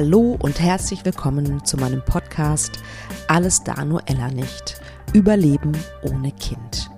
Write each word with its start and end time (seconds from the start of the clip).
Hallo 0.00 0.38
und 0.38 0.60
herzlich 0.60 1.04
willkommen 1.04 1.64
zu 1.64 1.76
meinem 1.76 2.04
Podcast 2.04 2.78
Alles 3.26 3.64
da 3.64 3.84
nur 3.84 4.00
Ella 4.06 4.28
nicht. 4.28 4.80
Überleben 5.12 5.76
ohne 6.02 6.30
Kind. 6.30 6.88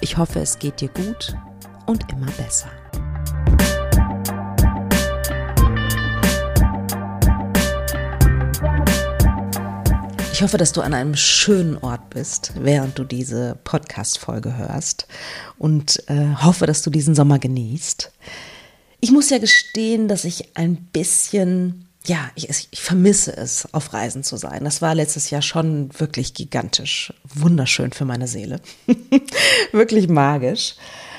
Ich 0.00 0.16
hoffe, 0.16 0.40
es 0.40 0.58
geht 0.58 0.80
dir 0.80 0.88
gut 0.88 1.36
und 1.84 2.10
immer 2.10 2.30
besser. 2.38 2.70
Ich 10.32 10.42
hoffe, 10.42 10.56
dass 10.56 10.72
du 10.72 10.80
an 10.80 10.94
einem 10.94 11.14
schönen 11.14 11.76
Ort 11.76 12.08
bist, 12.08 12.54
während 12.58 12.98
du 12.98 13.04
diese 13.04 13.58
Podcast-Folge 13.64 14.56
hörst 14.56 15.06
und 15.58 16.02
äh, 16.08 16.36
hoffe, 16.36 16.64
dass 16.64 16.80
du 16.80 16.88
diesen 16.88 17.14
Sommer 17.14 17.38
genießt. 17.38 18.10
Ich 19.00 19.12
muss 19.12 19.28
ja 19.28 19.36
gestehen, 19.36 20.08
dass 20.08 20.24
ich 20.24 20.56
ein 20.56 20.76
bisschen, 20.76 21.85
ja, 22.06 22.30
ich, 22.34 22.48
ich 22.70 22.80
vermisse 22.80 23.36
es, 23.36 23.72
auf 23.74 23.92
Reisen 23.92 24.22
zu 24.22 24.36
sein. 24.36 24.64
Das 24.64 24.82
war 24.82 24.94
letztes 24.94 25.30
Jahr 25.30 25.42
schon 25.42 25.90
wirklich 25.98 26.34
gigantisch, 26.34 27.12
wunderschön 27.24 27.92
für 27.92 28.04
meine 28.04 28.28
Seele, 28.28 28.60
wirklich 29.72 30.08
magisch. 30.08 30.76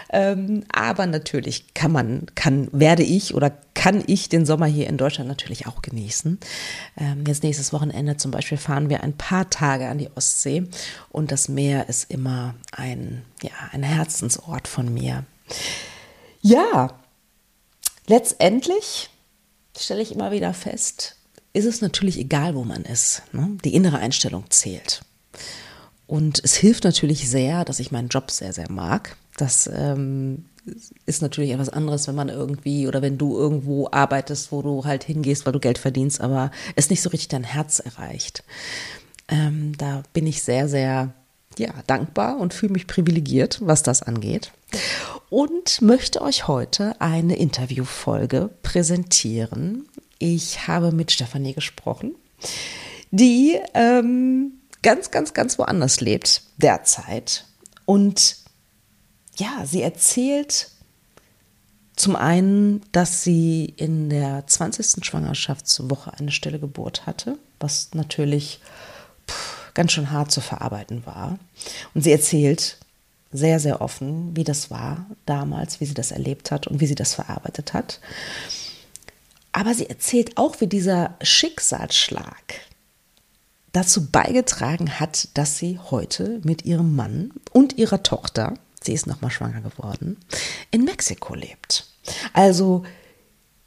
Ähm, 0.10 0.64
aber 0.72 1.06
natürlich 1.06 1.74
kann 1.74 1.92
man, 1.92 2.28
kann, 2.34 2.70
werde 2.72 3.04
ich 3.04 3.36
oder 3.36 3.52
kann 3.74 4.02
ich 4.08 4.30
den 4.30 4.46
Sommer 4.46 4.66
hier 4.66 4.88
in 4.88 4.98
Deutschland 4.98 5.28
natürlich 5.28 5.68
auch 5.68 5.82
genießen. 5.82 6.40
Ähm, 6.98 7.24
jetzt 7.28 7.44
nächstes 7.44 7.74
Wochenende 7.74 8.16
zum 8.16 8.32
Beispiel 8.32 8.58
fahren 8.58 8.90
wir 8.90 9.04
ein 9.04 9.18
paar 9.18 9.50
Tage 9.50 9.90
an 9.90 9.98
die 9.98 10.10
Ostsee 10.16 10.68
und 11.10 11.32
das 11.32 11.50
Meer 11.50 11.90
ist 11.90 12.10
immer 12.10 12.56
ein, 12.72 13.24
ja, 13.42 13.52
ein 13.72 13.84
Herzensort 13.84 14.68
von 14.70 14.94
mir. 14.94 15.26
Ja, 16.42 16.94
letztendlich 18.08 19.10
stelle 19.84 20.02
ich 20.02 20.12
immer 20.12 20.32
wieder 20.32 20.54
fest, 20.54 21.16
ist 21.54 21.66
es 21.66 21.82
natürlich 21.82 22.20
egal, 22.20 22.56
wo 22.56 22.64
man 22.64 22.84
ist. 22.84 23.24
Ne? 23.32 23.58
Die 23.64 23.74
innere 23.74 23.98
Einstellung 23.98 24.46
zählt. 24.50 25.02
Und 26.06 26.42
es 26.44 26.56
hilft 26.56 26.84
natürlich 26.84 27.30
sehr, 27.30 27.66
dass 27.66 27.80
ich 27.80 27.92
meinen 27.92 28.08
Job 28.08 28.32
sehr, 28.32 28.54
sehr 28.54 28.72
mag. 28.72 29.18
Das 29.36 29.70
ähm, 29.74 30.46
ist 31.06 31.22
natürlich 31.22 31.52
etwas 31.52 31.70
anderes, 31.70 32.08
wenn 32.08 32.16
man 32.16 32.30
irgendwie 32.30 32.88
oder 32.88 33.02
wenn 33.02 33.18
du 33.18 33.38
irgendwo 33.38 33.90
arbeitest, 33.92 34.52
wo 34.52 34.62
du 34.62 34.86
halt 34.86 35.04
hingehst, 35.04 35.46
weil 35.46 35.54
du 35.54 35.60
Geld 35.60 35.78
verdienst, 35.78 36.22
aber 36.22 36.52
es 36.76 36.90
nicht 36.90 37.02
so 37.02 37.10
richtig 37.10 37.30
dein 37.30 37.44
Herz 37.44 37.80
erreicht. 37.80 38.44
Ähm, 39.28 39.74
da 39.78 40.04
bin 40.14 40.26
ich 40.26 40.44
sehr, 40.44 40.70
sehr 40.70 41.14
ja, 41.58 41.74
dankbar 41.88 42.38
und 42.38 42.54
fühle 42.54 42.74
mich 42.74 42.88
privilegiert, 42.88 43.60
was 43.62 43.84
das 43.84 44.04
angeht. 44.04 44.52
Und 45.30 45.82
möchte 45.82 46.22
euch 46.22 46.48
heute 46.48 47.00
eine 47.02 47.36
Interviewfolge 47.36 48.50
präsentieren. 48.64 49.88
Ich 50.20 50.68
habe 50.68 50.92
mit 50.92 51.12
Stefanie 51.12 51.54
gesprochen, 51.54 52.16
die 53.12 53.60
ähm, 53.74 54.54
ganz, 54.82 55.12
ganz, 55.12 55.34
ganz 55.34 55.60
woanders 55.60 56.00
lebt 56.00 56.44
derzeit. 56.58 57.46
Und 57.86 58.38
ja, 59.38 59.66
sie 59.66 59.82
erzählt 59.82 60.70
zum 61.98 62.16
einen, 62.16 62.82
dass 62.92 63.24
sie 63.24 63.66
in 63.76 64.10
der 64.10 64.46
20. 64.48 65.04
Schwangerschaftswoche 65.04 66.14
eine 66.14 66.32
stille 66.32 66.60
Geburt 66.60 67.06
hatte, 67.06 67.38
was 67.60 67.90
natürlich 67.94 68.62
pff, 69.28 69.74
ganz 69.74 69.92
schön 69.92 70.12
hart 70.12 70.32
zu 70.32 70.42
verarbeiten 70.42 71.06
war. 71.06 71.38
Und 71.94 72.04
sie 72.04 72.12
erzählt 72.12 72.78
sehr, 73.32 73.60
sehr 73.60 73.82
offen, 73.82 74.36
wie 74.36 74.44
das 74.44 74.72
war 74.72 75.06
damals, 75.26 75.82
wie 75.82 75.86
sie 75.86 75.94
das 75.94 76.12
erlebt 76.12 76.52
hat 76.52 76.68
und 76.68 76.80
wie 76.80 76.88
sie 76.88 76.96
das 76.96 77.14
verarbeitet 77.14 77.74
hat. 77.74 78.00
Aber 79.52 79.74
sie 79.74 79.90
erzählt 79.90 80.38
auch, 80.38 80.62
wie 80.62 80.68
dieser 80.68 81.16
Schicksalsschlag 81.22 82.62
dazu 83.74 84.08
beigetragen 84.08 85.00
hat, 85.00 85.30
dass 85.34 85.58
sie 85.58 85.80
heute 85.92 86.40
mit 86.44 86.66
ihrem 86.66 86.96
Mann 86.96 87.32
und 87.52 87.78
ihrer 87.78 88.04
Tochter 88.04 88.54
sie 88.88 88.94
ist 88.94 89.06
nochmal 89.06 89.32
schwanger 89.32 89.62
geworden, 89.62 90.18
in 90.72 90.84
Mexiko 90.84 91.36
lebt. 91.36 91.86
Also 92.34 92.84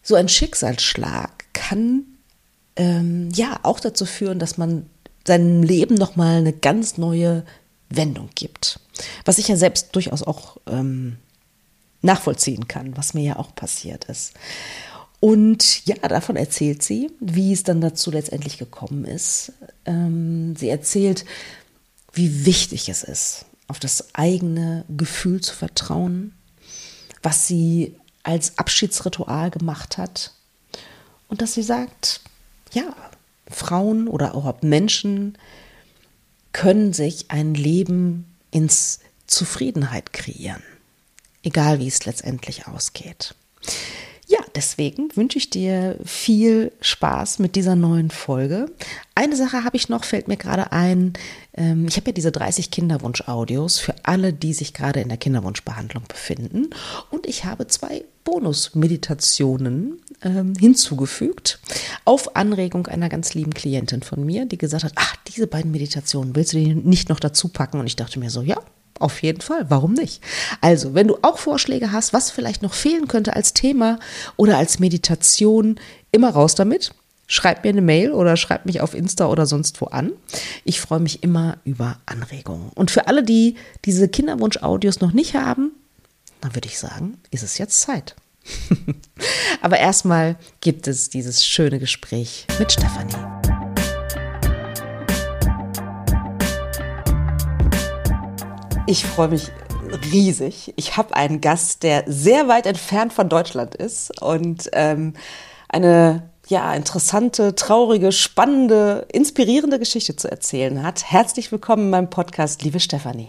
so 0.03 0.17
ein 0.17 0.29
Schicksalsschlag 0.29 1.45
kann 1.53 2.05
ähm, 2.77 3.29
ja 3.33 3.61
auch 3.63 3.81
dazu 3.81 4.07
führen, 4.07 4.39
dass 4.39 4.59
man 4.59 4.87
seinem 5.27 5.63
Leben 5.63 5.95
nochmal 5.95 6.39
eine 6.39 6.53
ganz 6.53 6.97
neue 6.97 7.45
Wendung 7.91 8.31
gibt. 8.35 8.81
Was 9.25 9.39
ich 9.39 9.49
ja 9.49 9.57
selbst 9.57 9.95
durchaus 9.95 10.23
auch 10.23 10.59
ähm, 10.67 11.17
nachvollziehen 12.03 12.69
kann, 12.69 12.97
was 12.97 13.15
mir 13.15 13.23
ja 13.23 13.37
auch 13.37 13.55
passiert 13.55 14.07
ist. 14.07 14.33
Und 15.21 15.87
ja, 15.87 15.97
davon 15.97 16.37
erzählt 16.37 16.83
sie, 16.83 17.11
wie 17.21 17.53
es 17.53 17.63
dann 17.63 17.83
dazu 17.83 18.11
letztendlich 18.11 18.57
gekommen 18.57 19.05
ist. 19.05 19.53
Ähm, 19.85 20.57
sie 20.57 20.71
erzählt, 20.71 21.27
wie 22.15 22.47
wichtig 22.47 22.89
es 22.89 23.05
ist, 23.05 23.45
auf 23.69 23.79
das 23.79 24.15
eigene 24.15 24.85
Gefühl 24.89 25.43
zu 25.43 25.55
vertrauen, 25.55 26.33
was 27.23 27.47
sie 27.47 27.95
als 28.23 28.59
Abschiedsritual 28.59 29.51
gemacht 29.51 29.99
hat 29.99 30.33
und 31.29 31.43
dass 31.43 31.55
sie 31.55 31.63
sagt, 31.63 32.21
ja, 32.73 32.95
Frauen 33.49 34.09
oder 34.09 34.35
auch 34.35 34.63
Menschen 34.63 35.37
können 36.53 36.93
sich 36.93 37.31
ein 37.31 37.55
Leben 37.55 38.30
ins 38.51 39.01
Zufriedenheit 39.27 40.13
kreieren, 40.13 40.63
egal 41.43 41.79
wie 41.79 41.89
es 41.89 42.05
letztendlich 42.05 42.67
ausgeht. 42.67 43.35
Ja, 44.31 44.39
deswegen 44.55 45.09
wünsche 45.17 45.39
ich 45.39 45.51
dir 45.51 45.97
viel 46.05 46.71
Spaß 46.81 47.41
mit 47.41 47.57
dieser 47.57 47.75
neuen 47.75 48.13
Folge. 48.13 48.71
Eine 49.17 49.35
Sache 49.35 49.65
habe 49.65 49.77
ich 49.77 49.89
noch, 49.89 50.05
fällt 50.05 50.29
mir 50.29 50.37
gerade 50.37 50.71
ein. 50.71 51.15
Ähm, 51.57 51.89
ich 51.89 51.97
habe 51.97 52.11
ja 52.11 52.13
diese 52.13 52.31
30 52.31 52.71
Kinderwunsch-Audios 52.71 53.81
für 53.81 53.95
alle, 54.05 54.33
die 54.33 54.55
sich 54.55 54.73
gerade 54.73 55.01
in 55.01 55.09
der 55.09 55.19
Kinderwunschbehandlung 55.19 56.05
befinden. 56.07 56.71
Und 57.11 57.27
ich 57.27 57.45
habe 57.45 57.67
zwei 57.67 58.05
Bonus-Meditationen 58.25 60.01
ähm, 60.23 60.55
hinzugefügt 60.59 61.61
auf 62.05 62.37
Anregung 62.37 62.87
einer 62.87 63.09
ganz 63.09 63.35
lieben 63.35 63.55
Klientin 63.55 64.03
von 64.03 64.25
mir, 64.25 64.47
die 64.47 64.59
gesagt 64.59 64.85
hat, 64.85 64.93
ach, 64.97 65.17
diese 65.29 65.47
beiden 65.47 65.71
Meditationen, 65.71 66.37
willst 66.37 66.53
du 66.53 66.59
die 66.59 66.75
nicht 66.75 67.09
noch 67.09 67.21
dazu 67.21 67.49
packen? 67.49 67.81
Und 67.81 67.87
ich 67.87 67.97
dachte 67.97 68.19
mir 68.19 68.31
so, 68.31 68.43
ja, 68.43 68.59
auf 69.01 69.23
jeden 69.23 69.41
Fall, 69.41 69.71
warum 69.71 69.95
nicht? 69.95 70.23
Also, 70.61 70.95
wenn 70.95 71.09
du 71.09 71.17
auch 71.23 71.39
Vorschläge 71.39 71.91
hast, 71.91 72.13
was 72.13 72.31
vielleicht 72.31 72.63
noch 72.63 72.75
fehlen 72.75 73.09
könnte 73.09 73.35
als 73.35 73.55
Thema 73.55 73.99
oder 74.37 74.59
als 74.59 74.79
Meditation, 74.79 75.81
immer 76.13 76.31
raus 76.31 76.55
damit. 76.55 76.93
Schreib 77.27 77.63
mir 77.63 77.71
eine 77.71 77.81
Mail 77.81 78.11
oder 78.11 78.37
schreib 78.37 78.67
mich 78.67 78.81
auf 78.81 78.93
Insta 78.93 79.29
oder 79.29 79.47
sonst 79.47 79.81
wo 79.81 79.87
an. 79.87 80.11
Ich 80.65 80.81
freue 80.81 80.99
mich 80.99 81.23
immer 81.23 81.59
über 81.65 81.99
Anregungen. 82.05 82.71
Und 82.75 82.91
für 82.91 83.07
alle, 83.07 83.23
die 83.23 83.55
diese 83.85 84.09
Kinderwunsch-Audios 84.09 85.01
noch 85.01 85.13
nicht 85.13 85.35
haben, 85.35 85.71
dann 86.41 86.55
würde 86.55 86.69
ich 86.69 86.79
sagen, 86.79 87.19
ist 87.31 87.43
es 87.43 87.59
jetzt 87.59 87.81
Zeit. 87.81 88.17
Aber 89.63 89.79
erstmal 89.79 90.37
gibt 90.61 90.89
es 90.89 91.11
dieses 91.11 91.45
schöne 91.45 91.79
Gespräch 91.79 92.47
mit 92.59 92.73
Stefanie. 92.73 93.15
Ich 98.87 99.05
freue 99.05 99.29
mich 99.29 99.53
riesig. 100.13 100.73
Ich 100.77 100.97
habe 100.97 101.15
einen 101.15 101.41
Gast, 101.41 101.83
der 101.83 102.05
sehr 102.07 102.49
weit 102.49 102.67
entfernt 102.67 103.13
von 103.13 103.29
Deutschland 103.29 103.75
ist 103.75 104.21
und 104.23 104.69
ähm, 104.73 105.15
eine 105.69 106.31
ja, 106.49 106.75
interessante, 106.75 107.55
traurige, 107.55 108.11
spannende, 108.11 109.07
inspirierende 109.13 109.79
Geschichte 109.79 110.17
zu 110.17 110.29
erzählen 110.29 110.83
hat. 110.83 111.05
Herzlich 111.05 111.53
willkommen 111.53 111.85
in 111.85 111.91
meinem 111.91 112.11
Podcast, 112.11 112.63
liebe 112.63 112.81
Stefanie. 112.81 113.29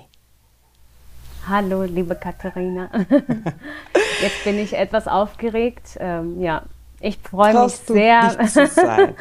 Hallo, 1.47 1.83
liebe 1.83 2.15
Katharina. 2.15 2.89
Jetzt 4.21 4.43
bin 4.43 4.59
ich 4.59 4.77
etwas 4.77 5.07
aufgeregt. 5.07 5.97
Ähm, 5.99 6.39
ja, 6.39 6.63
ich 6.99 7.17
freue 7.17 7.63
mich 7.63 7.73
sehr, 7.77 8.35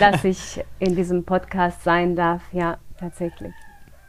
dass 0.00 0.24
ich 0.24 0.64
in 0.78 0.96
diesem 0.96 1.24
Podcast 1.24 1.84
sein 1.84 2.16
darf. 2.16 2.40
Ja, 2.52 2.78
tatsächlich. 2.98 3.52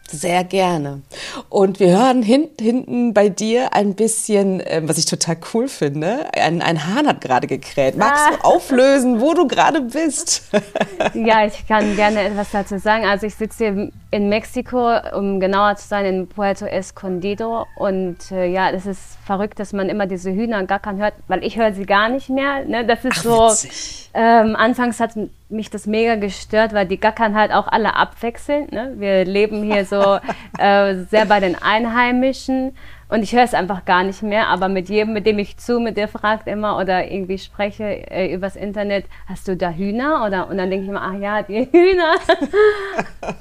Sehr 0.10 0.44
gerne. 0.44 1.02
Und 1.50 1.80
wir 1.80 1.98
hören 1.98 2.22
hin, 2.22 2.50
hinten 2.60 3.14
bei 3.14 3.30
dir 3.30 3.74
ein 3.74 3.96
bisschen, 3.96 4.60
äh, 4.60 4.82
was 4.84 4.98
ich 4.98 5.06
total 5.06 5.38
cool 5.54 5.68
finde. 5.68 6.28
Ein, 6.34 6.62
ein 6.62 6.86
Hahn 6.86 7.08
hat 7.08 7.22
gerade 7.22 7.48
gekräht. 7.48 7.98
Magst 7.98 8.24
ah. 8.28 8.36
du 8.36 8.44
auflösen, 8.44 9.22
wo 9.22 9.34
du 9.34 9.48
gerade 9.48 9.82
bist? 9.82 10.44
ja, 11.14 11.46
ich 11.46 11.66
kann 11.68 11.96
gerne 11.96 12.22
etwas 12.22 12.52
dazu 12.52 12.78
sagen. 12.78 13.06
Also 13.06 13.26
ich 13.26 13.36
sitze 13.36 13.66
hier 13.66 13.92
in 14.12 14.30
Mexiko, 14.30 15.00
um 15.18 15.40
genauer 15.40 15.78
zu 15.78 15.88
sein, 15.88 16.06
in 16.06 16.28
Puerto 16.28 16.66
Escondido. 16.66 17.66
Und 17.76 18.32
äh, 18.32 18.46
ja, 18.46 18.72
das 18.72 18.86
ist 18.86 19.18
verrückt, 19.24 19.60
dass 19.60 19.74
man 19.74 19.90
immer 19.90 20.06
diese 20.06 20.32
Hühner 20.32 20.64
gar 20.66 20.80
kein 20.80 20.98
hört, 20.98 21.14
weil 21.28 21.44
ich 21.44 21.58
höre 21.58 21.74
sie 21.74 21.86
gar 21.86 22.10
nicht 22.10 22.30
mehr. 22.30 22.66
Ne? 22.66 22.86
Das 22.86 23.04
ist 23.06 23.26
Ach, 23.28 23.50
so. 23.50 23.68
Ähm, 24.14 24.56
anfangs 24.56 25.00
hat 25.00 25.12
mich 25.50 25.70
das 25.70 25.88
mega 25.88 26.16
gestört, 26.16 26.74
weil 26.74 26.88
die 26.88 27.00
gackern 27.00 27.36
halt 27.36 27.52
auch 27.52 27.68
alle 27.68 27.96
abwechselnd. 27.96 28.72
Ne? 28.72 28.94
Wir 28.98 29.26
leben 29.26 29.64
hier 29.64 29.86
so 29.86 30.20
äh, 30.60 30.96
sehr 31.10 31.26
bei 31.26 31.40
den 31.40 31.56
Einheimischen 31.62 32.76
Und 33.10 33.22
ich 33.22 33.34
höre 33.34 33.44
es 33.44 33.54
einfach 33.54 33.86
gar 33.86 34.04
nicht 34.04 34.24
mehr, 34.24 34.48
aber 34.48 34.70
mit 34.70 34.90
jedem, 34.90 35.14
mit 35.14 35.28
dem 35.28 35.38
ich 35.38 35.58
zu, 35.58 35.80
mit 35.80 35.98
der 35.98 36.08
fragt 36.08 36.48
immer 36.48 36.80
oder 36.80 37.12
irgendwie 37.12 37.38
spreche 37.38 37.84
äh, 38.10 38.34
übers 38.34 38.56
Internet, 38.56 39.06
hast 39.28 39.48
du 39.48 39.56
da 39.56 39.70
Hühner? 39.70 40.26
Oder, 40.26 40.50
und 40.50 40.58
dann 40.58 40.72
denke 40.72 40.86
ich 40.86 40.90
immer, 40.90 41.04
ach 41.04 41.20
ja, 41.20 41.44
die 41.44 41.68
Hühner. 41.72 42.16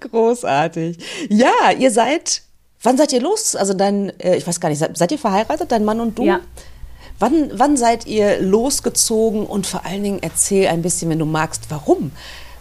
Großartig. 0.00 0.98
Ja, 1.28 1.72
ihr 1.76 1.90
seid, 1.90 2.42
wann 2.86 2.96
seid 2.96 3.12
ihr 3.12 3.20
los? 3.20 3.56
Also 3.56 3.74
dein, 3.74 4.18
äh, 4.20 4.36
ich 4.36 4.46
weiß 4.46 4.60
gar 4.60 4.68
nicht, 4.68 4.78
seid, 4.78 4.96
seid 4.96 5.12
ihr 5.12 5.18
verheiratet, 5.18 5.72
dein 5.72 5.84
Mann 5.84 6.00
und 6.00 6.18
du? 6.18 6.24
Ja. 6.24 6.40
Wann, 7.18 7.50
wann 7.54 7.76
seid 7.76 8.06
ihr 8.06 8.40
losgezogen 8.40 9.44
und 9.44 9.66
vor 9.66 9.84
allen 9.84 10.02
Dingen 10.02 10.18
erzähl 10.22 10.68
ein 10.68 10.82
bisschen, 10.82 11.10
wenn 11.10 11.18
du 11.18 11.24
magst, 11.24 11.70
warum 11.70 12.12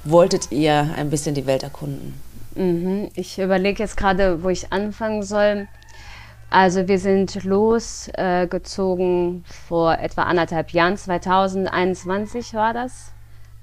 wolltet 0.04 0.52
ihr 0.52 0.90
ein 0.96 1.10
bisschen 1.10 1.36
die 1.36 1.46
Welt 1.46 1.64
erkunden? 1.64 2.20
Mhm. 2.56 3.10
Ich 3.16 3.38
überlege 3.38 3.84
jetzt 3.84 3.98
gerade, 3.98 4.44
wo 4.44 4.50
ich 4.50 4.72
anfangen 4.72 5.24
soll. 5.24 5.68
Also 6.50 6.88
wir 6.88 7.00
sind 7.00 7.44
losgezogen 7.44 9.44
äh, 9.46 9.54
vor 9.68 10.00
etwa 10.00 10.24
anderthalb 10.24 10.72
Jahren, 10.72 10.96
2021 10.96 12.54
war 12.54 12.74
das, 12.74 13.12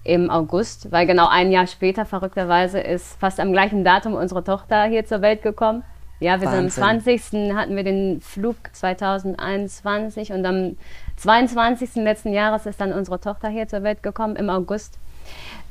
im 0.05 0.31
August, 0.31 0.93
weil 0.93 1.07
genau 1.07 1.29
ein 1.29 1.53
Jahr 1.53 1.67
später, 1.67 2.05
verrückterweise, 2.05 2.81
ist 2.81 3.19
fast 3.19 3.41
am 3.41 3.53
gleichen 3.53 3.85
Datum 3.85 4.15
unsere 4.15 4.45
Tochter 4.45 4.85
hier 4.85 5.07
zur 5.07 5.23
Welt 5.23 5.43
gekommen. 5.43 5.85
Ja, 6.23 6.41
wir 6.41 6.47
Wahnsinn. 6.47 6.71
sind 6.71 6.85
am 6.85 7.01
20. 7.01 7.57
hatten 7.57 7.75
wir 7.75 7.83
den 7.83 8.21
Flug 8.21 8.57
2021 8.73 10.33
und 10.33 10.47
am 10.47 10.77
22. 11.17 11.97
letzten 11.97 12.33
Jahres 12.33 12.65
ist 12.65 12.81
dann 12.81 12.93
unsere 12.93 13.19
Tochter 13.19 13.49
hier 13.49 13.67
zur 13.67 13.83
Welt 13.83 14.05
gekommen 14.05 14.37
im 14.37 14.49
August. 14.49 15.01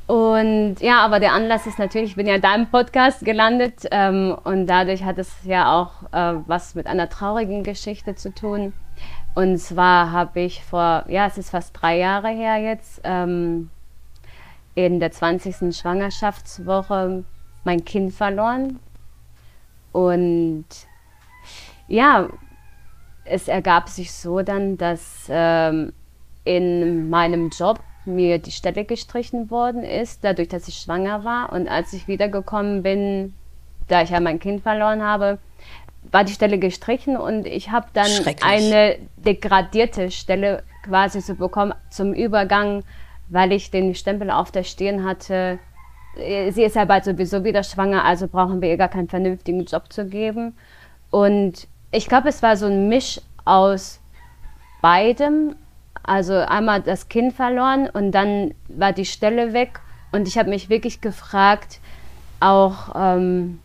Und 0.06 0.76
ja, 0.80 0.98
aber 1.00 1.20
der 1.20 1.32
Anlass 1.32 1.66
ist 1.66 1.78
natürlich, 1.78 2.10
ich 2.10 2.16
bin 2.16 2.26
ja 2.26 2.36
da 2.36 2.54
im 2.54 2.66
Podcast 2.66 3.24
gelandet 3.24 3.86
ähm, 3.92 4.36
und 4.44 4.66
dadurch 4.66 5.04
hat 5.04 5.16
es 5.16 5.32
ja 5.44 5.72
auch 5.72 6.02
äh, 6.12 6.42
was 6.46 6.74
mit 6.74 6.86
einer 6.86 7.08
traurigen 7.08 7.62
Geschichte 7.62 8.14
zu 8.14 8.34
tun. 8.34 8.74
Und 9.34 9.56
zwar 9.56 10.12
habe 10.12 10.40
ich 10.40 10.62
vor, 10.62 11.04
ja, 11.08 11.26
es 11.26 11.38
ist 11.38 11.48
fast 11.48 11.72
drei 11.80 11.96
Jahre 11.96 12.28
her 12.28 12.58
jetzt, 12.58 13.00
ähm, 13.04 13.70
in 14.74 15.00
der 15.00 15.12
20. 15.12 15.74
Schwangerschaftswoche 15.74 17.24
mein 17.64 17.86
Kind 17.86 18.12
verloren. 18.12 18.80
Und 19.92 20.64
ja, 21.88 22.28
es 23.24 23.48
ergab 23.48 23.88
sich 23.88 24.12
so 24.12 24.42
dann, 24.42 24.76
dass 24.76 25.26
ähm, 25.28 25.92
in 26.44 27.08
meinem 27.10 27.50
Job 27.50 27.80
mir 28.04 28.38
die 28.38 28.50
Stelle 28.50 28.84
gestrichen 28.84 29.50
worden 29.50 29.84
ist, 29.84 30.24
dadurch, 30.24 30.48
dass 30.48 30.68
ich 30.68 30.76
schwanger 30.76 31.24
war. 31.24 31.52
Und 31.52 31.68
als 31.68 31.92
ich 31.92 32.08
wiedergekommen 32.08 32.82
bin, 32.82 33.34
da 33.88 34.02
ich 34.02 34.10
ja 34.10 34.20
mein 34.20 34.40
Kind 34.40 34.62
verloren 34.62 35.02
habe, 35.02 35.38
war 36.10 36.24
die 36.24 36.32
Stelle 36.32 36.58
gestrichen 36.58 37.16
und 37.16 37.46
ich 37.46 37.70
habe 37.70 37.86
dann 37.92 38.10
eine 38.42 38.98
degradierte 39.16 40.10
Stelle 40.10 40.64
quasi 40.82 41.20
so 41.20 41.36
bekommen 41.36 41.74
zum 41.90 42.12
Übergang, 42.12 42.82
weil 43.28 43.52
ich 43.52 43.70
den 43.70 43.94
Stempel 43.94 44.30
auf 44.30 44.50
der 44.50 44.64
Stirn 44.64 45.04
hatte. 45.04 45.60
Sie 46.14 46.62
ist 46.62 46.76
ja 46.76 46.84
bald 46.84 47.04
sowieso 47.04 47.42
wieder 47.42 47.62
schwanger, 47.62 48.04
also 48.04 48.28
brauchen 48.28 48.60
wir 48.60 48.68
ihr 48.68 48.76
gar 48.76 48.88
keinen 48.88 49.08
vernünftigen 49.08 49.64
Job 49.64 49.92
zu 49.92 50.06
geben. 50.06 50.54
Und 51.10 51.68
ich 51.90 52.06
glaube, 52.06 52.28
es 52.28 52.42
war 52.42 52.56
so 52.56 52.66
ein 52.66 52.88
Misch 52.88 53.20
aus 53.44 54.00
beidem, 54.82 55.56
also 56.02 56.34
einmal 56.34 56.82
das 56.82 57.08
Kind 57.08 57.32
verloren 57.32 57.88
und 57.88 58.12
dann 58.12 58.54
war 58.68 58.92
die 58.92 59.06
Stelle 59.06 59.52
weg. 59.52 59.80
Und 60.10 60.28
ich 60.28 60.36
habe 60.36 60.50
mich 60.50 60.68
wirklich 60.68 61.00
gefragt, 61.00 61.80
auch, 62.40 62.94
ähm, 62.94 63.60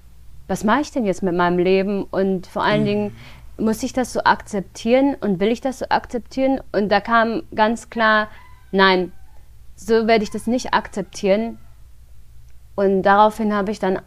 was 0.47 0.63
mache 0.63 0.81
ich 0.81 0.91
denn 0.91 1.05
jetzt 1.05 1.23
mit 1.23 1.35
meinem 1.35 1.57
Leben? 1.57 2.03
Und 2.03 2.47
vor 2.47 2.63
allen 2.63 2.81
mhm. 2.81 2.85
Dingen, 2.85 3.15
muss 3.57 3.83
ich 3.83 3.91
das 3.91 4.13
so 4.13 4.23
akzeptieren 4.23 5.15
und 5.19 5.39
will 5.39 5.49
ich 5.49 5.61
das 5.61 5.79
so 5.79 5.85
akzeptieren? 5.89 6.61
Und 6.71 6.89
da 6.89 7.01
kam 7.01 7.43
ganz 7.53 7.89
klar, 7.89 8.29
nein, 8.71 9.11
so 9.75 10.07
werde 10.07 10.23
ich 10.23 10.31
das 10.31 10.47
nicht 10.47 10.73
akzeptieren. 10.73 11.57
Und 12.77 13.01
daraufhin 13.01 13.55
habe 13.55 13.71
ich 13.71 13.79
dann, 13.79 13.99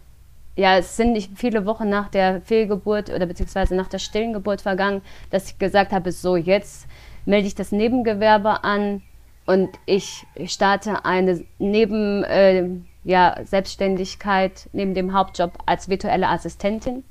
ja, 0.54 0.78
es 0.78 0.96
sind 0.96 1.12
nicht 1.12 1.32
viele 1.34 1.66
Wochen 1.66 1.88
nach 1.88 2.08
der 2.08 2.40
Fehlgeburt 2.42 3.10
oder 3.10 3.26
beziehungsweise 3.26 3.74
nach 3.74 3.88
der 3.88 3.98
stillen 3.98 4.32
Geburt 4.32 4.60
vergangen, 4.60 5.02
dass 5.30 5.50
ich 5.50 5.58
gesagt 5.58 5.90
habe, 5.90 6.12
so 6.12 6.36
jetzt 6.36 6.86
melde 7.26 7.48
ich 7.48 7.56
das 7.56 7.72
Nebengewerbe 7.72 8.62
an 8.62 9.02
und 9.44 9.70
ich 9.86 10.24
starte 10.46 11.04
eine 11.04 11.44
Neben, 11.58 12.22
äh, 12.22 12.68
ja, 13.02 13.38
Selbstständigkeit 13.42 14.68
neben 14.72 14.94
dem 14.94 15.14
Hauptjob 15.14 15.58
als 15.66 15.88
virtuelle 15.88 16.28
Assistentin. 16.28 17.02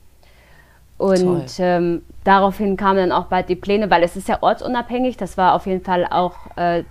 Und 0.97 1.59
ähm, 1.59 2.03
daraufhin 2.23 2.77
kamen 2.77 3.09
dann 3.09 3.11
auch 3.11 3.25
bald 3.25 3.49
die 3.49 3.57
Pläne, 3.57 3.89
weil 3.89 4.03
es 4.03 4.15
ist 4.15 4.29
ja 4.29 4.37
ortsunabhängig. 4.41 5.17
Das 5.17 5.37
war 5.37 5.55
auf 5.55 5.65
jeden 5.65 5.83
Fall 5.83 6.07
auch 6.09 6.35
äh, 6.55 6.85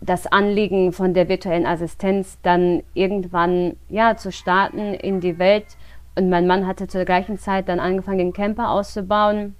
das 0.00 0.26
Anliegen 0.26 0.92
von 0.92 1.14
der 1.14 1.28
virtuellen 1.28 1.66
Assistenz, 1.66 2.38
dann 2.42 2.82
irgendwann 2.94 3.76
ja 3.88 4.16
zu 4.16 4.30
starten 4.30 4.94
in 4.94 5.20
die 5.20 5.38
Welt. 5.38 5.66
Und 6.14 6.30
mein 6.30 6.46
Mann 6.46 6.66
hatte 6.66 6.86
zur 6.86 7.04
gleichen 7.04 7.38
Zeit 7.38 7.68
dann 7.68 7.80
angefangen, 7.80 8.18
den 8.18 8.32
Camper 8.32 8.70
auszubauen, 8.70 9.54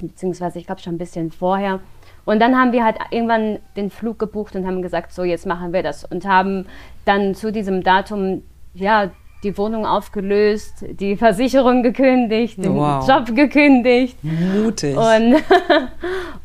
beziehungsweise 0.00 0.58
ich 0.58 0.66
glaube 0.66 0.80
schon 0.80 0.94
ein 0.94 0.98
bisschen 0.98 1.30
vorher. 1.30 1.80
Und 2.24 2.40
dann 2.40 2.56
haben 2.56 2.72
wir 2.72 2.84
halt 2.84 2.96
irgendwann 3.10 3.60
den 3.76 3.90
Flug 3.90 4.18
gebucht 4.18 4.56
und 4.56 4.66
haben 4.66 4.82
gesagt, 4.82 5.12
so 5.12 5.22
jetzt 5.22 5.46
machen 5.46 5.72
wir 5.72 5.82
das 5.82 6.04
und 6.04 6.26
haben 6.26 6.66
dann 7.04 7.34
zu 7.34 7.52
diesem 7.52 7.82
Datum 7.84 8.42
ja 8.74 9.10
die 9.44 9.56
Wohnung 9.56 9.86
aufgelöst, 9.86 10.84
die 10.88 11.16
Versicherung 11.16 11.84
gekündigt, 11.84 12.58
den 12.58 12.74
wow. 12.74 13.06
Job 13.06 13.34
gekündigt. 13.36 14.18
Mutig. 14.22 14.96
Und 14.96 15.36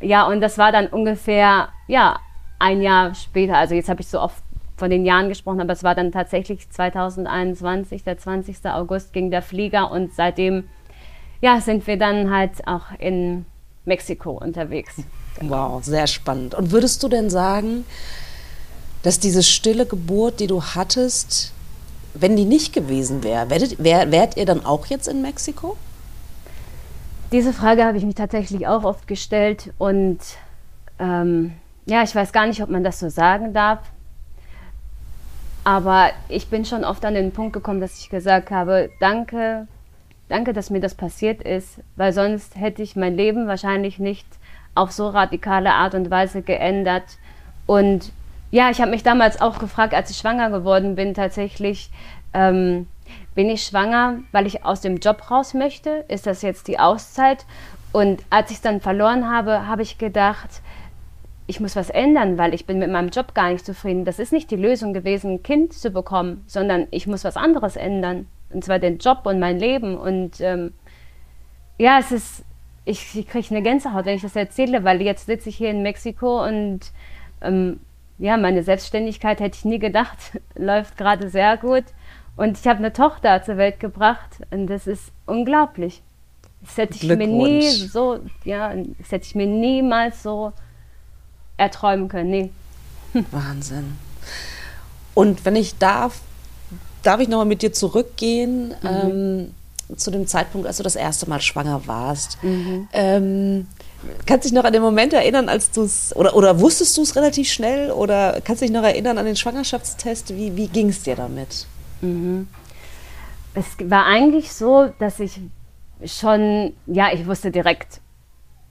ja, 0.00 0.26
und 0.28 0.40
das 0.40 0.56
war 0.56 0.70
dann 0.70 0.86
ungefähr 0.86 1.68
ja 1.88 2.16
ein 2.62 2.80
Jahr 2.80 3.14
später. 3.14 3.56
Also 3.56 3.74
jetzt 3.74 3.88
habe 3.88 4.00
ich 4.00 4.06
so 4.06 4.20
oft 4.20 4.42
von 4.76 4.88
den 4.88 5.04
Jahren 5.04 5.28
gesprochen, 5.28 5.60
aber 5.60 5.72
es 5.72 5.82
war 5.82 5.94
dann 5.94 6.12
tatsächlich 6.12 6.70
2021, 6.70 8.04
der 8.04 8.18
20. 8.18 8.64
August 8.66 9.12
ging 9.12 9.30
der 9.30 9.42
Flieger 9.42 9.90
und 9.90 10.14
seitdem 10.14 10.68
ja 11.40 11.60
sind 11.60 11.86
wir 11.86 11.98
dann 11.98 12.30
halt 12.30 12.66
auch 12.66 12.86
in 12.98 13.44
Mexiko 13.84 14.30
unterwegs. 14.30 15.02
Wow, 15.40 15.82
sehr 15.84 16.06
spannend. 16.06 16.54
Und 16.54 16.70
würdest 16.70 17.02
du 17.02 17.08
denn 17.08 17.30
sagen, 17.30 17.84
dass 19.02 19.18
diese 19.18 19.42
stille 19.42 19.84
Geburt, 19.84 20.38
die 20.38 20.46
du 20.46 20.62
hattest, 20.62 21.52
wenn 22.14 22.36
die 22.36 22.44
nicht 22.44 22.72
gewesen 22.72 23.24
wäre, 23.24 23.50
wärt, 23.50 23.82
wär, 23.82 24.12
wärt 24.12 24.36
ihr 24.36 24.46
dann 24.46 24.64
auch 24.64 24.86
jetzt 24.86 25.08
in 25.08 25.20
Mexiko? 25.20 25.76
Diese 27.32 27.52
Frage 27.52 27.84
habe 27.84 27.98
ich 27.98 28.04
mich 28.04 28.14
tatsächlich 28.14 28.68
auch 28.68 28.84
oft 28.84 29.08
gestellt 29.08 29.72
und 29.78 30.18
ähm, 31.00 31.54
ja, 31.86 32.02
ich 32.02 32.14
weiß 32.14 32.32
gar 32.32 32.46
nicht, 32.46 32.62
ob 32.62 32.70
man 32.70 32.84
das 32.84 33.00
so 33.00 33.08
sagen 33.08 33.52
darf. 33.52 33.80
Aber 35.64 36.10
ich 36.28 36.48
bin 36.48 36.64
schon 36.64 36.84
oft 36.84 37.04
an 37.04 37.14
den 37.14 37.32
Punkt 37.32 37.52
gekommen, 37.52 37.80
dass 37.80 38.00
ich 38.00 38.10
gesagt 38.10 38.50
habe, 38.50 38.90
danke, 39.00 39.68
danke, 40.28 40.52
dass 40.52 40.70
mir 40.70 40.80
das 40.80 40.94
passiert 40.94 41.42
ist, 41.42 41.78
weil 41.96 42.12
sonst 42.12 42.56
hätte 42.56 42.82
ich 42.82 42.96
mein 42.96 43.16
Leben 43.16 43.46
wahrscheinlich 43.46 43.98
nicht 43.98 44.26
auf 44.74 44.90
so 44.90 45.08
radikale 45.08 45.72
Art 45.72 45.94
und 45.94 46.10
Weise 46.10 46.42
geändert. 46.42 47.04
Und 47.66 48.12
ja, 48.50 48.70
ich 48.70 48.80
habe 48.80 48.90
mich 48.90 49.02
damals 49.02 49.40
auch 49.40 49.58
gefragt, 49.58 49.94
als 49.94 50.10
ich 50.10 50.18
schwanger 50.18 50.50
geworden 50.50 50.94
bin, 50.96 51.14
tatsächlich, 51.14 51.90
ähm, 52.34 52.88
bin 53.34 53.48
ich 53.48 53.64
schwanger, 53.64 54.18
weil 54.32 54.46
ich 54.46 54.64
aus 54.64 54.80
dem 54.80 54.98
Job 54.98 55.30
raus 55.30 55.54
möchte? 55.54 56.04
Ist 56.08 56.26
das 56.26 56.42
jetzt 56.42 56.68
die 56.68 56.78
Auszeit? 56.78 57.46
Und 57.92 58.22
als 58.30 58.50
ich 58.50 58.56
es 58.56 58.62
dann 58.62 58.80
verloren 58.80 59.30
habe, 59.30 59.66
habe 59.66 59.82
ich 59.82 59.98
gedacht, 59.98 60.62
ich 61.46 61.60
muss 61.60 61.76
was 61.76 61.90
ändern, 61.90 62.38
weil 62.38 62.54
ich 62.54 62.66
bin 62.66 62.78
mit 62.78 62.90
meinem 62.90 63.10
Job 63.10 63.34
gar 63.34 63.50
nicht 63.50 63.66
zufrieden. 63.66 64.04
Das 64.04 64.18
ist 64.18 64.32
nicht 64.32 64.50
die 64.50 64.56
Lösung 64.56 64.92
gewesen, 64.92 65.32
ein 65.32 65.42
Kind 65.42 65.72
zu 65.72 65.90
bekommen, 65.90 66.44
sondern 66.46 66.86
ich 66.90 67.06
muss 67.06 67.24
was 67.24 67.36
anderes 67.36 67.76
ändern. 67.76 68.26
Und 68.50 68.64
zwar 68.64 68.78
den 68.78 68.98
Job 68.98 69.20
und 69.24 69.40
mein 69.40 69.58
Leben. 69.58 69.96
Und 69.96 70.40
ähm, 70.40 70.72
ja, 71.78 71.98
es 71.98 72.12
ist 72.12 72.44
ich, 72.84 73.16
ich 73.16 73.26
kriege 73.28 73.46
eine 73.50 73.62
Gänsehaut, 73.62 74.06
wenn 74.06 74.16
ich 74.16 74.22
das 74.22 74.36
erzähle, 74.36 74.84
weil 74.84 75.00
jetzt 75.02 75.26
sitze 75.26 75.48
ich 75.48 75.56
hier 75.56 75.70
in 75.70 75.82
Mexiko 75.82 76.44
und 76.44 76.80
ähm, 77.40 77.80
ja, 78.18 78.36
meine 78.36 78.62
Selbstständigkeit 78.62 79.40
hätte 79.40 79.56
ich 79.56 79.64
nie 79.64 79.78
gedacht, 79.78 80.18
läuft 80.54 80.96
gerade 80.96 81.28
sehr 81.28 81.56
gut. 81.56 81.84
Und 82.36 82.58
ich 82.58 82.66
habe 82.66 82.78
eine 82.78 82.92
Tochter 82.92 83.42
zur 83.42 83.56
Welt 83.56 83.78
gebracht 83.78 84.38
und 84.50 84.66
das 84.66 84.86
ist 84.86 85.12
unglaublich. 85.26 86.02
Das 86.62 86.76
hätte 86.76 86.94
ich 86.94 87.02
mir 87.04 87.26
nie 87.26 87.62
so, 87.62 88.20
ja, 88.44 88.72
das 88.98 89.10
hätte 89.10 89.26
ich 89.26 89.34
mir 89.34 89.46
niemals 89.46 90.22
so 90.22 90.52
erträumen 91.62 92.08
können. 92.08 92.30
Nee. 92.30 92.50
Wahnsinn. 93.30 93.96
Und 95.14 95.44
wenn 95.44 95.56
ich 95.56 95.78
darf, 95.78 96.20
darf 97.02 97.20
ich 97.20 97.28
nochmal 97.28 97.46
mit 97.46 97.62
dir 97.62 97.72
zurückgehen. 97.72 98.74
Mhm. 98.82 98.88
Ähm, 98.88 99.54
zu 99.96 100.10
dem 100.10 100.26
Zeitpunkt, 100.26 100.66
als 100.66 100.78
du 100.78 100.82
das 100.82 100.96
erste 100.96 101.28
Mal 101.28 101.40
schwanger 101.40 101.86
warst. 101.86 102.42
Mhm. 102.42 102.88
Ähm, 102.92 103.66
kannst 104.26 104.44
du 104.44 104.48
dich 104.48 104.54
noch 104.54 104.64
an 104.64 104.72
den 104.72 104.82
Moment 104.82 105.12
erinnern, 105.12 105.48
als 105.48 105.70
du 105.70 105.82
es, 105.82 106.14
oder, 106.16 106.34
oder 106.34 106.60
wusstest 106.60 106.96
du 106.96 107.02
es 107.02 107.16
relativ 107.16 107.50
schnell, 107.50 107.90
oder 107.90 108.40
kannst 108.42 108.62
du 108.62 108.66
dich 108.66 108.74
noch 108.74 108.82
erinnern 108.82 109.18
an 109.18 109.26
den 109.26 109.36
Schwangerschaftstest? 109.36 110.34
Wie, 110.34 110.56
wie 110.56 110.68
ging 110.68 110.88
es 110.88 111.02
dir 111.02 111.16
damit? 111.16 111.66
Mhm. 112.00 112.48
Es 113.54 113.66
war 113.84 114.06
eigentlich 114.06 114.52
so, 114.52 114.90
dass 114.98 115.20
ich 115.20 115.40
schon, 116.06 116.72
ja, 116.86 117.12
ich 117.12 117.26
wusste 117.26 117.50
direkt, 117.50 118.00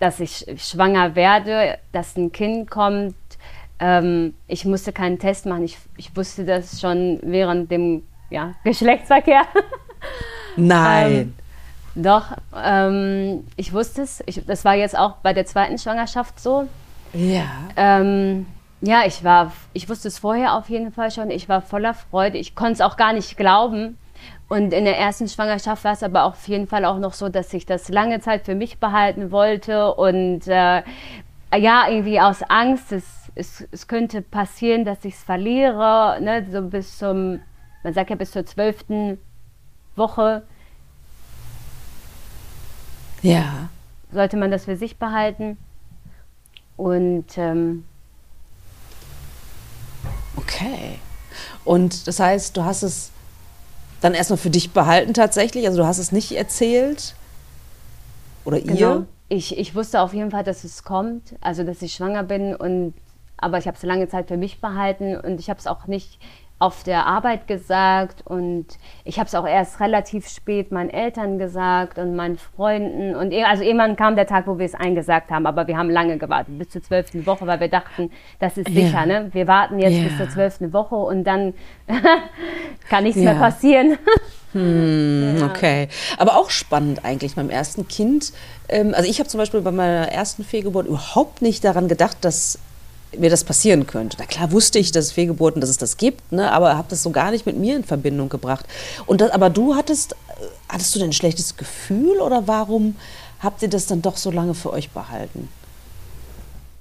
dass 0.01 0.19
ich 0.19 0.45
schwanger 0.57 1.15
werde, 1.15 1.77
dass 1.91 2.17
ein 2.17 2.31
Kind 2.31 2.71
kommt. 2.71 3.15
Ähm, 3.79 4.33
ich 4.47 4.65
musste 4.65 4.91
keinen 4.91 5.19
Test 5.19 5.45
machen. 5.45 5.63
Ich, 5.63 5.77
ich 5.95 6.15
wusste 6.15 6.43
das 6.43 6.81
schon 6.81 7.19
während 7.21 7.69
dem 7.69 8.03
ja, 8.31 8.55
Geschlechtsverkehr. 8.63 9.43
Nein. 10.55 11.11
Ähm, 11.11 11.33
doch, 11.93 12.25
ähm, 12.55 13.45
ich 13.57 13.73
wusste 13.73 14.01
es. 14.01 14.23
Ich, 14.25 14.43
das 14.45 14.65
war 14.65 14.73
jetzt 14.73 14.97
auch 14.97 15.17
bei 15.17 15.33
der 15.33 15.45
zweiten 15.45 15.77
Schwangerschaft 15.77 16.39
so. 16.39 16.67
Ja. 17.13 17.45
Ähm, 17.75 18.47
ja, 18.81 19.03
ich 19.05 19.23
war, 19.23 19.51
ich 19.73 19.87
wusste 19.87 20.07
es 20.07 20.17
vorher 20.17 20.55
auf 20.55 20.69
jeden 20.69 20.91
Fall 20.91 21.11
schon. 21.11 21.29
Ich 21.29 21.47
war 21.47 21.61
voller 21.61 21.93
Freude. 21.93 22.39
Ich 22.39 22.55
konnte 22.55 22.73
es 22.73 22.81
auch 22.81 22.97
gar 22.97 23.13
nicht 23.13 23.37
glauben. 23.37 23.97
Und 24.51 24.73
in 24.73 24.83
der 24.83 24.97
ersten 24.97 25.29
Schwangerschaft 25.29 25.85
war 25.85 25.93
es 25.93 26.03
aber 26.03 26.25
auf 26.25 26.45
jeden 26.49 26.67
Fall 26.67 26.83
auch 26.83 26.99
noch 26.99 27.13
so, 27.13 27.29
dass 27.29 27.53
ich 27.53 27.65
das 27.65 27.87
lange 27.87 28.19
Zeit 28.19 28.43
für 28.43 28.53
mich 28.53 28.79
behalten 28.79 29.31
wollte 29.31 29.93
und 29.95 30.45
äh, 30.45 30.83
ja, 31.55 31.87
irgendwie 31.87 32.19
aus 32.19 32.43
Angst, 32.43 32.91
es, 32.91 33.05
es, 33.33 33.65
es 33.71 33.87
könnte 33.87 34.21
passieren, 34.21 34.83
dass 34.83 35.05
ich 35.05 35.13
es 35.13 35.23
verliere, 35.23 36.17
ne, 36.19 36.45
so 36.51 36.63
bis 36.63 36.97
zum, 36.97 37.39
man 37.81 37.93
sagt 37.93 38.09
ja 38.09 38.17
bis 38.17 38.31
zur 38.31 38.45
zwölften 38.45 39.19
Woche. 39.95 40.43
Ja. 43.21 43.69
Sollte 44.11 44.35
man 44.35 44.51
das 44.51 44.65
für 44.65 44.75
sich 44.75 44.97
behalten. 44.97 45.57
Und 46.75 47.37
ähm, 47.37 47.85
okay. 50.35 50.99
Und 51.63 52.05
das 52.05 52.19
heißt, 52.19 52.57
du 52.57 52.65
hast 52.65 52.83
es 52.83 53.13
dann 54.01 54.13
erstmal 54.13 54.37
für 54.37 54.49
dich 54.49 54.71
behalten 54.71 55.13
tatsächlich? 55.13 55.65
Also 55.67 55.81
du 55.81 55.87
hast 55.87 55.99
es 55.99 56.11
nicht 56.11 56.33
erzählt? 56.33 57.15
Oder 58.43 58.59
genau. 58.59 58.75
ihr? 58.75 59.05
Ich, 59.29 59.57
ich 59.57 59.75
wusste 59.75 60.01
auf 60.01 60.13
jeden 60.13 60.31
Fall, 60.31 60.43
dass 60.43 60.65
es 60.65 60.83
kommt, 60.83 61.35
also 61.39 61.63
dass 61.63 61.81
ich 61.81 61.93
schwanger 61.93 62.23
bin 62.23 62.53
und 62.53 62.93
aber 63.37 63.57
ich 63.57 63.67
habe 63.67 63.77
es 63.77 63.83
lange 63.83 64.07
Zeit 64.07 64.27
für 64.27 64.37
mich 64.37 64.61
behalten 64.61 65.15
und 65.17 65.39
ich 65.39 65.49
habe 65.49 65.59
es 65.59 65.67
auch 65.67 65.87
nicht 65.87 66.19
auf 66.61 66.83
der 66.83 67.07
Arbeit 67.07 67.47
gesagt 67.47 68.21
und 68.23 68.67
ich 69.03 69.17
habe 69.17 69.27
es 69.27 69.33
auch 69.33 69.47
erst 69.47 69.79
relativ 69.79 70.27
spät 70.27 70.71
meinen 70.71 70.91
Eltern 70.91 71.39
gesagt 71.39 71.97
und 71.97 72.15
meinen 72.15 72.37
Freunden 72.37 73.15
und 73.15 73.33
also 73.33 73.63
irgendwann 73.63 73.95
kam 73.95 74.15
der 74.15 74.27
Tag, 74.27 74.45
wo 74.45 74.59
wir 74.59 74.65
es 74.65 74.75
eingesagt 74.75 75.31
haben, 75.31 75.47
aber 75.47 75.65
wir 75.65 75.75
haben 75.75 75.89
lange 75.89 76.19
gewartet, 76.19 76.59
bis 76.59 76.69
zur 76.69 76.83
zwölften 76.83 77.25
Woche, 77.25 77.47
weil 77.47 77.59
wir 77.59 77.67
dachten, 77.67 78.11
das 78.39 78.57
ist 78.57 78.67
sicher, 78.67 78.91
ja. 78.91 79.05
ne? 79.07 79.29
Wir 79.33 79.47
warten 79.47 79.79
jetzt 79.79 79.97
ja. 79.97 80.03
bis 80.03 80.17
zur 80.17 80.29
zwölften 80.29 80.71
Woche 80.71 80.95
und 80.95 81.23
dann 81.23 81.55
kann 82.89 83.05
nichts 83.05 83.19
ja. 83.19 83.31
mehr 83.31 83.39
passieren. 83.39 83.97
Hm, 84.53 85.37
ja. 85.39 85.45
Okay. 85.45 85.87
Aber 86.17 86.35
auch 86.35 86.49
spannend 86.49 87.05
eigentlich 87.05 87.35
beim 87.35 87.49
ersten 87.49 87.87
Kind. 87.87 88.33
Ähm, 88.67 88.93
also 88.93 89.09
ich 89.09 89.19
habe 89.19 89.29
zum 89.29 89.37
Beispiel 89.37 89.61
bei 89.61 89.71
meiner 89.71 90.11
ersten 90.11 90.43
Fehlgeburt 90.43 90.87
überhaupt 90.87 91.41
nicht 91.41 91.63
daran 91.63 91.87
gedacht, 91.87 92.17
dass 92.19 92.59
mir 93.17 93.29
das 93.29 93.43
passieren 93.43 93.87
könnte. 93.87 94.17
Na 94.19 94.25
klar 94.25 94.51
wusste 94.51 94.79
ich, 94.79 94.91
dass 94.91 95.05
es 95.05 95.11
Fehlgeburten, 95.11 95.61
dass 95.61 95.69
es 95.69 95.77
das 95.77 95.97
gibt, 95.97 96.31
ne, 96.31 96.51
aber 96.51 96.77
habe 96.77 96.87
das 96.89 97.03
so 97.03 97.11
gar 97.11 97.31
nicht 97.31 97.45
mit 97.45 97.57
mir 97.57 97.75
in 97.75 97.83
Verbindung 97.83 98.29
gebracht. 98.29 98.65
Und 99.05 99.21
das, 99.21 99.31
aber 99.31 99.49
du 99.49 99.75
hattest, 99.75 100.13
äh, 100.13 100.15
hattest 100.69 100.95
du 100.95 100.99
denn 100.99 101.09
ein 101.09 101.13
schlechtes 101.13 101.57
Gefühl 101.57 102.19
oder 102.19 102.47
warum 102.47 102.95
habt 103.39 103.61
ihr 103.61 103.69
das 103.69 103.87
dann 103.87 104.01
doch 104.01 104.17
so 104.17 104.31
lange 104.31 104.53
für 104.53 104.71
euch 104.71 104.91
behalten? 104.91 105.49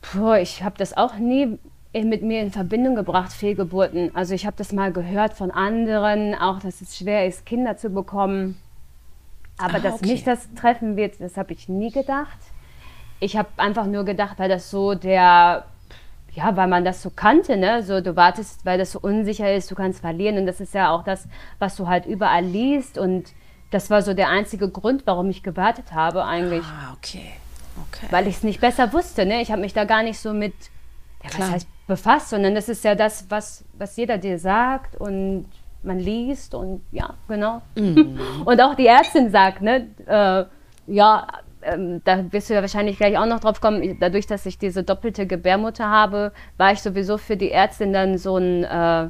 Puh, 0.02 0.34
ich 0.34 0.62
habe 0.62 0.76
das 0.78 0.96
auch 0.96 1.16
nie 1.16 1.58
mit 1.92 2.22
mir 2.22 2.40
in 2.40 2.52
Verbindung 2.52 2.94
gebracht, 2.94 3.32
Fehlgeburten. 3.32 4.14
Also 4.14 4.34
ich 4.34 4.46
habe 4.46 4.56
das 4.56 4.72
mal 4.72 4.92
gehört 4.92 5.34
von 5.34 5.50
anderen, 5.50 6.34
auch 6.34 6.60
dass 6.60 6.80
es 6.80 6.96
schwer 6.96 7.26
ist, 7.26 7.44
Kinder 7.44 7.76
zu 7.76 7.90
bekommen. 7.90 8.56
Aber 9.58 9.76
ah, 9.76 9.80
dass 9.80 9.94
okay. 9.94 10.12
mich 10.12 10.25
das 10.25 10.49
treffen 10.54 10.96
wird, 10.96 11.20
das 11.20 11.37
habe 11.37 11.52
ich 11.52 11.68
nie 11.68 11.90
gedacht. 11.90 12.38
Ich 13.18 13.37
habe 13.37 13.49
einfach 13.56 13.87
nur 13.87 14.04
gedacht, 14.04 14.38
weil 14.38 14.49
das 14.49 14.70
so 14.70 14.94
der 14.94 15.64
ja, 16.32 16.56
weil 16.56 16.68
man 16.68 16.84
das 16.84 17.02
so 17.02 17.10
kannte, 17.10 17.56
ne? 17.56 17.82
So, 17.82 18.00
du 18.00 18.16
wartest, 18.16 18.64
weil 18.64 18.78
das 18.78 18.92
so 18.92 19.00
unsicher 19.00 19.52
ist, 19.52 19.70
du 19.70 19.75
kannst 19.75 20.00
verlieren. 20.00 20.38
Und 20.38 20.46
das 20.46 20.60
ist 20.60 20.75
ja 20.75 20.90
auch 20.90 21.02
das, 21.02 21.26
was 21.58 21.76
du 21.76 21.88
halt 21.88 22.06
überall 22.06 22.44
liest. 22.44 22.99
Und 22.99 23.32
das 23.70 23.90
war 23.90 24.02
so 24.02 24.14
der 24.14 24.28
einzige 24.28 24.68
Grund, 24.68 25.02
warum 25.06 25.30
ich 25.30 25.42
gewartet 25.42 25.92
habe, 25.92 26.25
eigentlich. 26.25 26.64
Ah, 26.64 26.94
okay. 26.96 27.32
okay. 27.88 28.06
Weil 28.10 28.26
ich 28.28 28.37
es 28.37 28.42
nicht 28.42 28.60
besser 28.60 28.92
wusste, 28.92 29.26
ne? 29.26 29.40
Ich 29.42 29.50
habe 29.50 29.60
mich 29.60 29.72
da 29.72 29.84
gar 29.84 30.02
nicht 30.02 30.18
so 30.18 30.32
mit, 30.32 30.54
ja, 31.25 31.30
was 31.38 31.50
heißt 31.50 31.68
befasst, 31.87 32.30
sondern 32.30 32.54
das 32.54 32.68
ist 32.68 32.84
ja 32.84 32.94
das, 32.94 33.26
was, 33.28 33.64
was 33.76 33.96
jeder 33.96 34.16
dir 34.16 34.38
sagt 34.38 34.96
und 34.96 35.46
man 35.82 35.99
liest 35.99 36.54
und 36.54 36.82
ja, 36.92 37.14
genau. 37.26 37.62
Mhm. 37.75 38.20
Und 38.44 38.60
auch 38.60 38.75
die 38.75 38.87
Ärztin 38.87 39.30
sagt, 39.30 39.62
ne? 39.62 39.88
Äh, 40.06 40.44
ja, 40.92 41.26
ähm, 41.62 42.00
da 42.04 42.32
wirst 42.32 42.50
du 42.50 42.54
ja 42.54 42.60
wahrscheinlich 42.60 42.96
gleich 42.96 43.16
auch 43.18 43.26
noch 43.26 43.40
drauf 43.40 43.60
kommen, 43.60 43.98
dadurch, 44.00 44.26
dass 44.26 44.46
ich 44.46 44.58
diese 44.58 44.82
doppelte 44.82 45.26
Gebärmutter 45.26 45.88
habe, 45.88 46.32
war 46.56 46.72
ich 46.72 46.80
sowieso 46.80 47.18
für 47.18 47.36
die 47.36 47.50
Ärztin 47.50 47.92
dann 47.92 48.18
so 48.18 48.36
ein, 48.36 48.64
äh, 48.64 49.08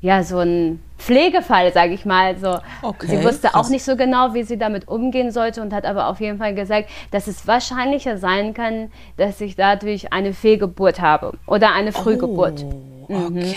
ja, 0.00 0.22
so 0.22 0.38
ein 0.38 0.80
Pflegefall, 0.98 1.72
sage 1.72 1.94
ich 1.94 2.04
mal. 2.04 2.36
So. 2.38 2.58
Okay, 2.82 3.06
sie 3.06 3.24
wusste 3.24 3.48
krass. 3.48 3.54
auch 3.54 3.70
nicht 3.70 3.84
so 3.84 3.96
genau, 3.96 4.34
wie 4.34 4.42
sie 4.42 4.58
damit 4.58 4.88
umgehen 4.88 5.30
sollte 5.30 5.62
und 5.62 5.72
hat 5.72 5.84
aber 5.84 6.08
auf 6.08 6.20
jeden 6.20 6.38
Fall 6.38 6.54
gesagt, 6.54 6.88
dass 7.10 7.26
es 7.26 7.46
wahrscheinlicher 7.46 8.18
sein 8.18 8.54
kann, 8.54 8.90
dass 9.16 9.40
ich 9.40 9.56
dadurch 9.56 10.12
eine 10.12 10.32
Fehlgeburt 10.32 11.00
habe 11.00 11.32
oder 11.46 11.72
eine 11.72 11.92
Frühgeburt. 11.92 12.64
Oh, 13.08 13.14
okay. 13.14 13.30
Mhm 13.30 13.54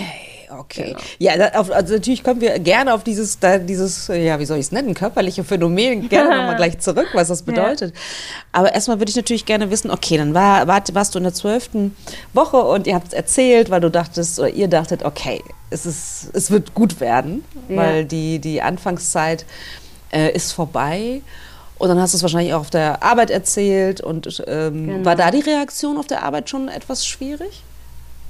okay. 0.58 0.96
Genau. 1.20 1.36
Ja, 1.38 1.60
auf, 1.60 1.72
also 1.72 1.94
natürlich 1.96 2.24
kommen 2.24 2.42
wir 2.42 2.58
gerne 2.60 2.94
auf 2.94 3.04
dieses, 3.04 3.40
da, 3.40 3.58
dieses, 3.58 4.08
ja, 4.08 4.40
wie 4.40 4.46
soll 4.46 4.58
ich 4.58 4.66
es 4.68 4.72
nennen, 4.72 4.94
körperliche 4.94 5.44
Phänomen 5.44 6.10
gerne 6.10 6.30
nochmal 6.30 6.56
gleich 6.56 6.80
zurück, 6.80 7.08
was 7.14 7.28
das 7.28 7.44
bedeutet. 7.44 7.94
Ja. 7.94 8.02
Aber 8.54 8.74
erstmal 8.74 9.00
würde 9.00 9.10
ich 9.10 9.16
natürlich 9.16 9.46
gerne 9.46 9.70
wissen, 9.72 9.92
okay, 9.92 10.18
dann 10.18 10.34
war, 10.34 10.68
war, 10.68 10.84
warst 10.94 11.16
du 11.16 11.20
in 11.20 11.24
der 11.24 11.34
zwölften 11.34 11.96
Woche 12.34 12.58
und 12.58 12.88
ihr 12.88 12.96
habt 12.96 13.08
es 13.08 13.14
erzählt, 13.14 13.70
weil 13.70 13.82
du 13.82 13.90
dachtest, 13.90 14.40
oder 14.40 14.50
ihr 14.50 14.68
dachtet, 14.68 15.04
okay, 15.04 15.44
es, 15.70 15.86
ist, 15.86 16.30
es 16.34 16.52
wird 16.52 16.74
gut 16.74 17.00
werden, 17.00 17.44
ja. 17.68 17.78
weil 17.78 18.06
die, 18.06 18.40
die 18.40 18.62
Anfangszeit 18.62 19.46
äh, 20.12 20.32
ist 20.32 20.52
vorbei. 20.52 21.22
Und 21.78 21.88
dann 21.88 22.00
hast 22.00 22.14
du 22.14 22.18
es 22.18 22.24
wahrscheinlich 22.24 22.54
auch 22.54 22.62
auf 22.62 22.70
der 22.70 23.02
Arbeit 23.04 23.30
erzählt. 23.30 24.02
Und 24.02 24.44
ähm, 24.48 24.88
genau. 24.88 25.06
war 25.06 25.16
da 25.16 25.32
die 25.32 25.40
Reaktion 25.40 25.98
auf 25.98 26.08
der 26.08 26.24
Arbeit 26.24 26.50
schon 26.50 26.68
etwas 26.68 27.08
schwierig? 27.08 27.64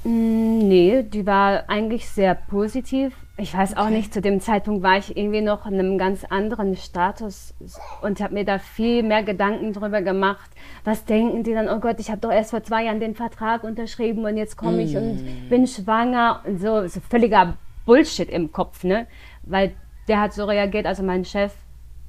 Mm, 0.04 0.58
nee, 0.58 1.02
die 1.02 1.26
war 1.26 1.64
eigentlich 1.68 2.08
sehr 2.08 2.34
positiv. 2.34 3.14
Ich 3.36 3.54
weiß 3.54 3.76
auch 3.76 3.84
okay. 3.84 3.94
nicht, 3.94 4.14
zu 4.14 4.20
dem 4.20 4.40
Zeitpunkt 4.40 4.82
war 4.82 4.98
ich 4.98 5.16
irgendwie 5.16 5.40
noch 5.40 5.66
in 5.66 5.74
einem 5.74 5.98
ganz 5.98 6.24
anderen 6.24 6.76
Status 6.76 7.54
und 8.02 8.20
habe 8.20 8.34
mir 8.34 8.44
da 8.44 8.58
viel 8.58 9.02
mehr 9.02 9.22
Gedanken 9.22 9.72
drüber 9.72 10.02
gemacht. 10.02 10.50
Was 10.84 11.04
denken 11.04 11.42
die 11.42 11.52
dann? 11.52 11.68
Oh 11.68 11.80
Gott, 11.80 12.00
ich 12.00 12.10
habe 12.10 12.20
doch 12.20 12.32
erst 12.32 12.50
vor 12.50 12.62
zwei 12.62 12.84
Jahren 12.84 13.00
den 13.00 13.14
Vertrag 13.14 13.64
unterschrieben 13.64 14.24
und 14.24 14.36
jetzt 14.36 14.56
komme 14.56 14.82
ich 14.82 14.94
mm. 14.94 14.96
und 14.96 15.48
bin 15.48 15.66
schwanger. 15.66 16.42
Und 16.46 16.60
so, 16.60 16.86
so 16.86 17.00
völliger 17.00 17.56
Bullshit 17.86 18.28
im 18.28 18.52
Kopf, 18.52 18.84
ne? 18.84 19.06
Weil 19.42 19.74
der 20.08 20.20
hat 20.20 20.32
so 20.32 20.44
reagiert, 20.44 20.86
also 20.86 21.02
mein 21.02 21.24
Chef, 21.24 21.54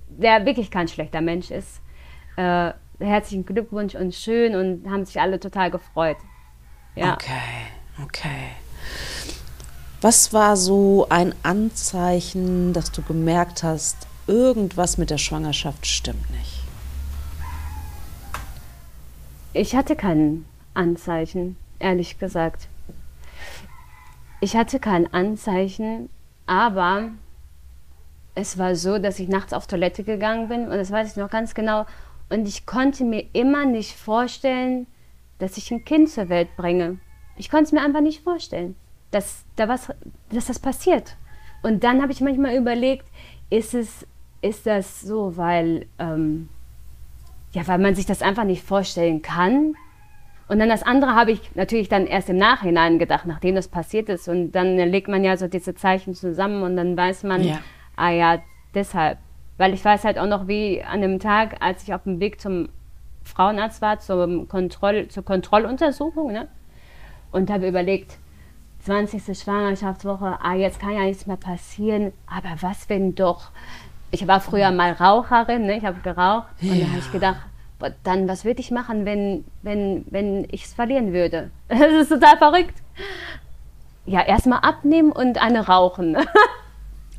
der 0.10 0.46
wirklich 0.46 0.72
kein 0.72 0.88
schlechter 0.88 1.22
Mensch 1.22 1.52
ist. 1.52 1.82
Äh, 2.36 2.72
herzlichen 3.00 3.46
Glückwunsch 3.46 3.96
und 3.96 4.14
schön 4.14 4.56
und 4.56 4.90
haben 4.90 5.06
sich 5.06 5.20
alle 5.20 5.40
total 5.40 5.72
gefreut. 5.72 6.18
Ja. 6.96 7.14
Okay. 7.14 7.81
Okay. 8.04 8.52
Was 10.02 10.34
war 10.34 10.58
so 10.58 11.08
ein 11.10 11.36
Anzeichen, 11.44 12.74
dass 12.74 12.92
du 12.92 13.02
gemerkt 13.02 13.64
hast, 13.64 14.08
irgendwas 14.26 14.98
mit 14.98 15.10
der 15.10 15.18
Schwangerschaft 15.18 15.86
stimmt 15.86 16.30
nicht? 16.32 16.62
Ich 19.54 19.76
hatte 19.76 19.96
kein 19.96 20.46
Anzeichen, 20.74 21.58
ehrlich 21.80 22.18
gesagt. 22.18 22.68
Ich 24.40 24.56
hatte 24.56 24.80
kein 24.80 25.14
Anzeichen, 25.14 26.10
aber 26.48 27.10
es 28.34 28.58
war 28.58 28.76
so, 28.76 28.98
dass 28.98 29.20
ich 29.20 29.28
nachts 29.28 29.54
auf 29.54 29.68
Toilette 29.68 30.04
gegangen 30.04 30.48
bin 30.48 30.64
und 30.64 30.78
das 30.78 30.90
weiß 30.90 31.12
ich 31.12 31.18
noch 31.18 31.30
ganz 31.30 31.54
genau. 31.54 31.86
Und 32.30 32.48
ich 32.48 32.66
konnte 32.66 33.04
mir 33.04 33.26
immer 33.34 33.66
nicht 33.66 33.96
vorstellen, 33.96 34.88
dass 35.38 35.58
ich 35.58 35.70
ein 35.70 35.84
Kind 35.84 36.10
zur 36.10 36.30
Welt 36.30 36.56
bringe. 36.56 36.98
Ich 37.42 37.50
konnte 37.50 37.64
es 37.64 37.72
mir 37.72 37.82
einfach 37.82 38.02
nicht 38.02 38.24
vorstellen, 38.24 38.76
dass, 39.10 39.46
da 39.56 39.68
was, 39.68 39.92
dass 40.30 40.46
das 40.46 40.60
passiert. 40.60 41.16
Und 41.64 41.84
dann 41.84 42.00
habe 42.04 42.12
ich 42.12 42.22
manchmal 42.22 42.56
überlegt, 42.56 43.08
ist, 43.50 43.74
es, 43.74 44.06
ist 44.44 44.68
das 44.68 45.02
so, 45.02 45.38
weil, 45.38 45.88
ähm, 45.98 46.50
ja, 47.52 47.68
weil 47.68 47.80
man 47.80 47.96
sich 47.96 48.06
das 48.06 48.22
einfach 48.22 48.44
nicht 48.44 48.64
vorstellen 48.64 49.24
kann? 49.24 49.74
Und 50.50 50.60
dann 50.60 50.70
das 50.70 50.84
andere 50.84 51.16
habe 51.16 51.32
ich 51.32 51.56
natürlich 51.56 51.90
dann 51.90 52.06
erst 52.06 52.30
im 52.30 52.38
Nachhinein 52.38 53.00
gedacht, 53.00 53.26
nachdem 53.26 53.56
das 53.56 53.68
passiert 53.68 54.10
ist. 54.10 54.28
Und 54.28 54.52
dann 54.52 54.78
legt 54.78 55.08
man 55.08 55.24
ja 55.24 55.36
so 55.36 55.48
diese 55.48 55.74
Zeichen 55.74 56.14
zusammen 56.14 56.62
und 56.62 56.76
dann 56.76 56.96
weiß 56.96 57.24
man, 57.24 57.42
ja. 57.44 57.60
ah 57.96 58.12
ja, 58.12 58.40
deshalb. 58.76 59.18
Weil 59.58 59.74
ich 59.74 59.84
weiß 59.84 60.04
halt 60.04 60.20
auch 60.20 60.28
noch, 60.28 60.48
wie 60.48 60.84
an 60.84 61.02
dem 61.02 61.18
Tag, 61.18 61.56
als 61.60 61.82
ich 61.82 61.94
auf 61.96 62.04
dem 62.04 62.20
Weg 62.20 62.40
zum 62.40 62.70
Frauenarzt 63.24 63.82
war, 63.82 63.98
zum 63.98 64.48
Kontroll, 64.48 65.08
zur 65.08 65.26
Kontrolluntersuchung, 65.26 66.32
ne? 66.32 66.48
Und 67.32 67.50
habe 67.50 67.68
überlegt, 67.68 68.18
20. 68.86 69.38
Schwangerschaftswoche, 69.38 70.40
ah, 70.42 70.56
jetzt 70.56 70.80
kann 70.80 70.94
ja 70.94 71.04
nichts 71.04 71.28
mehr 71.28 71.38
passieren, 71.38 72.14
aber 72.26 72.50
was, 72.62 72.90
wenn 72.90 73.14
doch 73.14 73.52
ich 74.12 74.28
war 74.28 74.42
früher 74.42 74.72
mal 74.72 74.92
Raucherin, 74.92 75.66
ne? 75.66 75.78
ich 75.78 75.86
habe 75.86 76.02
geraucht. 76.02 76.48
Ja. 76.60 76.74
Und 76.74 76.82
da 76.82 76.88
habe 76.88 77.00
ich 77.00 77.12
gedacht, 77.12 77.42
dann 78.04 78.28
was 78.28 78.46
würde 78.46 78.60
ich 78.60 78.70
machen, 78.70 79.06
wenn, 79.06 79.46
wenn, 79.64 80.06
wenn 80.10 80.46
ich 80.52 80.66
es 80.66 80.74
verlieren 80.74 81.14
würde? 81.14 81.50
Das 81.70 81.94
ist 81.94 82.10
total 82.10 82.38
verrückt. 82.38 82.76
Ja, 84.06 84.22
erstmal 84.22 84.60
abnehmen 84.60 85.12
und 85.12 85.42
eine 85.42 85.68
rauchen. 85.68 86.18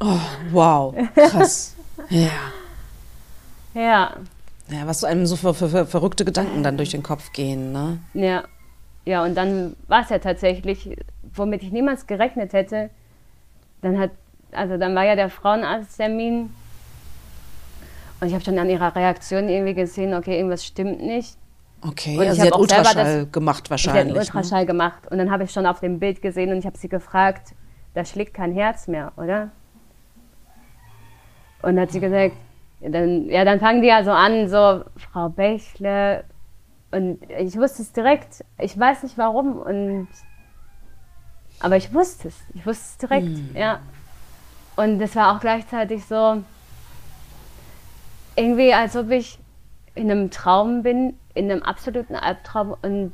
oh, 0.00 0.18
wow, 0.52 0.94
krass. 1.14 1.74
ja. 2.10 2.28
Ja. 3.74 4.16
Ja, 4.68 4.86
was 4.86 5.02
einem 5.04 5.26
so 5.26 5.36
für, 5.36 5.54
für, 5.54 5.68
für, 5.68 5.86
verrückte 5.86 6.24
Gedanken 6.24 6.62
dann 6.62 6.76
durch 6.76 6.90
den 6.90 7.02
Kopf 7.02 7.32
gehen, 7.32 7.72
ne? 7.72 7.98
Ja. 8.14 8.44
Ja, 9.04 9.24
und 9.24 9.34
dann 9.34 9.76
war 9.88 10.02
es 10.02 10.10
ja 10.10 10.18
tatsächlich, 10.18 10.96
womit 11.34 11.62
ich 11.62 11.72
niemals 11.72 12.06
gerechnet 12.06 12.52
hätte. 12.52 12.90
Dann 13.80 13.98
hat, 13.98 14.10
also 14.52 14.76
dann 14.76 14.94
war 14.94 15.04
ja 15.04 15.16
der 15.16 15.28
Frauenarzttermin 15.28 16.50
und 18.20 18.28
ich 18.28 18.34
habe 18.34 18.44
schon 18.44 18.56
an 18.58 18.70
ihrer 18.70 18.94
Reaktion 18.94 19.48
irgendwie 19.48 19.74
gesehen, 19.74 20.14
okay, 20.14 20.36
irgendwas 20.36 20.64
stimmt 20.64 21.02
nicht. 21.02 21.36
Okay, 21.84 22.16
und 22.16 22.28
also 22.28 22.40
sie 22.40 22.46
hat 22.46 22.56
Ultraschall 22.56 23.22
das, 23.22 23.32
gemacht 23.32 23.68
wahrscheinlich. 23.68 24.14
Sie 24.14 24.20
hat 24.20 24.26
Ultraschall 24.28 24.60
ne? 24.60 24.66
gemacht. 24.66 25.10
Und 25.10 25.18
dann 25.18 25.32
habe 25.32 25.42
ich 25.42 25.50
schon 25.50 25.66
auf 25.66 25.80
dem 25.80 25.98
Bild 25.98 26.22
gesehen 26.22 26.52
und 26.52 26.58
ich 26.58 26.66
habe 26.66 26.78
sie 26.78 26.88
gefragt, 26.88 27.56
da 27.94 28.04
schlägt 28.04 28.34
kein 28.34 28.52
Herz 28.52 28.86
mehr, 28.86 29.12
oder? 29.16 29.50
Und 31.62 31.74
dann 31.74 31.80
hat 31.80 31.90
sie 31.90 31.98
gesagt, 31.98 32.36
dann, 32.80 33.28
ja, 33.28 33.44
dann 33.44 33.58
fangen 33.58 33.82
die 33.82 33.88
ja 33.88 34.04
so 34.04 34.12
an, 34.12 34.48
so, 34.48 34.84
Frau 34.96 35.28
Bächle. 35.28 36.22
Und 36.92 37.18
ich 37.30 37.56
wusste 37.56 37.82
es 37.82 37.92
direkt. 37.92 38.44
Ich 38.58 38.78
weiß 38.78 39.02
nicht 39.02 39.18
warum. 39.18 39.56
Und, 39.56 40.08
aber 41.58 41.76
ich 41.76 41.92
wusste 41.92 42.28
es. 42.28 42.36
Ich 42.54 42.64
wusste 42.64 42.84
es 42.84 42.98
direkt, 42.98 43.26
hm. 43.26 43.56
ja. 43.56 43.80
Und 44.76 45.00
es 45.00 45.16
war 45.16 45.34
auch 45.34 45.40
gleichzeitig 45.40 46.04
so, 46.04 46.42
irgendwie, 48.36 48.72
als 48.72 48.96
ob 48.96 49.10
ich 49.10 49.38
in 49.94 50.10
einem 50.10 50.30
Traum 50.30 50.82
bin, 50.82 51.18
in 51.34 51.50
einem 51.50 51.62
absoluten 51.62 52.14
Albtraum 52.14 52.74
und 52.82 53.12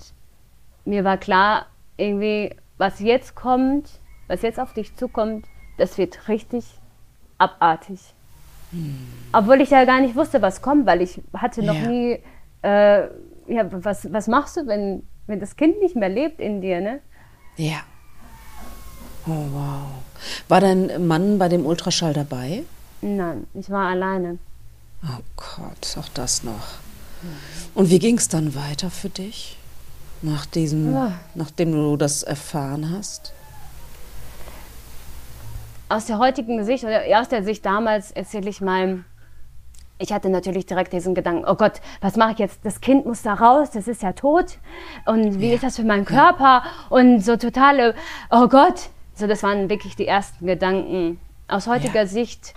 mir 0.84 1.04
war 1.04 1.16
klar, 1.16 1.66
irgendwie, 1.96 2.54
was 2.78 3.00
jetzt 3.00 3.34
kommt, 3.34 3.90
was 4.28 4.42
jetzt 4.42 4.60
auf 4.60 4.72
dich 4.72 4.94
zukommt, 4.96 5.46
das 5.76 5.98
wird 5.98 6.28
richtig 6.28 6.64
abartig. 7.38 8.00
Hm. 8.70 8.96
Obwohl 9.32 9.60
ich 9.60 9.70
ja 9.70 9.84
gar 9.84 10.00
nicht 10.00 10.14
wusste, 10.14 10.42
was 10.42 10.62
kommt, 10.62 10.86
weil 10.86 11.02
ich 11.02 11.20
hatte 11.34 11.62
noch 11.62 11.74
ja. 11.74 11.88
nie, 11.88 12.22
äh, 12.62 13.08
ja, 13.48 13.66
was, 13.70 14.12
was 14.12 14.28
machst 14.28 14.56
du, 14.56 14.66
wenn, 14.66 15.02
wenn 15.26 15.40
das 15.40 15.56
Kind 15.56 15.80
nicht 15.80 15.96
mehr 15.96 16.08
lebt 16.08 16.40
in 16.40 16.60
dir, 16.60 16.80
ne? 16.80 17.00
Ja. 17.56 17.80
Oh, 19.26 19.46
wow. 19.52 19.86
War 20.48 20.60
dein 20.60 21.06
Mann 21.06 21.38
bei 21.38 21.48
dem 21.48 21.66
Ultraschall 21.66 22.12
dabei? 22.12 22.64
Nein, 23.00 23.46
ich 23.54 23.70
war 23.70 23.88
alleine. 23.88 24.38
Oh 25.04 25.22
Gott, 25.36 25.96
auch 25.98 26.08
das 26.14 26.42
noch. 26.42 26.78
Und 27.74 27.90
wie 27.90 27.98
ging 27.98 28.16
es 28.16 28.28
dann 28.28 28.54
weiter 28.54 28.90
für 28.90 29.08
dich, 29.08 29.56
nach 30.22 30.46
diesem, 30.46 30.94
ja. 30.94 31.12
nachdem 31.34 31.72
du 31.72 31.96
das 31.96 32.22
erfahren 32.22 32.90
hast? 32.90 33.32
Aus 35.88 36.06
der 36.06 36.18
heutigen 36.18 36.64
Sicht 36.64 36.84
oder 36.84 37.02
aus 37.18 37.28
der 37.28 37.42
Sicht 37.42 37.64
damals 37.64 38.10
erzähle 38.12 38.50
ich 38.50 38.60
mal, 38.60 39.04
ich 39.98 40.12
hatte 40.12 40.30
natürlich 40.30 40.66
direkt 40.66 40.92
diesen 40.92 41.14
Gedanken, 41.14 41.44
oh 41.46 41.54
Gott, 41.54 41.80
was 42.00 42.16
mache 42.16 42.32
ich 42.32 42.38
jetzt? 42.38 42.64
Das 42.64 42.80
Kind 42.80 43.06
muss 43.06 43.22
da 43.22 43.34
raus, 43.34 43.70
das 43.70 43.88
ist 43.88 44.02
ja 44.02 44.12
tot. 44.12 44.58
Und 45.06 45.40
wie 45.40 45.48
ja. 45.48 45.54
ist 45.54 45.64
das 45.64 45.76
für 45.76 45.84
meinen 45.84 46.04
Körper? 46.04 46.62
Und 46.88 47.20
so 47.20 47.36
totale, 47.36 47.94
oh 48.30 48.48
Gott. 48.48 48.90
So, 49.14 49.26
das 49.26 49.42
waren 49.42 49.68
wirklich 49.68 49.96
die 49.96 50.06
ersten 50.06 50.46
Gedanken. 50.46 51.18
Aus 51.48 51.66
heutiger 51.66 52.02
ja. 52.02 52.06
Sicht 52.06 52.54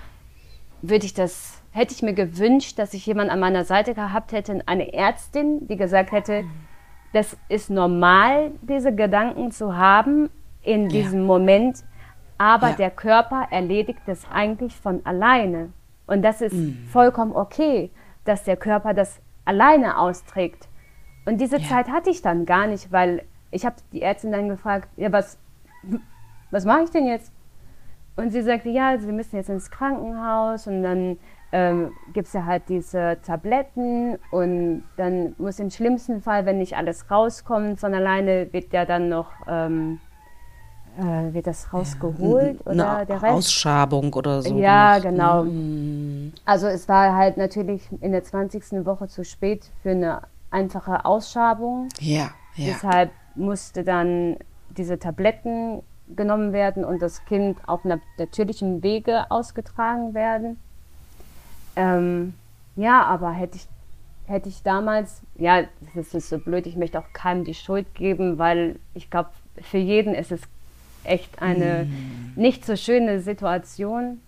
würde 0.83 1.05
ich 1.05 1.13
das 1.13 1.61
hätte 1.71 1.93
ich 1.93 2.01
mir 2.01 2.13
gewünscht, 2.13 2.77
dass 2.77 2.93
ich 2.93 3.05
jemanden 3.05 3.31
an 3.31 3.39
meiner 3.39 3.63
Seite 3.63 3.93
gehabt 3.93 4.33
hätte, 4.33 4.61
eine 4.65 4.93
Ärztin, 4.93 5.67
die 5.67 5.77
gesagt 5.77 6.11
hätte, 6.11 6.43
das 7.13 7.37
ist 7.49 7.69
normal, 7.69 8.51
diese 8.61 8.93
Gedanken 8.93 9.51
zu 9.51 9.75
haben 9.75 10.29
in 10.63 10.89
diesem 10.89 11.21
ja. 11.21 11.25
Moment, 11.25 11.83
aber 12.37 12.73
der 12.73 12.89
Körper 12.89 13.47
erledigt 13.51 13.99
das 14.05 14.25
eigentlich 14.31 14.75
von 14.75 15.05
alleine. 15.05 15.71
Und 16.11 16.23
das 16.23 16.41
ist 16.41 16.53
mhm. 16.53 16.87
vollkommen 16.91 17.33
okay, 17.33 17.89
dass 18.25 18.43
der 18.43 18.57
Körper 18.57 18.93
das 18.93 19.21
alleine 19.45 19.97
austrägt. 19.97 20.67
Und 21.25 21.39
diese 21.39 21.57
ja. 21.57 21.65
Zeit 21.69 21.87
hatte 21.89 22.09
ich 22.09 22.21
dann 22.21 22.45
gar 22.45 22.67
nicht, 22.67 22.91
weil 22.91 23.23
ich 23.49 23.65
habe 23.65 23.77
die 23.93 24.01
Ärztin 24.01 24.33
dann 24.33 24.49
gefragt, 24.49 24.89
ja, 24.97 25.09
was, 25.13 25.37
was 26.51 26.65
mache 26.65 26.83
ich 26.83 26.89
denn 26.89 27.07
jetzt? 27.07 27.31
Und 28.17 28.31
sie 28.31 28.41
sagte, 28.41 28.67
ja, 28.67 28.97
Sie 28.97 29.09
müssen 29.09 29.37
jetzt 29.37 29.47
ins 29.47 29.71
Krankenhaus 29.71 30.67
und 30.67 30.83
dann 30.83 31.17
ähm, 31.53 31.93
gibt 32.11 32.27
es 32.27 32.33
ja 32.33 32.43
halt 32.45 32.63
diese 32.67 33.17
Tabletten 33.25 34.17
und 34.31 34.83
dann 34.97 35.33
muss 35.37 35.59
im 35.59 35.69
schlimmsten 35.69 36.21
Fall, 36.21 36.45
wenn 36.45 36.57
nicht 36.57 36.75
alles 36.75 37.09
rauskommt 37.09 37.79
von 37.79 37.93
alleine, 37.93 38.51
wird 38.51 38.73
ja 38.73 38.83
dann 38.83 39.07
noch 39.07 39.31
ähm, 39.47 40.01
äh, 40.97 41.33
wird 41.33 41.47
das 41.47 41.73
rausgeholt 41.73 42.59
ja, 42.65 42.71
oder 42.71 42.97
eine 42.97 43.05
der 43.05 43.21
Rest? 43.21 43.33
Ausschabung 43.33 44.13
oder 44.13 44.41
so. 44.41 44.57
Ja, 44.57 44.99
gemacht. 44.99 45.09
genau. 45.09 45.43
Mhm. 45.43 46.33
Also 46.45 46.67
es 46.67 46.87
war 46.89 47.15
halt 47.15 47.37
natürlich 47.37 47.81
in 48.01 48.11
der 48.11 48.23
20. 48.23 48.85
Woche 48.85 49.07
zu 49.07 49.23
spät 49.23 49.69
für 49.81 49.91
eine 49.91 50.21
einfache 50.49 51.05
Ausschabung. 51.05 51.89
Ja, 51.99 52.31
ja. 52.55 52.65
Deshalb 52.67 53.11
musste 53.35 53.83
dann 53.83 54.37
diese 54.69 54.99
Tabletten 54.99 55.81
genommen 56.15 56.53
werden 56.53 56.83
und 56.83 57.01
das 57.01 57.23
Kind 57.25 57.57
auf 57.67 57.81
natürlichem 58.17 58.83
Wege 58.83 59.29
ausgetragen 59.31 60.13
werden. 60.13 60.59
Ähm, 61.75 62.33
ja, 62.75 63.03
aber 63.03 63.31
hätte 63.31 63.57
ich, 63.57 63.67
hätte 64.25 64.49
ich 64.49 64.61
damals, 64.63 65.21
ja, 65.35 65.63
das 65.95 66.13
ist 66.13 66.29
so 66.29 66.37
blöd, 66.37 66.67
ich 66.67 66.75
möchte 66.75 66.99
auch 66.99 67.13
keinem 67.13 67.45
die 67.45 67.53
Schuld 67.53 67.93
geben, 67.95 68.37
weil 68.37 68.79
ich 68.93 69.09
glaube, 69.09 69.29
für 69.61 69.77
jeden 69.77 70.13
ist 70.13 70.31
es 70.31 70.41
echt 71.03 71.41
eine 71.41 71.85
mm. 71.85 72.39
nicht 72.39 72.65
so 72.65 72.75
schöne 72.75 73.19
Situation. 73.21 74.19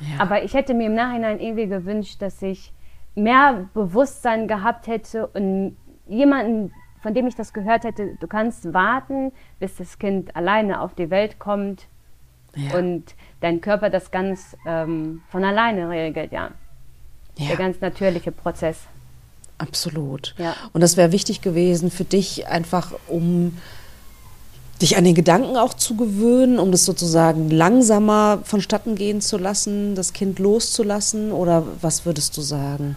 Ja. 0.00 0.22
Aber 0.22 0.42
ich 0.42 0.54
hätte 0.54 0.74
mir 0.74 0.86
im 0.86 0.94
Nachhinein 0.94 1.40
irgendwie 1.40 1.66
gewünscht, 1.66 2.22
dass 2.22 2.40
ich 2.42 2.72
mehr 3.14 3.68
Bewusstsein 3.74 4.48
gehabt 4.48 4.86
hätte 4.86 5.26
und 5.28 5.76
jemanden, 6.08 6.72
von 7.02 7.14
dem 7.14 7.26
ich 7.26 7.34
das 7.34 7.52
gehört 7.52 7.84
hätte, 7.84 8.16
du 8.20 8.26
kannst 8.26 8.72
warten, 8.72 9.32
bis 9.58 9.76
das 9.76 9.98
Kind 9.98 10.34
alleine 10.36 10.80
auf 10.80 10.94
die 10.94 11.10
Welt 11.10 11.38
kommt 11.38 11.86
ja. 12.54 12.78
und 12.78 13.14
dein 13.40 13.60
Körper 13.60 13.90
das 13.90 14.10
ganz 14.10 14.56
ähm, 14.66 15.22
von 15.28 15.44
alleine 15.44 15.88
regelt, 15.88 16.32
ja 16.32 16.50
ja. 17.40 17.48
der 17.48 17.56
ganz 17.56 17.80
natürliche 17.80 18.32
Prozess. 18.32 18.78
Absolut. 19.58 20.34
Ja. 20.38 20.54
Und 20.72 20.80
das 20.80 20.96
wäre 20.96 21.12
wichtig 21.12 21.42
gewesen 21.42 21.90
für 21.90 22.04
dich, 22.04 22.46
einfach 22.46 22.92
um 23.08 23.58
dich 24.80 24.96
an 24.96 25.04
den 25.04 25.14
Gedanken 25.14 25.56
auch 25.56 25.74
zu 25.74 25.96
gewöhnen, 25.96 26.58
um 26.58 26.72
das 26.72 26.84
sozusagen 26.84 27.50
langsamer 27.50 28.40
vonstatten 28.44 28.94
gehen 28.94 29.20
zu 29.20 29.38
lassen, 29.38 29.94
das 29.94 30.12
Kind 30.12 30.38
loszulassen? 30.38 31.32
Oder 31.32 31.64
was 31.80 32.06
würdest 32.06 32.36
du 32.36 32.40
sagen? 32.40 32.96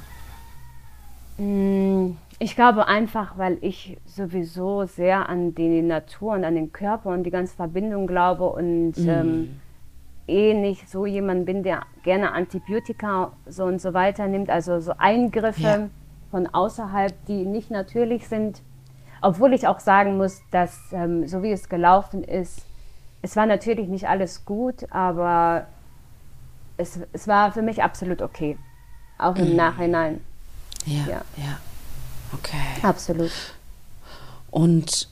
Mm, 1.37 2.11
ich 2.39 2.55
glaube 2.55 2.87
einfach, 2.87 3.37
weil 3.37 3.57
ich 3.61 3.97
sowieso 4.05 4.85
sehr 4.85 5.29
an 5.29 5.55
die 5.55 5.81
Natur 5.81 6.33
und 6.33 6.43
an 6.43 6.55
den 6.55 6.71
Körper 6.71 7.09
und 7.09 7.23
die 7.23 7.31
ganze 7.31 7.55
Verbindung 7.55 8.07
glaube 8.07 8.49
und 8.49 8.97
mm. 8.97 9.09
ähm, 9.09 9.59
eh 10.27 10.53
nicht 10.53 10.89
so 10.89 11.05
jemand 11.05 11.45
bin, 11.45 11.63
der 11.63 11.83
gerne 12.03 12.31
Antibiotika 12.31 13.33
so 13.45 13.65
und 13.65 13.81
so 13.81 13.93
weiter 13.93 14.27
nimmt, 14.27 14.49
also 14.49 14.79
so 14.79 14.93
Eingriffe 14.97 15.61
ja. 15.61 15.89
von 16.31 16.47
außerhalb, 16.47 17.13
die 17.27 17.45
nicht 17.45 17.71
natürlich 17.71 18.27
sind. 18.27 18.61
Obwohl 19.23 19.53
ich 19.53 19.67
auch 19.67 19.79
sagen 19.79 20.17
muss, 20.17 20.41
dass 20.51 20.77
ähm, 20.91 21.25
so 21.29 21.43
wie 21.43 21.51
es 21.53 21.69
gelaufen 21.69 22.25
ist, 22.25 22.59
es 23.21 23.37
war 23.37 23.45
natürlich 23.45 23.87
nicht 23.87 24.09
alles 24.09 24.43
gut, 24.43 24.85
aber 24.91 25.65
es, 26.75 26.99
es 27.13 27.25
war 27.25 27.53
für 27.53 27.61
mich 27.61 27.81
absolut 27.81 28.21
okay. 28.21 28.57
Auch 29.17 29.37
im 29.37 29.51
mhm. 29.51 29.55
Nachhinein. 29.55 30.19
Ja, 30.85 31.05
ja, 31.07 31.21
ja. 31.37 31.57
Okay. 32.33 32.57
Absolut. 32.81 33.31
Und 34.51 35.07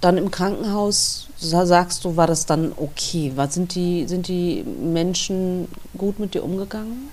dann 0.00 0.18
im 0.18 0.30
Krankenhaus, 0.30 1.28
sagst 1.36 2.04
du, 2.04 2.16
war 2.16 2.28
das 2.28 2.46
dann 2.46 2.72
okay? 2.76 3.32
War, 3.34 3.48
sind, 3.48 3.74
die, 3.74 4.06
sind 4.06 4.28
die 4.28 4.62
Menschen 4.62 5.66
gut 5.96 6.20
mit 6.20 6.34
dir 6.34 6.44
umgegangen? 6.44 7.10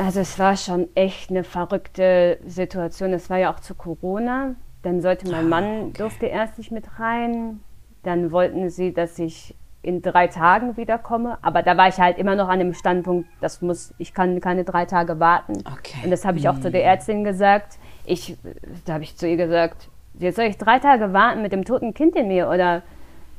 Also 0.00 0.20
es 0.20 0.38
war 0.38 0.56
schon 0.56 0.88
echt 0.94 1.28
eine 1.28 1.44
verrückte 1.44 2.38
Situation. 2.46 3.12
Es 3.12 3.28
war 3.28 3.36
ja 3.36 3.52
auch 3.52 3.60
zu 3.60 3.74
Corona. 3.74 4.54
Dann 4.82 5.02
sollte 5.02 5.30
mein 5.30 5.44
ah, 5.44 5.48
Mann 5.48 5.64
okay. 5.64 5.92
durfte 5.98 6.26
erst 6.26 6.56
nicht 6.56 6.72
mit 6.72 6.98
rein. 6.98 7.60
Dann 8.02 8.32
wollten 8.32 8.70
sie, 8.70 8.94
dass 8.94 9.18
ich 9.18 9.54
in 9.82 10.00
drei 10.00 10.26
Tagen 10.26 10.78
wiederkomme. 10.78 11.36
Aber 11.42 11.62
da 11.62 11.76
war 11.76 11.88
ich 11.88 11.98
halt 11.98 12.16
immer 12.16 12.34
noch 12.34 12.48
an 12.48 12.60
dem 12.60 12.72
Standpunkt, 12.72 13.28
das 13.42 13.60
muss, 13.60 13.92
ich 13.98 14.14
kann 14.14 14.40
keine 14.40 14.64
drei 14.64 14.86
Tage 14.86 15.20
warten. 15.20 15.52
Okay. 15.66 16.00
Und 16.02 16.10
das 16.10 16.24
habe 16.24 16.38
ich 16.38 16.48
auch 16.48 16.58
zu 16.58 16.70
der 16.70 16.80
hm. 16.80 16.88
Ärztin 16.88 17.24
gesagt. 17.24 17.78
Ich, 18.06 18.38
da 18.86 18.94
habe 18.94 19.04
ich 19.04 19.16
zu 19.18 19.28
ihr 19.28 19.36
gesagt, 19.36 19.90
jetzt 20.18 20.36
soll 20.36 20.46
ich 20.46 20.56
drei 20.56 20.78
Tage 20.78 21.12
warten 21.12 21.42
mit 21.42 21.52
dem 21.52 21.66
toten 21.66 21.92
Kind 21.92 22.16
in 22.16 22.28
mir 22.28 22.48
oder 22.48 22.82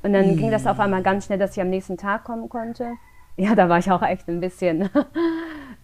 und 0.04 0.14
dann 0.14 0.34
mm. 0.34 0.38
ging 0.38 0.50
das 0.50 0.66
auf 0.66 0.80
einmal 0.80 1.04
ganz 1.04 1.26
schnell, 1.26 1.38
dass 1.38 1.56
ich 1.56 1.62
am 1.62 1.70
nächsten 1.70 1.96
Tag 1.96 2.24
kommen 2.24 2.50
konnte. 2.50 2.94
ja, 3.38 3.54
da 3.54 3.70
war 3.70 3.78
ich 3.78 3.92
auch 3.92 4.02
echt 4.02 4.28
ein 4.28 4.40
bisschen. 4.40 4.90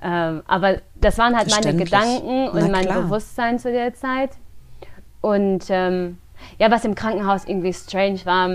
ähm, 0.02 0.44
aber 0.48 0.78
das 0.96 1.18
waren 1.18 1.36
halt 1.36 1.50
meine 1.50 1.76
Gedanken 1.76 2.50
und 2.50 2.72
mein 2.72 2.88
Bewusstsein 2.88 3.60
zu 3.60 3.72
der 3.72 3.94
Zeit. 3.94 4.32
Und 5.22 5.66
ähm, 5.70 6.18
ja, 6.60 6.70
was 6.70 6.86
im 6.86 6.96
Krankenhaus 6.96 7.46
irgendwie 7.46 7.74
strange 7.74 8.20
war, 8.26 8.48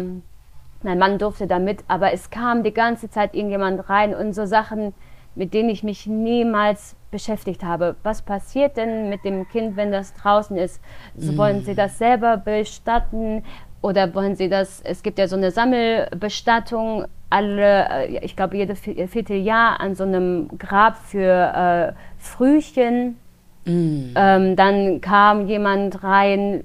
mein 0.82 0.98
Mann 0.98 1.18
durfte 1.18 1.46
da 1.46 1.58
mit, 1.58 1.84
aber 1.88 2.12
es 2.12 2.30
kam 2.30 2.62
die 2.62 2.72
ganze 2.72 3.10
Zeit 3.10 3.34
irgendjemand 3.34 3.88
rein 3.88 4.14
und 4.14 4.32
so 4.32 4.46
Sachen, 4.46 4.94
mit 5.34 5.54
denen 5.54 5.70
ich 5.70 5.82
mich 5.82 6.06
niemals 6.06 6.96
beschäftigt 7.10 7.62
habe. 7.64 7.96
Was 8.02 8.22
passiert 8.22 8.76
denn 8.76 9.08
mit 9.08 9.24
dem 9.24 9.48
Kind, 9.48 9.76
wenn 9.76 9.92
das 9.92 10.14
draußen 10.14 10.56
ist? 10.56 10.80
So, 11.16 11.36
wollen 11.36 11.62
Sie 11.62 11.74
das 11.74 11.98
selber 11.98 12.36
bestatten 12.36 13.44
oder 13.80 14.14
wollen 14.14 14.36
Sie 14.36 14.48
das? 14.48 14.80
Es 14.82 15.02
gibt 15.02 15.18
ja 15.18 15.28
so 15.28 15.36
eine 15.36 15.50
Sammelbestattung 15.50 17.06
alle, 17.32 17.88
äh, 17.88 18.24
ich 18.24 18.36
glaube, 18.36 18.56
jedes 18.56 18.80
Vierteljahr 18.80 19.80
an 19.80 19.94
so 19.94 20.04
einem 20.04 20.48
Grab 20.58 20.96
für 20.96 21.92
äh, 21.92 21.92
Frühchen. 22.18 23.16
Mm. 23.64 24.14
Ähm, 24.14 24.56
dann 24.56 25.00
kam 25.00 25.46
jemand 25.46 26.04
rein, 26.04 26.64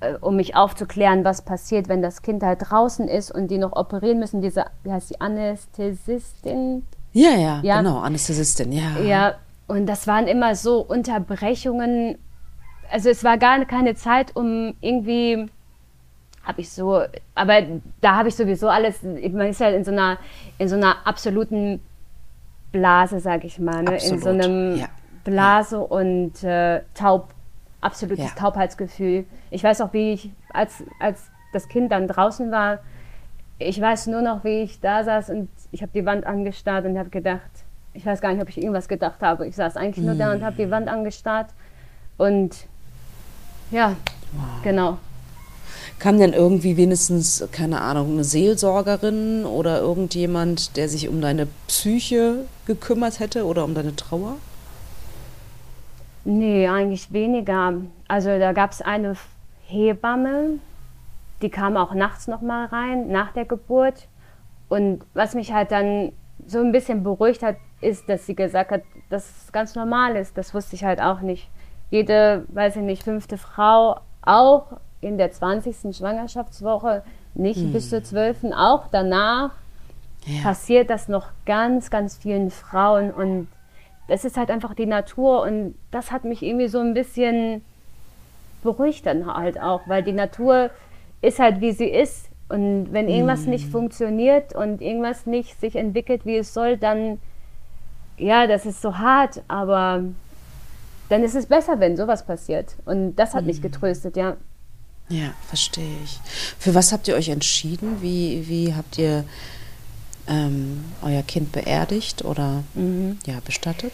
äh, 0.00 0.14
um 0.20 0.36
mich 0.36 0.56
aufzuklären, 0.56 1.24
was 1.24 1.42
passiert, 1.42 1.88
wenn 1.88 2.02
das 2.02 2.22
Kind 2.22 2.42
halt 2.42 2.58
draußen 2.68 3.08
ist 3.08 3.30
und 3.30 3.50
die 3.50 3.58
noch 3.58 3.76
operieren 3.76 4.18
müssen. 4.18 4.42
Diese, 4.42 4.64
wie 4.82 4.92
heißt 4.92 5.10
die, 5.10 5.20
Anästhesistin? 5.20 6.82
Ja, 7.12 7.30
ja, 7.30 7.60
ja, 7.62 7.78
genau, 7.78 7.98
Anästhesistin, 7.98 8.72
ja. 8.72 8.98
Ja, 9.02 9.34
und 9.66 9.86
das 9.86 10.06
waren 10.06 10.26
immer 10.26 10.56
so 10.56 10.80
Unterbrechungen. 10.80 12.18
Also 12.90 13.08
es 13.08 13.22
war 13.22 13.38
gar 13.38 13.64
keine 13.66 13.94
Zeit, 13.94 14.34
um 14.34 14.74
irgendwie 14.80 15.48
habe 16.42 16.60
ich 16.60 16.70
so, 16.70 17.02
aber 17.34 17.62
da 18.00 18.16
habe 18.16 18.28
ich 18.28 18.34
sowieso 18.34 18.68
alles, 18.68 19.02
man 19.02 19.48
ist 19.48 19.60
ja 19.60 19.68
in 19.68 19.84
so 19.84 19.90
einer, 19.90 20.18
in 20.58 20.68
so 20.68 20.76
einer 20.76 21.06
absoluten 21.06 21.80
Blase, 22.72 23.20
sage 23.20 23.46
ich 23.46 23.58
mal, 23.58 23.82
ne? 23.82 23.98
in 24.02 24.20
so 24.20 24.30
einem 24.30 24.76
ja. 24.76 24.88
Blase 25.24 25.76
ja. 25.76 25.82
und 25.82 26.42
äh, 26.42 26.80
taub, 26.94 27.34
absolutes 27.80 28.24
ja. 28.24 28.30
Taubheitsgefühl. 28.36 29.24
Ich 29.50 29.62
weiß 29.62 29.80
auch, 29.80 29.92
wie 29.92 30.12
ich, 30.12 30.30
als, 30.52 30.82
als 30.98 31.30
das 31.52 31.68
Kind 31.68 31.92
dann 31.92 32.08
draußen 32.08 32.50
war, 32.50 32.78
ich 33.58 33.78
weiß 33.80 34.06
nur 34.06 34.22
noch, 34.22 34.42
wie 34.44 34.62
ich 34.62 34.80
da 34.80 35.04
saß 35.04 35.30
und 35.30 35.50
ich 35.70 35.82
habe 35.82 35.92
die 35.94 36.06
Wand 36.06 36.26
angestarrt 36.26 36.86
und 36.86 36.98
habe 36.98 37.10
gedacht, 37.10 37.50
ich 37.92 38.06
weiß 38.06 38.20
gar 38.20 38.32
nicht, 38.32 38.40
ob 38.40 38.48
ich 38.48 38.58
irgendwas 38.58 38.88
gedacht 38.88 39.20
habe. 39.20 39.46
Ich 39.46 39.56
saß 39.56 39.76
eigentlich 39.76 40.04
nur 40.04 40.14
da 40.14 40.32
und 40.32 40.42
habe 40.42 40.56
die 40.56 40.70
Wand 40.70 40.88
angestarrt 40.88 41.50
und 42.16 42.66
ja, 43.70 43.96
wow. 44.32 44.62
genau. 44.62 44.98
Kam 46.00 46.18
denn 46.18 46.32
irgendwie 46.32 46.78
wenigstens, 46.78 47.46
keine 47.52 47.82
Ahnung, 47.82 48.12
eine 48.12 48.24
Seelsorgerin 48.24 49.44
oder 49.44 49.80
irgendjemand, 49.80 50.78
der 50.78 50.88
sich 50.88 51.10
um 51.10 51.20
deine 51.20 51.46
Psyche 51.68 52.46
gekümmert 52.64 53.20
hätte 53.20 53.44
oder 53.44 53.64
um 53.64 53.74
deine 53.74 53.94
Trauer? 53.94 54.36
Nee, 56.24 56.66
eigentlich 56.66 57.12
weniger. 57.12 57.74
Also 58.08 58.38
da 58.38 58.54
gab 58.54 58.72
es 58.72 58.80
eine 58.80 59.14
Hebamme, 59.66 60.58
die 61.42 61.50
kam 61.50 61.76
auch 61.76 61.92
nachts 61.92 62.28
noch 62.28 62.40
mal 62.40 62.64
rein, 62.64 63.08
nach 63.08 63.32
der 63.34 63.44
Geburt. 63.44 64.08
Und 64.70 65.02
was 65.12 65.34
mich 65.34 65.52
halt 65.52 65.70
dann 65.70 66.12
so 66.46 66.60
ein 66.60 66.72
bisschen 66.72 67.02
beruhigt 67.02 67.42
hat, 67.42 67.56
ist, 67.82 68.08
dass 68.08 68.24
sie 68.24 68.34
gesagt 68.34 68.70
hat, 68.70 68.82
dass 69.10 69.44
es 69.44 69.52
ganz 69.52 69.74
normal 69.74 70.16
ist. 70.16 70.38
Das 70.38 70.54
wusste 70.54 70.76
ich 70.76 70.84
halt 70.84 71.02
auch 71.02 71.20
nicht. 71.20 71.50
Jede, 71.90 72.46
weiß 72.48 72.76
ich 72.76 72.82
nicht, 72.82 73.02
fünfte 73.02 73.36
Frau 73.36 74.00
auch 74.22 74.64
in 75.00 75.18
der 75.18 75.30
20. 75.30 75.96
Schwangerschaftswoche, 75.96 77.02
nicht 77.34 77.60
hm. 77.60 77.72
bis 77.72 77.90
zur 77.90 78.02
12. 78.02 78.44
Auch 78.54 78.86
danach 78.90 79.52
ja. 80.26 80.42
passiert 80.42 80.90
das 80.90 81.08
noch 81.08 81.28
ganz, 81.46 81.90
ganz 81.90 82.16
vielen 82.16 82.50
Frauen. 82.50 83.10
Und 83.10 83.48
das 84.08 84.24
ist 84.24 84.36
halt 84.36 84.50
einfach 84.50 84.74
die 84.74 84.86
Natur. 84.86 85.42
Und 85.42 85.74
das 85.90 86.12
hat 86.12 86.24
mich 86.24 86.42
irgendwie 86.42 86.68
so 86.68 86.80
ein 86.80 86.94
bisschen 86.94 87.62
beruhigt 88.62 89.06
dann 89.06 89.26
halt 89.26 89.58
auch, 89.58 89.82
weil 89.86 90.02
die 90.02 90.12
Natur 90.12 90.70
ist 91.22 91.38
halt, 91.38 91.60
wie 91.60 91.72
sie 91.72 91.88
ist. 91.88 92.28
Und 92.48 92.92
wenn 92.92 93.08
irgendwas 93.08 93.44
hm. 93.44 93.50
nicht 93.50 93.68
funktioniert 93.68 94.54
und 94.54 94.82
irgendwas 94.82 95.24
nicht 95.24 95.58
sich 95.60 95.76
entwickelt, 95.76 96.26
wie 96.26 96.36
es 96.36 96.52
soll, 96.52 96.76
dann, 96.76 97.18
ja, 98.18 98.46
das 98.46 98.66
ist 98.66 98.82
so 98.82 98.98
hart, 98.98 99.42
aber 99.46 100.04
dann 101.08 101.22
ist 101.22 101.36
es 101.36 101.46
besser, 101.46 101.80
wenn 101.80 101.96
sowas 101.96 102.26
passiert. 102.26 102.76
Und 102.84 103.14
das 103.16 103.34
hat 103.34 103.40
hm. 103.40 103.46
mich 103.46 103.62
getröstet, 103.62 104.16
ja. 104.16 104.36
Ja, 105.10 105.34
verstehe 105.48 105.96
ich. 106.04 106.20
Für 106.58 106.74
was 106.74 106.92
habt 106.92 107.08
ihr 107.08 107.16
euch 107.16 107.28
entschieden? 107.28 108.00
Wie, 108.00 108.48
wie 108.48 108.74
habt 108.74 108.96
ihr 108.96 109.24
ähm, 110.28 110.84
euer 111.02 111.22
Kind 111.22 111.52
beerdigt 111.52 112.24
oder 112.24 112.62
mhm. 112.74 113.18
ja, 113.26 113.40
bestattet? 113.44 113.92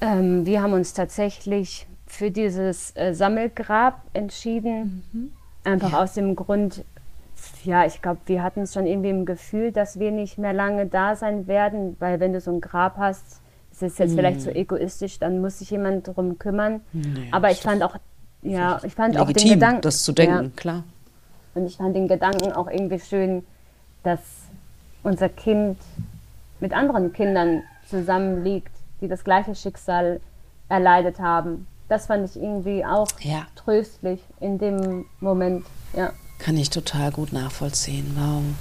Ähm, 0.00 0.44
wir 0.44 0.60
haben 0.60 0.72
uns 0.72 0.92
tatsächlich 0.92 1.86
für 2.06 2.32
dieses 2.32 2.94
äh, 2.96 3.14
Sammelgrab 3.14 4.02
entschieden. 4.12 5.04
Mhm. 5.12 5.32
Einfach 5.62 5.92
ja. 5.92 6.02
aus 6.02 6.14
dem 6.14 6.34
Grund, 6.34 6.84
ja, 7.64 7.86
ich 7.86 8.02
glaube, 8.02 8.20
wir 8.26 8.42
hatten 8.42 8.62
es 8.62 8.74
schon 8.74 8.86
irgendwie 8.86 9.10
im 9.10 9.26
Gefühl, 9.26 9.70
dass 9.70 10.00
wir 10.00 10.10
nicht 10.10 10.36
mehr 10.36 10.52
lange 10.52 10.86
da 10.86 11.14
sein 11.14 11.46
werden, 11.46 11.96
weil 12.00 12.18
wenn 12.18 12.32
du 12.32 12.40
so 12.40 12.50
ein 12.50 12.60
Grab 12.60 12.96
hast, 12.96 13.40
ist 13.70 13.82
es 13.82 13.98
jetzt 13.98 14.12
mhm. 14.12 14.16
vielleicht 14.16 14.40
so 14.40 14.50
egoistisch, 14.50 15.20
dann 15.20 15.40
muss 15.40 15.60
sich 15.60 15.70
jemand 15.70 16.08
darum 16.08 16.38
kümmern. 16.38 16.80
Nee, 16.92 17.28
Aber 17.30 17.50
ich 17.52 17.60
fand 17.60 17.82
auch 17.84 17.94
ja, 18.42 18.80
ich 18.84 18.94
fand 18.94 19.14
legitim, 19.14 19.36
auch 19.36 19.42
den 19.42 19.52
Gedanken, 19.54 19.82
das 19.82 20.02
zu 20.02 20.12
denken, 20.12 20.44
ja. 20.44 20.50
klar. 20.56 20.84
Und 21.54 21.66
ich 21.66 21.76
fand 21.76 21.94
den 21.96 22.08
Gedanken 22.08 22.52
auch 22.52 22.68
irgendwie 22.68 23.00
schön, 23.00 23.44
dass 24.02 24.20
unser 25.02 25.28
Kind 25.28 25.78
mit 26.60 26.72
anderen 26.72 27.12
Kindern 27.12 27.62
zusammenliegt, 27.88 28.72
die 29.00 29.08
das 29.08 29.24
gleiche 29.24 29.54
Schicksal 29.54 30.20
erleidet 30.68 31.18
haben. 31.18 31.66
Das 31.88 32.06
fand 32.06 32.28
ich 32.28 32.40
irgendwie 32.40 32.84
auch 32.84 33.08
ja. 33.20 33.46
tröstlich 33.56 34.20
in 34.38 34.58
dem 34.58 35.06
Moment. 35.18 35.66
Ja. 35.96 36.12
Kann 36.38 36.56
ich 36.56 36.70
total 36.70 37.10
gut 37.10 37.32
nachvollziehen. 37.32 38.14
Warum? 38.16 38.56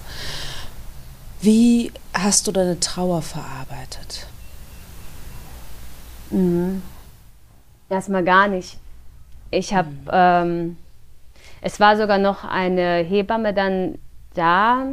Wie 1.41 1.91
hast 2.13 2.47
du 2.47 2.51
deine 2.51 2.79
Trauer 2.79 3.21
verarbeitet? 3.21 4.27
Mhm. 6.31 6.81
Erstmal 7.89 8.23
gar 8.23 8.47
nicht. 8.47 8.77
Ich 9.51 9.73
habe, 9.73 9.89
ähm, 10.11 10.77
es 11.61 11.79
war 11.79 11.97
sogar 11.97 12.17
noch 12.17 12.43
eine 12.43 12.97
Hebamme 12.97 13.53
dann 13.53 13.97
da, 14.35 14.85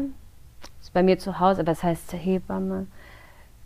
ist 0.81 0.92
bei 0.95 1.03
mir 1.03 1.19
zu 1.19 1.38
Hause, 1.38 1.66
was 1.66 1.83
heißt 1.83 2.14
Hebamme? 2.14 2.87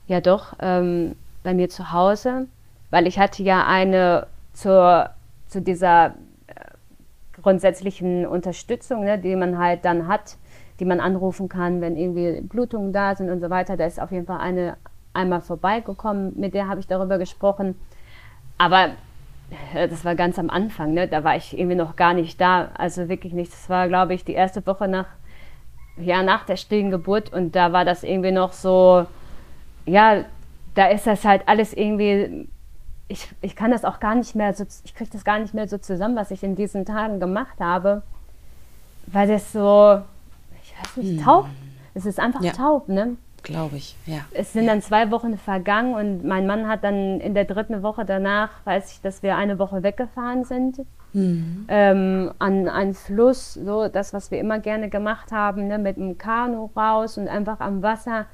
Ja 0.06 0.20
doch, 0.20 0.54
ähm, 0.60 1.14
bei 1.42 1.54
mir 1.54 1.68
zu 1.68 1.92
Hause, 1.92 2.46
weil 2.90 3.06
ich 3.06 3.18
hatte 3.18 3.42
ja 3.42 3.66
eine 3.66 4.26
zur, 4.52 5.10
zu 5.46 5.62
dieser 5.62 6.06
äh, 6.48 7.40
grundsätzlichen 7.40 8.26
Unterstützung, 8.26 9.04
ne, 9.04 9.18
die 9.18 9.36
man 9.36 9.58
halt 9.58 9.84
dann 9.84 10.08
hat, 10.08 10.36
die 10.80 10.84
man 10.84 10.98
anrufen 10.98 11.48
kann, 11.48 11.80
wenn 11.80 11.96
irgendwie 11.96 12.40
Blutungen 12.40 12.92
da 12.92 13.14
sind 13.14 13.30
und 13.30 13.40
so 13.40 13.50
weiter. 13.50 13.76
Da 13.76 13.86
ist 13.86 14.00
auf 14.00 14.10
jeden 14.10 14.26
Fall 14.26 14.40
eine 14.40 14.76
einmal 15.12 15.40
vorbeigekommen, 15.40 16.32
mit 16.36 16.54
der 16.54 16.68
habe 16.68 16.80
ich 16.80 16.86
darüber 16.86 17.18
gesprochen. 17.18 17.76
Aber 18.58 18.90
das 19.74 20.04
war 20.04 20.14
ganz 20.14 20.38
am 20.38 20.50
Anfang, 20.50 20.94
ne? 20.94 21.08
da 21.08 21.24
war 21.24 21.36
ich 21.36 21.58
irgendwie 21.58 21.76
noch 21.76 21.96
gar 21.96 22.14
nicht 22.14 22.40
da, 22.40 22.70
also 22.74 23.08
wirklich 23.08 23.32
nicht. 23.32 23.52
Das 23.52 23.68
war, 23.68 23.88
glaube 23.88 24.14
ich, 24.14 24.24
die 24.24 24.32
erste 24.32 24.64
Woche 24.66 24.88
nach, 24.88 25.06
ja, 25.96 26.22
nach 26.22 26.44
der 26.44 26.56
stillen 26.56 26.90
Geburt 26.90 27.32
und 27.32 27.56
da 27.56 27.72
war 27.72 27.84
das 27.84 28.02
irgendwie 28.02 28.32
noch 28.32 28.52
so, 28.52 29.06
ja, 29.86 30.24
da 30.74 30.86
ist 30.86 31.06
das 31.06 31.24
halt 31.24 31.42
alles 31.46 31.72
irgendwie, 31.72 32.48
ich, 33.08 33.28
ich 33.40 33.56
kann 33.56 33.70
das 33.70 33.84
auch 33.84 34.00
gar 34.00 34.14
nicht 34.14 34.34
mehr 34.34 34.54
so, 34.54 34.64
ich 34.84 34.94
kriege 34.94 35.10
das 35.10 35.24
gar 35.24 35.38
nicht 35.38 35.52
mehr 35.52 35.68
so 35.68 35.78
zusammen, 35.78 36.16
was 36.16 36.30
ich 36.30 36.42
in 36.42 36.54
diesen 36.54 36.84
Tagen 36.84 37.18
gemacht 37.18 37.58
habe, 37.58 38.02
weil 39.06 39.26
das 39.26 39.52
so, 39.52 40.00
ich 40.62 40.74
weiß 40.78 40.96
nicht, 40.96 41.18
hm. 41.18 41.24
taub, 41.24 41.46
es 41.94 42.06
ist 42.06 42.20
einfach 42.20 42.42
ja. 42.42 42.52
taub, 42.52 42.88
ne? 42.88 43.16
Glaube 43.42 43.76
ich, 43.76 43.96
ja. 44.06 44.20
Es 44.32 44.52
sind 44.52 44.64
ja. 44.64 44.70
dann 44.70 44.82
zwei 44.82 45.10
Wochen 45.10 45.38
vergangen 45.38 45.94
und 45.94 46.24
mein 46.24 46.46
Mann 46.46 46.68
hat 46.68 46.84
dann 46.84 47.20
in 47.20 47.34
der 47.34 47.44
dritten 47.44 47.82
Woche 47.82 48.04
danach, 48.04 48.50
weiß 48.64 48.92
ich, 48.92 49.00
dass 49.00 49.22
wir 49.22 49.36
eine 49.36 49.58
Woche 49.58 49.82
weggefahren 49.82 50.44
sind. 50.44 50.80
Mhm. 51.12 51.64
Ähm, 51.68 52.30
an 52.38 52.68
einen 52.68 52.94
Fluss, 52.94 53.54
so 53.54 53.88
das, 53.88 54.12
was 54.12 54.30
wir 54.30 54.38
immer 54.38 54.60
gerne 54.60 54.88
gemacht 54.88 55.32
haben, 55.32 55.66
ne, 55.66 55.78
mit 55.78 55.96
dem 55.96 56.18
Kanu 56.18 56.70
raus 56.76 57.18
und 57.18 57.28
einfach 57.28 57.60
am 57.60 57.82
Wasser. 57.82 58.26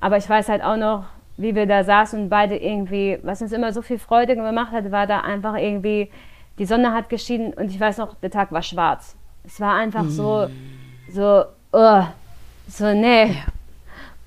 Aber 0.00 0.16
ich 0.16 0.28
weiß 0.28 0.48
halt 0.48 0.62
auch 0.62 0.76
noch, 0.76 1.04
wie 1.36 1.54
wir 1.54 1.66
da 1.66 1.84
saßen 1.84 2.22
und 2.22 2.28
beide 2.28 2.56
irgendwie, 2.56 3.18
was 3.22 3.42
uns 3.42 3.52
immer 3.52 3.72
so 3.72 3.82
viel 3.82 3.98
Freude 3.98 4.34
gemacht 4.34 4.72
hat, 4.72 4.90
war 4.90 5.06
da 5.06 5.20
einfach 5.20 5.56
irgendwie, 5.56 6.10
die 6.58 6.64
Sonne 6.66 6.92
hat 6.92 7.08
geschienen 7.08 7.52
und 7.52 7.70
ich 7.70 7.78
weiß 7.78 7.98
noch, 7.98 8.14
der 8.16 8.30
Tag 8.30 8.50
war 8.52 8.62
schwarz. 8.62 9.16
Es 9.44 9.60
war 9.60 9.74
einfach 9.74 10.04
mhm. 10.04 10.10
so, 10.10 10.48
so, 11.12 11.44
uh, 11.72 12.04
so, 12.68 12.92
nee. 12.92 13.26
Ja. 13.26 13.52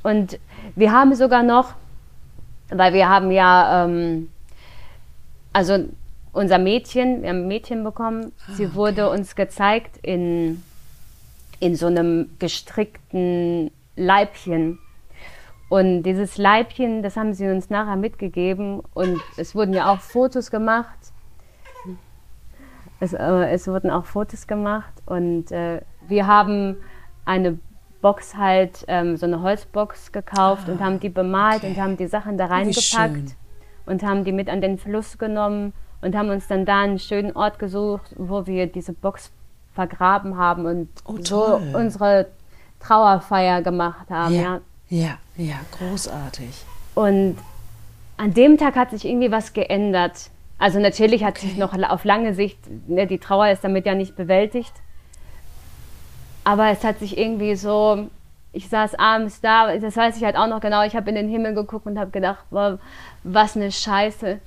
Und 0.09 0.39
wir 0.75 0.91
haben 0.91 1.13
sogar 1.13 1.43
noch, 1.43 1.75
weil 2.69 2.93
wir 2.93 3.07
haben 3.07 3.29
ja, 3.29 3.85
ähm, 3.85 4.29
also 5.53 5.85
unser 6.33 6.57
Mädchen, 6.57 7.21
wir 7.21 7.29
haben 7.29 7.43
ein 7.43 7.47
Mädchen 7.47 7.83
bekommen, 7.83 8.31
ah, 8.47 8.53
sie 8.53 8.73
wurde 8.73 9.07
okay. 9.07 9.19
uns 9.19 9.35
gezeigt 9.35 9.97
in, 10.01 10.63
in 11.59 11.75
so 11.75 11.87
einem 11.87 12.31
gestrickten 12.39 13.69
Leibchen. 13.95 14.79
Und 15.69 16.01
dieses 16.01 16.37
Leibchen, 16.39 17.03
das 17.03 17.15
haben 17.15 17.35
sie 17.35 17.47
uns 17.47 17.69
nachher 17.69 17.95
mitgegeben 17.95 18.81
und 18.95 19.21
es 19.37 19.53
wurden 19.53 19.75
ja 19.75 19.91
auch 19.91 19.99
Fotos 19.99 20.49
gemacht. 20.49 20.97
Es, 22.99 23.13
äh, 23.13 23.51
es 23.51 23.67
wurden 23.67 23.91
auch 23.91 24.05
Fotos 24.05 24.47
gemacht 24.47 24.93
und 25.05 25.51
äh, 25.51 25.81
wir 26.07 26.25
haben 26.25 26.77
eine 27.25 27.59
Box 28.01 28.35
halt, 28.35 28.85
ähm, 28.87 29.17
so 29.17 29.25
eine 29.25 29.41
Holzbox 29.41 30.11
gekauft 30.11 30.63
ah, 30.67 30.71
und 30.71 30.79
haben 30.81 30.99
die 30.99 31.09
bemalt 31.09 31.63
okay. 31.63 31.67
und 31.67 31.77
haben 31.77 31.97
die 31.97 32.07
Sachen 32.07 32.37
da 32.37 32.45
reingepackt 32.45 33.35
und 33.85 34.03
haben 34.03 34.23
die 34.23 34.31
mit 34.31 34.49
an 34.49 34.61
den 34.61 34.77
Fluss 34.77 35.17
genommen 35.17 35.73
und 36.01 36.15
haben 36.15 36.29
uns 36.29 36.47
dann 36.47 36.65
da 36.65 36.81
einen 36.81 36.99
schönen 36.99 37.35
Ort 37.35 37.59
gesucht, 37.59 38.15
wo 38.17 38.45
wir 38.45 38.67
diese 38.67 38.93
Box 38.93 39.31
vergraben 39.73 40.37
haben 40.37 40.65
und 40.65 40.89
oh, 41.05 41.17
so 41.21 41.59
unsere 41.73 42.27
Trauerfeier 42.79 43.61
gemacht 43.61 44.09
haben. 44.09 44.35
Ja, 44.35 44.61
ja, 44.89 45.17
ja, 45.35 45.45
ja, 45.45 45.55
großartig. 45.77 46.65
Und 46.95 47.37
an 48.17 48.33
dem 48.33 48.57
Tag 48.57 48.75
hat 48.75 48.91
sich 48.91 49.05
irgendwie 49.05 49.31
was 49.31 49.53
geändert. 49.53 50.29
Also 50.57 50.79
natürlich 50.79 51.23
hat 51.23 51.37
okay. 51.37 51.47
sich 51.47 51.57
noch 51.57 51.73
auf 51.73 52.03
lange 52.03 52.33
Sicht, 52.33 52.59
ne, 52.87 53.07
die 53.07 53.17
Trauer 53.17 53.49
ist 53.49 53.63
damit 53.63 53.85
ja 53.85 53.95
nicht 53.95 54.15
bewältigt. 54.15 54.73
Aber 56.49 56.69
es 56.69 56.83
hat 56.83 56.97
sich 56.97 57.15
irgendwie 57.15 57.53
so, 57.53 58.07
ich 58.53 58.69
saß 58.69 58.95
abends 58.95 59.39
da, 59.39 59.77
das 59.77 59.95
weiß 59.95 60.17
ich 60.17 60.23
halt 60.23 60.35
auch 60.35 60.47
noch 60.47 60.61
genau, 60.61 60.83
ich 60.83 60.95
habe 60.95 61.07
in 61.09 61.15
den 61.15 61.29
Himmel 61.29 61.53
geguckt 61.53 61.85
und 61.85 61.99
habe 61.99 62.09
gedacht, 62.09 62.43
wow, 62.49 62.79
was 63.23 63.55
eine 63.55 63.71
Scheiße. 63.71 64.39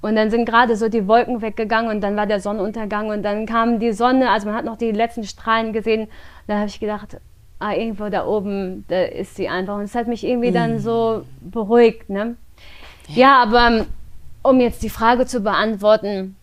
Und 0.00 0.16
dann 0.16 0.30
sind 0.30 0.46
gerade 0.46 0.74
so 0.74 0.88
die 0.88 1.06
Wolken 1.06 1.42
weggegangen 1.42 1.90
und 1.90 2.00
dann 2.00 2.16
war 2.16 2.26
der 2.26 2.40
Sonnenuntergang 2.40 3.10
und 3.10 3.22
dann 3.22 3.44
kam 3.44 3.78
die 3.78 3.92
Sonne, 3.92 4.30
also 4.30 4.46
man 4.46 4.56
hat 4.56 4.64
noch 4.64 4.78
die 4.78 4.90
letzten 4.90 5.22
Strahlen 5.24 5.74
gesehen. 5.74 6.04
Und 6.04 6.10
dann 6.46 6.60
habe 6.60 6.68
ich 6.68 6.80
gedacht, 6.80 7.20
ah, 7.58 7.74
irgendwo 7.74 8.08
da 8.08 8.24
oben, 8.24 8.86
da 8.88 9.02
ist 9.02 9.36
sie 9.36 9.50
einfach. 9.50 9.76
Und 9.76 9.82
es 9.82 9.94
hat 9.94 10.08
mich 10.08 10.24
irgendwie 10.24 10.52
mm. 10.52 10.54
dann 10.54 10.78
so 10.78 11.26
beruhigt. 11.42 12.08
Ne? 12.08 12.36
Ja. 13.08 13.16
ja, 13.16 13.42
aber 13.42 13.84
um 14.42 14.60
jetzt 14.60 14.82
die 14.82 14.88
Frage 14.88 15.26
zu 15.26 15.42
beantworten, 15.42 16.36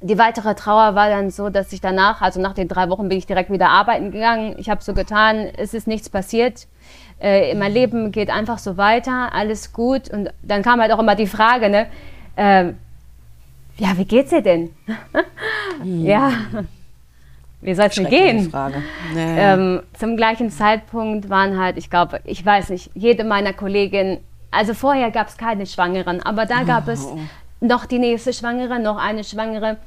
die 0.00 0.18
weitere 0.18 0.54
Trauer 0.54 0.94
war 0.94 1.08
dann 1.08 1.30
so, 1.30 1.48
dass 1.48 1.72
ich 1.72 1.80
danach, 1.80 2.20
also 2.20 2.40
nach 2.40 2.52
den 2.52 2.68
drei 2.68 2.88
Wochen 2.90 3.08
bin 3.08 3.18
ich 3.18 3.26
direkt 3.26 3.50
wieder 3.50 3.70
arbeiten 3.70 4.10
gegangen. 4.10 4.54
Ich 4.58 4.68
habe 4.68 4.82
so 4.82 4.92
getan, 4.92 5.48
es 5.56 5.74
ist 5.74 5.86
nichts 5.86 6.10
passiert. 6.10 6.66
Äh, 7.18 7.54
mein 7.54 7.72
Leben 7.72 8.12
geht 8.12 8.28
einfach 8.28 8.58
so 8.58 8.76
weiter, 8.76 9.32
alles 9.32 9.72
gut. 9.72 10.10
Und 10.10 10.30
dann 10.42 10.62
kam 10.62 10.80
halt 10.80 10.92
auch 10.92 10.98
immer 10.98 11.14
die 11.14 11.26
Frage, 11.26 11.70
ne, 11.70 11.86
äh, 12.36 12.72
ja, 13.78 13.96
wie 13.96 14.04
geht's 14.04 14.30
dir 14.30 14.42
denn? 14.42 14.70
hm. 15.82 16.04
Ja, 16.04 16.32
wie 17.62 17.74
soll 17.74 17.86
es 17.86 17.96
mir 17.96 18.08
gehen? 18.08 18.50
Frage. 18.50 18.82
Nee. 19.14 19.36
Ähm, 19.38 19.82
zum 19.98 20.16
gleichen 20.16 20.50
Zeitpunkt 20.50 21.30
waren 21.30 21.58
halt, 21.58 21.78
ich 21.78 21.88
glaube, 21.88 22.20
ich 22.24 22.44
weiß 22.44 22.68
nicht, 22.70 22.90
jede 22.94 23.24
meiner 23.24 23.54
Kolleginnen, 23.54 24.18
also 24.50 24.74
vorher 24.74 25.10
gab 25.10 25.28
es 25.28 25.36
keine 25.36 25.66
Schwangeren, 25.66 26.22
aber 26.22 26.46
da 26.46 26.62
gab 26.62 26.86
oh. 26.88 26.90
es 26.90 27.06
noch 27.60 27.86
die 27.86 27.98
nächste 27.98 28.32
Schwangere, 28.32 28.78
noch 28.78 28.98
eine 28.98 29.24
Schwangere. 29.24 29.78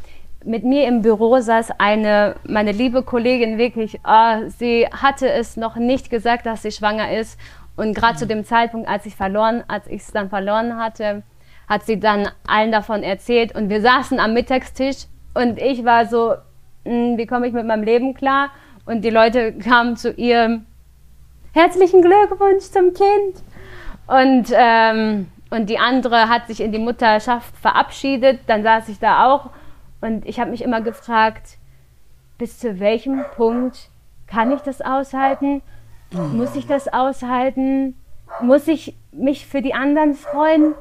Mit 0.43 0.63
mir 0.63 0.87
im 0.87 1.01
Büro 1.01 1.39
saß 1.39 1.71
eine, 1.79 2.35
meine 2.47 2.71
liebe 2.71 3.03
Kollegin 3.03 3.57
wirklich, 3.57 3.99
oh, 4.05 4.47
sie 4.47 4.87
hatte 4.87 5.29
es 5.29 5.57
noch 5.57 5.75
nicht 5.75 6.09
gesagt, 6.09 6.45
dass 6.45 6.61
sie 6.61 6.71
schwanger 6.71 7.11
ist. 7.17 7.37
Und 7.75 7.93
gerade 7.93 8.13
mhm. 8.13 8.17
zu 8.17 8.27
dem 8.27 8.45
Zeitpunkt, 8.45 8.87
als 8.87 9.05
ich 9.05 9.15
verloren, 9.15 9.63
als 9.67 9.87
ich 9.87 10.01
es 10.01 10.11
dann 10.11 10.29
verloren 10.29 10.77
hatte, 10.77 11.23
hat 11.67 11.83
sie 11.83 11.99
dann 11.99 12.29
allen 12.47 12.71
davon 12.71 13.03
erzählt. 13.03 13.55
Und 13.55 13.69
wir 13.69 13.81
saßen 13.81 14.19
am 14.19 14.33
Mittagstisch 14.33 15.05
und 15.33 15.59
ich 15.59 15.85
war 15.85 16.05
so, 16.05 16.35
hm, 16.85 17.17
wie 17.17 17.27
komme 17.27 17.47
ich 17.47 17.53
mit 17.53 17.65
meinem 17.65 17.83
Leben 17.83 18.13
klar? 18.13 18.49
Und 18.85 19.03
die 19.03 19.11
Leute 19.11 19.53
kamen 19.53 19.95
zu 19.95 20.11
ihr, 20.11 20.61
herzlichen 21.53 22.01
Glückwunsch 22.01 22.63
zum 22.63 22.93
Kind. 22.93 23.43
Und 24.07 24.51
ähm, 24.51 25.27
und 25.49 25.69
die 25.69 25.79
andere 25.79 26.29
hat 26.29 26.47
sich 26.47 26.61
in 26.61 26.71
die 26.71 26.79
Mutterschaft 26.79 27.55
verabschiedet. 27.57 28.41
Dann 28.47 28.63
saß 28.63 28.89
ich 28.89 28.99
da 28.99 29.25
auch 29.25 29.49
und 30.01 30.25
ich 30.25 30.39
habe 30.39 30.51
mich 30.51 30.63
immer 30.63 30.81
gefragt, 30.81 31.57
bis 32.37 32.59
zu 32.59 32.79
welchem 32.79 33.25
Punkt 33.35 33.89
kann 34.27 34.51
ich 34.51 34.61
das 34.61 34.81
aushalten? 34.81 35.61
Muss 36.11 36.55
ich 36.55 36.67
das 36.67 36.87
aushalten? 36.87 37.95
Muss 38.41 38.67
ich 38.67 38.95
mich 39.11 39.45
für 39.45 39.61
die 39.61 39.73
anderen 39.73 40.13
freuen? 40.13 40.75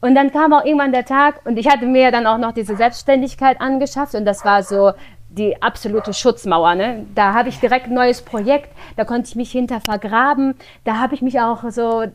Und 0.00 0.14
dann 0.14 0.32
kam 0.32 0.52
auch 0.52 0.64
irgendwann 0.64 0.92
der 0.92 1.04
Tag 1.04 1.42
und 1.44 1.58
ich 1.58 1.68
hatte 1.68 1.86
mir 1.86 2.10
dann 2.10 2.26
auch 2.26 2.38
noch 2.38 2.52
diese 2.52 2.76
Selbstständigkeit 2.76 3.60
angeschafft 3.60 4.14
und 4.14 4.24
das 4.24 4.44
war 4.44 4.62
so 4.62 4.92
die 5.28 5.60
absolute 5.62 6.14
Schutzmauer. 6.14 6.74
Ne? 6.74 7.06
Da 7.14 7.34
habe 7.34 7.50
ich 7.50 7.60
direkt 7.60 7.86
ein 7.86 7.94
neues 7.94 8.22
Projekt, 8.22 8.70
da 8.96 9.04
konnte 9.04 9.28
ich 9.28 9.36
mich 9.36 9.52
hinter 9.52 9.80
vergraben, 9.80 10.54
da 10.84 10.96
habe 10.98 11.14
ich 11.14 11.22
mich 11.22 11.40
auch 11.40 11.70
so 11.70 12.06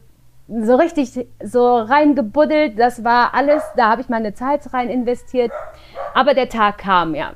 so 0.47 0.75
richtig 0.75 1.27
so 1.43 1.77
reingebuddelt. 1.77 2.77
Das 2.77 3.03
war 3.03 3.33
alles, 3.33 3.63
da 3.75 3.89
habe 3.89 4.01
ich 4.01 4.09
meine 4.09 4.33
Zeit 4.33 4.73
rein 4.73 4.89
investiert. 4.89 5.51
Aber 6.13 6.33
der 6.33 6.49
Tag 6.49 6.77
kam, 6.79 7.15
ja. 7.15 7.33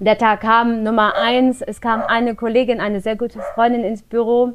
Der 0.00 0.18
Tag 0.18 0.40
kam, 0.40 0.82
Nummer 0.82 1.14
eins, 1.14 1.62
es 1.62 1.80
kam 1.80 2.02
eine 2.02 2.34
Kollegin, 2.34 2.80
eine 2.80 3.00
sehr 3.00 3.16
gute 3.16 3.40
Freundin 3.54 3.84
ins 3.84 4.02
Büro 4.02 4.52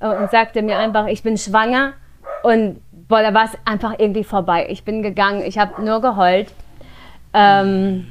äh, 0.00 0.08
und 0.08 0.30
sagte 0.30 0.62
mir 0.62 0.78
einfach, 0.78 1.06
ich 1.06 1.22
bin 1.22 1.36
schwanger. 1.36 1.94
Und 2.42 2.80
boah, 2.92 3.22
da 3.22 3.34
war 3.34 3.44
es 3.44 3.58
einfach 3.64 3.94
irgendwie 3.98 4.24
vorbei. 4.24 4.66
Ich 4.70 4.84
bin 4.84 5.02
gegangen, 5.02 5.42
ich 5.42 5.58
habe 5.58 5.82
nur 5.84 6.00
geheult. 6.00 6.52
Ähm, 7.34 8.06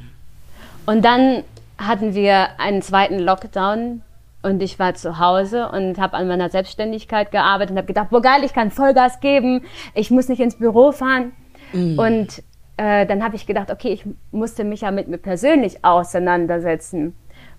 und 0.86 1.04
dann 1.04 1.42
hatten 1.78 2.14
wir 2.14 2.48
einen 2.58 2.82
zweiten 2.82 3.18
Lockdown 3.18 4.02
und 4.42 4.62
ich 4.62 4.78
war 4.78 4.94
zu 4.94 5.18
Hause 5.18 5.68
und 5.70 5.98
habe 5.98 6.16
an 6.16 6.28
meiner 6.28 6.48
Selbstständigkeit 6.48 7.30
gearbeitet 7.30 7.72
und 7.72 7.78
habe 7.78 7.86
gedacht, 7.86 8.10
boah 8.10 8.22
geil, 8.22 8.44
ich 8.44 8.52
kann 8.52 8.70
Vollgas 8.70 9.20
geben, 9.20 9.62
ich 9.94 10.10
muss 10.10 10.28
nicht 10.28 10.40
ins 10.40 10.56
Büro 10.56 10.92
fahren. 10.92 11.32
Mm. 11.72 11.98
Und 11.98 12.42
äh, 12.76 13.04
dann 13.06 13.24
habe 13.24 13.34
ich 13.34 13.46
gedacht, 13.46 13.70
okay, 13.70 13.88
ich 13.88 14.04
musste 14.30 14.64
mich 14.64 14.82
ja 14.82 14.90
mit 14.92 15.08
mir 15.08 15.18
persönlich 15.18 15.84
auseinandersetzen. 15.84 17.16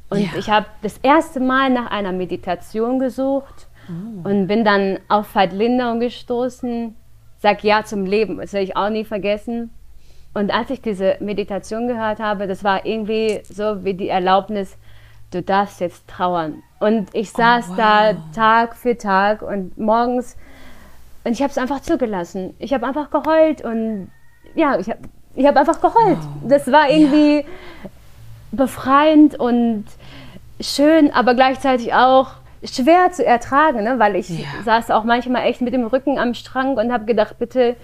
Und 0.09 0.21
ja. 0.21 0.29
ich 0.37 0.49
habe 0.49 0.65
das 0.81 0.97
erste 0.99 1.39
Mal 1.39 1.69
nach 1.69 1.91
einer 1.91 2.13
Meditation 2.13 2.99
gesucht 2.99 3.67
oh. 3.89 4.29
und 4.29 4.47
bin 4.47 4.63
dann 4.63 4.99
auf 5.09 5.35
Veit 5.35 5.53
Lindau 5.53 5.99
gestoßen. 5.99 6.95
Sag 7.41 7.63
Ja 7.63 7.83
zum 7.83 8.05
Leben, 8.05 8.37
das 8.37 8.53
werde 8.53 8.65
ich 8.65 8.75
auch 8.75 8.89
nie 8.89 9.05
vergessen. 9.05 9.69
Und 10.33 10.53
als 10.53 10.69
ich 10.69 10.81
diese 10.81 11.17
Meditation 11.19 11.87
gehört 11.87 12.19
habe, 12.19 12.47
das 12.47 12.63
war 12.63 12.85
irgendwie 12.85 13.41
so 13.43 13.83
wie 13.83 13.93
die 13.93 14.09
Erlaubnis, 14.09 14.77
du 15.31 15.41
darfst 15.41 15.79
jetzt 15.79 16.07
trauern. 16.07 16.63
Und 16.79 17.09
ich 17.13 17.31
saß 17.31 17.65
oh, 17.67 17.71
wow. 17.71 17.77
da 17.77 18.13
Tag 18.33 18.75
für 18.75 18.97
Tag 18.97 19.41
und 19.41 19.77
morgens 19.77 20.35
und 21.23 21.33
ich 21.33 21.41
habe 21.41 21.51
es 21.51 21.57
einfach 21.57 21.81
zugelassen. 21.81 22.53
Ich 22.59 22.73
habe 22.73 22.87
einfach 22.87 23.11
geheult 23.11 23.61
und 23.61 24.09
ja, 24.55 24.79
ich 24.79 24.89
habe 24.89 24.99
ich 25.35 25.45
hab 25.45 25.55
einfach 25.57 25.81
geheult. 25.81 26.17
Wow. 26.17 26.49
Das 26.49 26.71
war 26.71 26.89
irgendwie 26.89 27.37
ja. 27.37 27.89
befreiend 28.51 29.39
und 29.39 29.85
schön, 30.59 31.11
aber 31.13 31.35
gleichzeitig 31.35 31.93
auch 31.93 32.31
schwer 32.63 33.11
zu 33.11 33.25
ertragen, 33.25 33.83
ne? 33.83 33.99
weil 33.99 34.15
ich 34.15 34.29
ja. 34.29 34.45
saß 34.65 34.91
auch 34.91 35.03
manchmal 35.03 35.45
echt 35.45 35.61
mit 35.61 35.73
dem 35.73 35.85
Rücken 35.85 36.17
am 36.17 36.33
Strang 36.33 36.75
und 36.75 36.91
habe 36.91 37.05
gedacht, 37.05 37.39
bitte, 37.39 37.75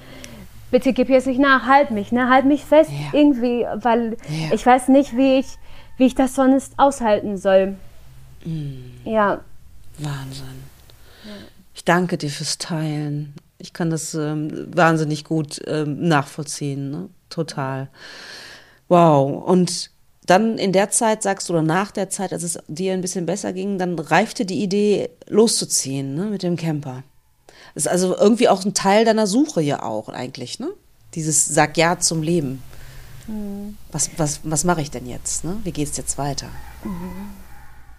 bitte 0.72 0.92
gib 0.92 1.10
jetzt 1.10 1.28
nicht 1.28 1.40
nach, 1.40 1.66
halt 1.66 1.92
mich, 1.92 2.12
ne? 2.12 2.30
halt 2.30 2.46
mich 2.46 2.66
fest 2.66 2.92
ja. 2.92 3.18
irgendwie, 3.18 3.66
weil 3.76 4.18
ich 4.52 4.66
weiß 4.66 4.90
nicht, 4.90 5.16
wie 5.16 5.40
ich, 5.40 5.58
wie 5.98 6.06
ich 6.06 6.16
das 6.16 6.36
sonst 6.36 6.74
aushalten 6.78 7.38
soll. 7.38 7.76
Mhm. 8.44 8.94
Ja. 9.04 9.42
Wahnsinn. 9.98 10.64
Ja. 11.24 11.32
Ich 11.74 11.84
danke 11.84 12.18
dir 12.18 12.30
fürs 12.30 12.58
Teilen. 12.58 13.34
Ich 13.58 13.74
kann 13.74 13.90
das 13.90 14.14
ähm, 14.14 14.68
wahnsinnig 14.76 15.24
gut 15.24 15.62
ähm, 15.68 16.08
nachvollziehen. 16.08 16.92
Ne? 16.92 17.10
Total. 17.30 17.90
Wow. 18.88 19.44
Und 19.44 19.90
dann 20.26 20.58
in 20.58 20.72
der 20.72 20.90
Zeit, 20.90 21.24
sagst 21.24 21.50
du, 21.50 21.54
oder 21.54 21.62
nach 21.62 21.92
der 21.92 22.10
Zeit, 22.10 22.34
als 22.34 22.44
es 22.44 22.60
dir 22.68 22.94
ein 22.94 23.02
bisschen 23.02 23.26
besser 23.26 23.54
ging, 23.54 23.78
dann 23.78 23.98
reifte 23.98 24.46
die 24.46 24.62
Idee, 24.62 25.10
loszuziehen 25.28 26.16
ne, 26.16 26.26
mit 26.26 26.44
dem 26.44 26.56
Camper. 26.56 27.04
Das 27.74 27.86
ist 27.86 27.92
also 27.92 28.16
irgendwie 28.16 28.50
auch 28.50 28.64
ein 28.66 28.74
Teil 28.74 29.06
deiner 29.06 29.28
Suche 29.28 29.62
ja 29.62 29.84
auch 29.84 30.10
eigentlich, 30.10 30.60
ne? 30.60 30.70
Dieses 31.14 31.46
Sag 31.46 31.78
Ja 31.78 32.00
zum 32.00 32.24
Leben. 32.24 32.62
Mhm. 33.28 33.78
Was, 33.92 34.12
was, 34.18 34.42
was 34.44 34.64
mache 34.64 34.82
ich 34.82 34.92
denn 34.92 35.08
jetzt? 35.08 35.44
Ne? 35.44 35.58
Wie 35.64 35.72
geht 35.72 35.90
es 35.90 35.98
jetzt 35.98 36.18
weiter? 36.18 36.48
Mhm 36.84 37.46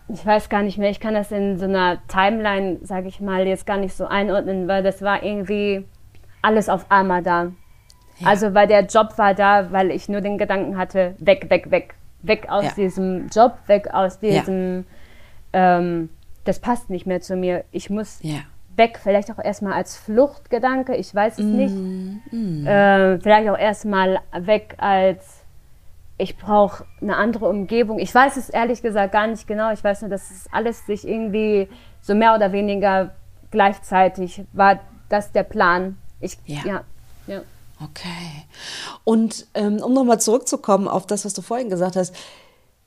ich 0.09 0.25
weiß 0.25 0.49
gar 0.49 0.63
nicht 0.63 0.79
mehr, 0.79 0.91
ich 0.91 1.01
kann 1.01 1.15
das 1.15 1.33
in 1.33 1.59
so 1.59 1.65
einer 1.65 1.99
Timeline, 2.07 2.79
sage 2.83 3.09
ich 3.09 3.21
mal, 3.21 3.47
jetzt 3.47 3.67
gar 3.67 3.77
nicht 3.77 3.97
so 3.97 4.07
einordnen, 4.07 4.69
weil 4.69 4.83
das 4.83 5.03
war 5.03 5.23
irgendwie 5.23 5.85
alles 6.43 6.69
auf 6.69 6.91
einmal 6.91 7.23
da. 7.23 7.53
Ja. 8.19 8.29
Also 8.29 8.55
weil 8.55 8.69
der 8.69 8.87
Job 8.87 9.19
war 9.19 9.35
da, 9.35 9.73
weil 9.73 9.91
ich 9.91 10.09
nur 10.09 10.21
den 10.21 10.39
Gedanken 10.39 10.79
hatte, 10.79 11.17
weg, 11.19 11.51
weg, 11.51 11.71
weg, 11.71 11.95
weg 12.23 12.47
aus 12.49 12.65
ja. 12.65 12.71
diesem 12.77 13.29
Job, 13.29 13.59
weg 13.67 13.89
aus 13.93 14.21
diesem, 14.21 14.85
ja. 15.53 15.79
ähm, 15.79 16.09
das 16.45 16.61
passt 16.61 16.89
nicht 16.89 17.07
mehr 17.07 17.21
zu 17.21 17.35
mir. 17.35 17.65
Ich 17.73 17.91
muss 17.91 18.21
weg, 18.77 19.01
vielleicht 19.03 19.31
auch 19.31 19.43
erstmal 19.43 19.73
als 19.73 19.97
Fluchtgedanke, 19.97 20.95
ich 20.95 21.15
weiß 21.15 21.39
es 21.39 21.45
mm, 21.45 21.57
nicht. 21.57 21.75
Mm. 22.33 22.67
Äh, 22.67 23.19
vielleicht 23.21 23.49
auch 23.49 23.59
erstmal 23.59 24.21
weg 24.33 24.75
als 24.79 25.43
ich 26.19 26.39
brauche 26.39 26.85
eine 27.01 27.17
andere 27.17 27.49
Umgebung. 27.49 27.99
Ich 27.99 28.15
weiß 28.15 28.37
es 28.37 28.49
ehrlich 28.49 28.83
gesagt 28.83 29.13
gar 29.13 29.27
nicht 29.27 29.47
genau. 29.47 29.73
Ich 29.73 29.85
weiß 29.85 30.03
nur, 30.03 30.11
dass 30.11 30.31
es 30.31 30.49
alles 30.51 30.87
sich 30.87 31.07
irgendwie 31.07 31.69
so 32.01 32.15
mehr 32.15 32.35
oder 32.35 32.53
weniger 32.53 33.15
gleichzeitig 33.51 34.43
war 34.53 34.81
das 35.09 35.33
der 35.33 35.43
Plan. 35.43 35.99
Ich, 36.21 36.39
Ja. 36.47 36.63
ja. 36.65 36.85
ja. 37.27 37.43
Okay. 37.83 38.45
Und 39.05 39.47
ähm, 39.53 39.83
um 39.83 39.93
nochmal 39.93 40.19
zurückzukommen 40.21 40.89
auf 40.89 41.07
das, 41.07 41.27
was 41.27 41.35
du 41.35 41.43
vorhin 41.43 41.69
gesagt 41.69 41.97
hast, 41.97 42.15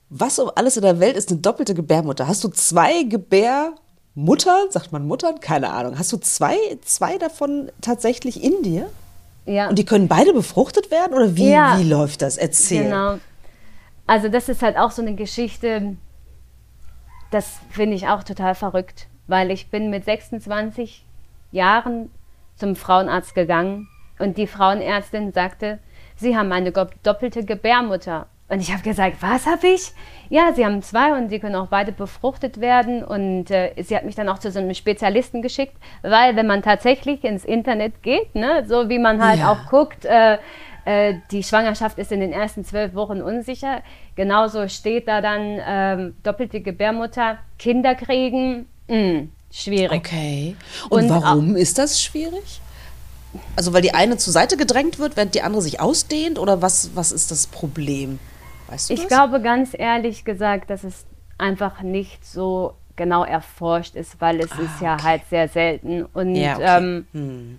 was 0.08 0.40
um 0.40 0.50
alles 0.56 0.76
in 0.76 0.82
der 0.82 0.98
Welt 0.98 1.16
ist 1.16 1.30
eine 1.30 1.38
doppelte 1.38 1.74
Gebärmutter? 1.74 2.26
Hast 2.26 2.42
du 2.42 2.48
zwei 2.48 3.04
Gebärmuttern, 4.14 4.70
sagt 4.70 4.92
man 4.92 5.06
Muttern? 5.06 5.40
Keine 5.40 5.70
Ahnung. 5.70 5.98
Hast 5.98 6.12
du 6.12 6.16
zwei, 6.18 6.56
zwei 6.84 7.18
davon 7.18 7.70
tatsächlich 7.80 8.42
in 8.42 8.62
dir? 8.62 8.90
ja. 9.46 9.68
Und 9.68 9.78
die 9.78 9.84
können 9.84 10.06
beide 10.08 10.32
befruchtet 10.32 10.90
werden? 10.90 11.14
Oder 11.14 11.34
wie, 11.36 11.50
Ja. 11.50 11.78
wie 11.78 11.88
läuft 11.88 12.22
das? 12.22 12.36
Erzähl. 12.36 12.84
Genau. 12.84 13.18
Also 14.06 14.28
das 14.28 14.48
ist 14.48 14.62
halt 14.62 14.76
auch 14.76 14.90
so 14.90 15.02
eine 15.02 15.14
Geschichte, 15.14 15.96
das 17.30 17.58
finde 17.70 17.96
ich 17.96 18.06
auch 18.08 18.22
total 18.24 18.54
verrückt, 18.54 19.06
weil 19.28 19.50
ich 19.50 19.70
bin 19.70 19.88
mit 19.90 20.04
26 20.04 21.04
Jahren 21.52 22.10
zum 22.56 22.76
Frauenarzt 22.76 23.34
gegangen 23.34 23.88
und 24.18 24.36
die 24.36 24.46
Frauenärztin 24.46 25.32
sagte, 25.32 25.78
Sie 26.16 26.36
haben 26.36 26.52
eine 26.52 26.70
doppelte 26.70 27.44
Gebärmutter. 27.44 28.26
Und 28.50 28.60
ich 28.60 28.72
habe 28.72 28.82
gesagt, 28.82 29.16
was 29.20 29.46
habe 29.46 29.68
ich? 29.68 29.92
Ja, 30.28 30.52
Sie 30.54 30.64
haben 30.66 30.82
zwei 30.82 31.16
und 31.16 31.28
Sie 31.30 31.38
können 31.38 31.54
auch 31.54 31.68
beide 31.68 31.92
befruchtet 31.92 32.60
werden. 32.60 33.04
Und 33.04 33.50
äh, 33.50 33.72
sie 33.82 33.96
hat 33.96 34.04
mich 34.04 34.16
dann 34.16 34.28
auch 34.28 34.38
zu 34.38 34.50
so 34.50 34.58
einem 34.58 34.74
Spezialisten 34.74 35.40
geschickt, 35.40 35.76
weil 36.02 36.34
wenn 36.36 36.46
man 36.48 36.62
tatsächlich 36.62 37.24
ins 37.24 37.44
Internet 37.44 38.02
geht, 38.02 38.34
ne, 38.34 38.64
so 38.68 38.88
wie 38.88 38.98
man 38.98 39.24
halt 39.24 39.38
Ja. 39.38 39.52
auch 39.52 39.70
guckt, 39.70 40.04
äh, 40.04 40.38
äh, 40.84 41.14
die 41.30 41.42
Schwangerschaft 41.44 41.98
ist 41.98 42.10
in 42.10 42.20
den 42.20 42.32
ersten 42.32 42.64
zwölf 42.64 42.94
Wochen 42.94 43.22
unsicher. 43.22 43.82
Genauso 44.16 44.66
steht 44.68 45.06
da 45.06 45.20
dann 45.20 45.60
ähm, 45.64 46.14
doppelte 46.24 46.60
Gebärmutter, 46.60 47.38
Kinder 47.58 47.94
kriegen, 47.94 48.66
mh, 48.88 49.28
schwierig. 49.52 49.92
Okay. 50.00 50.56
Und, 50.88 51.02
Und 51.04 51.10
warum 51.10 51.54
ist 51.54 51.78
das 51.78 52.02
schwierig? 52.02 52.60
Also 53.54 53.72
weil 53.72 53.82
die 53.82 53.94
eine 53.94 54.16
zur 54.16 54.32
Seite 54.32 54.56
gedrängt 54.56 54.98
wird, 54.98 55.16
während 55.16 55.36
die 55.36 55.42
andere 55.42 55.62
sich 55.62 55.78
ausdehnt? 55.80 56.36
Oder 56.38 56.62
was, 56.62 56.90
was 56.94 57.12
ist 57.12 57.30
das 57.30 57.46
Problem? 57.46 58.18
Weißt 58.70 58.90
du 58.90 58.94
Ich 58.94 59.00
das? 59.00 59.08
glaube 59.08 59.40
ganz 59.42 59.74
ehrlich 59.78 60.24
gesagt, 60.24 60.70
dass 60.70 60.84
es 60.84 61.06
einfach 61.38 61.82
nicht 61.82 62.24
so 62.24 62.74
genau 62.96 63.24
erforscht 63.24 63.96
ist, 63.96 64.20
weil 64.20 64.40
es 64.40 64.50
ist 64.58 64.80
ja 64.80 64.94
okay. 64.94 65.02
halt 65.04 65.22
sehr 65.30 65.48
selten. 65.48 66.04
Und 66.04 66.34
Ja, 66.34 66.54
okay. 66.56 66.78
ähm, 66.78 67.06
Hm. 67.12 67.58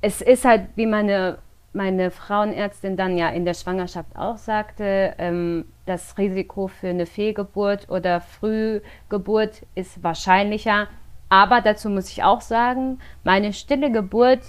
es 0.00 0.20
ist 0.20 0.44
halt, 0.44 0.68
wie 0.76 0.86
meine, 0.86 1.38
meine 1.72 2.10
Frauenärztin 2.10 2.96
dann 2.96 3.16
ja 3.18 3.28
in 3.30 3.44
der 3.44 3.54
Schwangerschaft 3.54 4.14
auch 4.16 4.36
sagte, 4.36 5.14
ähm, 5.18 5.64
das 5.86 6.16
Risiko 6.18 6.68
für 6.68 6.88
eine 6.88 7.06
Fehlgeburt 7.06 7.88
oder 7.88 8.20
Frühgeburt 8.20 9.62
ist 9.74 10.02
wahrscheinlicher. 10.02 10.86
Aber 11.28 11.60
dazu 11.60 11.88
muss 11.90 12.10
ich 12.10 12.22
auch 12.22 12.40
sagen, 12.40 13.00
meine 13.24 13.52
stille 13.52 13.90
Geburt 13.90 14.40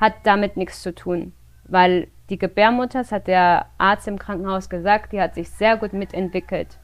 hat 0.00 0.14
damit 0.24 0.56
nichts 0.56 0.82
zu 0.82 0.94
tun, 0.94 1.32
weil 1.68 2.08
die 2.32 2.38
Gebärmutter, 2.38 3.00
das 3.00 3.12
hat 3.12 3.26
der 3.26 3.66
Arzt 3.76 4.08
im 4.08 4.18
Krankenhaus 4.18 4.70
gesagt, 4.70 5.12
die 5.12 5.20
hat 5.20 5.34
sich 5.34 5.50
sehr 5.50 5.76
gut 5.76 5.92
mitentwickelt. 5.92 6.78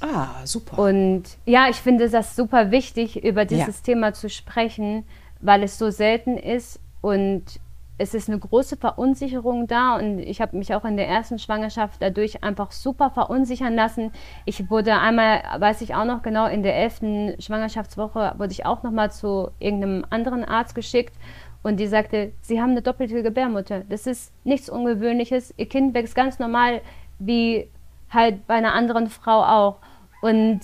Ah, 0.00 0.44
super. 0.44 0.78
Und 0.78 1.24
ja, 1.44 1.68
ich 1.68 1.76
finde 1.76 2.08
das 2.08 2.34
super 2.34 2.70
wichtig, 2.70 3.22
über 3.22 3.44
dieses 3.44 3.78
Ja. 3.78 3.84
Thema 3.84 4.14
zu 4.14 4.28
sprechen, 4.30 5.04
weil 5.40 5.62
es 5.62 5.78
so 5.78 5.90
selten 5.90 6.38
ist 6.38 6.80
und 7.02 7.60
es 7.98 8.14
ist 8.14 8.28
eine 8.28 8.38
große 8.38 8.78
Verunsicherung 8.78 9.66
da 9.66 9.96
und 9.96 10.18
ich 10.18 10.40
habe 10.40 10.56
mich 10.56 10.74
auch 10.74 10.84
in 10.84 10.96
der 10.96 11.06
ersten 11.06 11.38
Schwangerschaft 11.38 12.00
dadurch 12.00 12.42
einfach 12.42 12.72
super 12.72 13.10
verunsichern 13.10 13.74
lassen. 13.74 14.10
Ich 14.44 14.70
wurde 14.70 14.98
einmal, 14.98 15.42
weiß 15.58 15.82
ich 15.82 15.94
auch 15.94 16.06
noch 16.06 16.22
genau, 16.22 16.46
in 16.46 16.62
der 16.62 16.74
elften 16.74 17.40
Schwangerschaftswoche 17.40 18.34
wurde 18.38 18.52
ich 18.52 18.64
auch 18.66 18.82
nochmal 18.82 19.12
zu 19.12 19.50
irgendeinem 19.60 20.06
anderen 20.10 20.44
Arzt 20.44 20.74
geschickt 20.74 21.14
und 21.62 21.78
die 21.78 21.86
sagte, 21.86 22.32
Sie 22.40 22.60
haben 22.60 22.70
eine 22.70 22.82
doppelte 22.82 23.22
Gebärmutter. 23.22 23.82
Das 23.88 24.06
ist 24.06 24.32
nichts 24.44 24.68
Ungewöhnliches. 24.68 25.54
Ihr 25.56 25.68
Kind 25.68 25.94
wächst 25.94 26.14
ganz 26.14 26.38
normal 26.38 26.80
wie 27.18 27.68
halt 28.10 28.46
bei 28.46 28.54
einer 28.54 28.74
anderen 28.74 29.08
Frau 29.08 29.42
auch. 29.42 29.76
Und 30.20 30.60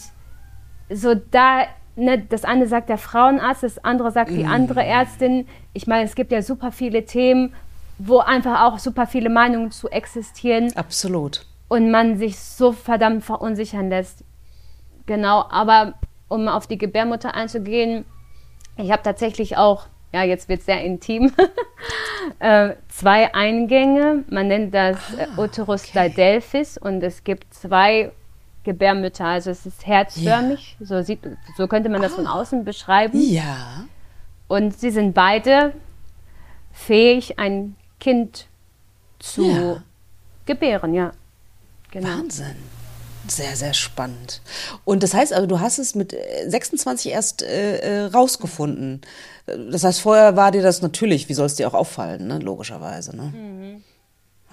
so 0.91 1.15
da, 1.15 1.67
ne, 1.97 2.19
das 2.29 2.45
eine 2.45 2.67
sagt 2.67 2.89
der 2.89 2.99
Frauenarzt, 2.99 3.63
das 3.63 3.85
andere 3.85 4.11
sagt 4.11 4.31
die 4.31 4.45
andere 4.45 4.85
Ärztin. 4.85 5.47
Ich 5.73 5.87
meine, 5.87 6.05
es 6.05 6.15
gibt 6.15 6.33
ja 6.33 6.43
super 6.43 6.73
viele 6.73 7.05
Themen, 7.05 7.55
wo 7.99 8.19
einfach 8.19 8.63
auch 8.63 8.79
super 8.79 9.07
viele 9.07 9.29
Meinungen 9.29 9.71
zu 9.71 9.89
existieren 9.89 10.73
Absolut. 10.77 11.47
und 11.69 11.91
man 11.91 12.17
sich 12.17 12.39
so 12.39 12.73
verdammt 12.73 13.25
verunsichern 13.25 13.89
lässt. 13.89 14.25
Genau, 15.07 15.45
aber 15.51 15.95
um 16.29 16.49
auf 16.49 16.67
die 16.67 16.79
Gebärmutter 16.79 17.35
einzugehen, 17.35 18.05
ich 18.77 18.93
habe 18.93 19.03
tatsächlich 19.03 19.57
auch, 19.57 19.87
ja, 20.13 20.23
jetzt 20.23 20.49
wird 20.49 20.61
es 20.61 20.67
sehr 20.67 20.83
intim, 20.83 21.33
äh, 22.39 22.71
zwei 22.89 23.35
Eingänge. 23.35 24.25
Man 24.29 24.49
nennt 24.49 24.75
das 24.75 24.97
äh, 25.15 25.27
Uterus 25.41 25.85
okay. 25.89 26.09
didelphys 26.09 26.79
und 26.79 27.03
es 27.03 27.25
gibt 27.25 27.53
zwei 27.53 28.11
Gebärmütter. 28.65 29.25
Also 29.25 29.51
es 29.51 29.67
ist 29.67 29.87
herzförmig, 29.87 30.77
so, 30.81 31.03
sieht, 31.03 31.21
so 31.57 31.67
könnte 31.69 31.89
man 31.89 32.03
das 32.03 32.15
von 32.15 32.27
außen 32.27 32.65
beschreiben. 32.65 33.21
Ja. 33.21 33.85
Und 34.47 34.79
sie 34.79 34.91
sind 34.91 35.15
beide 35.15 35.75
fähig, 36.73 37.39
ein 37.39 37.77
Kind 38.01 38.47
zu 39.19 39.51
Ja. 39.51 39.83
gebären, 40.47 40.95
ja. 40.95 41.13
Genau. 41.91 42.09
Wahnsinn. 42.09 42.57
Sehr, 43.27 43.57
sehr 43.57 43.75
spannend. 43.75 44.41
Und 44.85 45.03
das 45.03 45.13
heißt 45.13 45.33
also, 45.35 45.47
du 45.47 45.61
hast 45.61 45.79
es 45.79 45.95
mit 45.95 46.15
äh, 46.15 46.49
26 46.49 47.13
erst 47.13 47.43
äh, 47.43 47.79
äh, 47.79 48.05
rausgefunden. 48.07 49.03
Das 49.71 49.85
heißt, 49.85 50.01
vorher 50.01 50.37
war 50.37 50.51
dir 50.51 50.63
das 50.63 50.83
natürlich, 50.83 51.29
wie 51.29 51.35
soll 51.35 51.47
es 51.47 51.55
dir 51.55 51.69
auch 51.69 51.75
auffallen, 51.75 52.27
ne? 52.27 52.39
logischerweise. 52.39 53.17
Ne? 53.17 53.23
Mhm. 53.23 53.85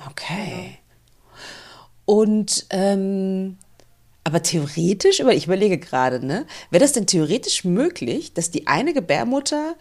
Okay. 0.10 0.78
Und, 2.06 2.68
ähm, 2.70 3.58
aber 4.24 4.42
theoretisch, 4.42 5.20
ich 5.20 5.46
überlege 5.46 5.78
gerade, 5.78 6.26
ne, 6.26 6.48
wäre 6.72 6.84
das 6.84 6.94
denn 6.94 7.06
theoretisch 7.06 7.64
möglich, 7.64 8.34
dass 8.34 8.50
die 8.50 8.66
eine 8.66 8.94
Gebärmutter, 8.94 9.76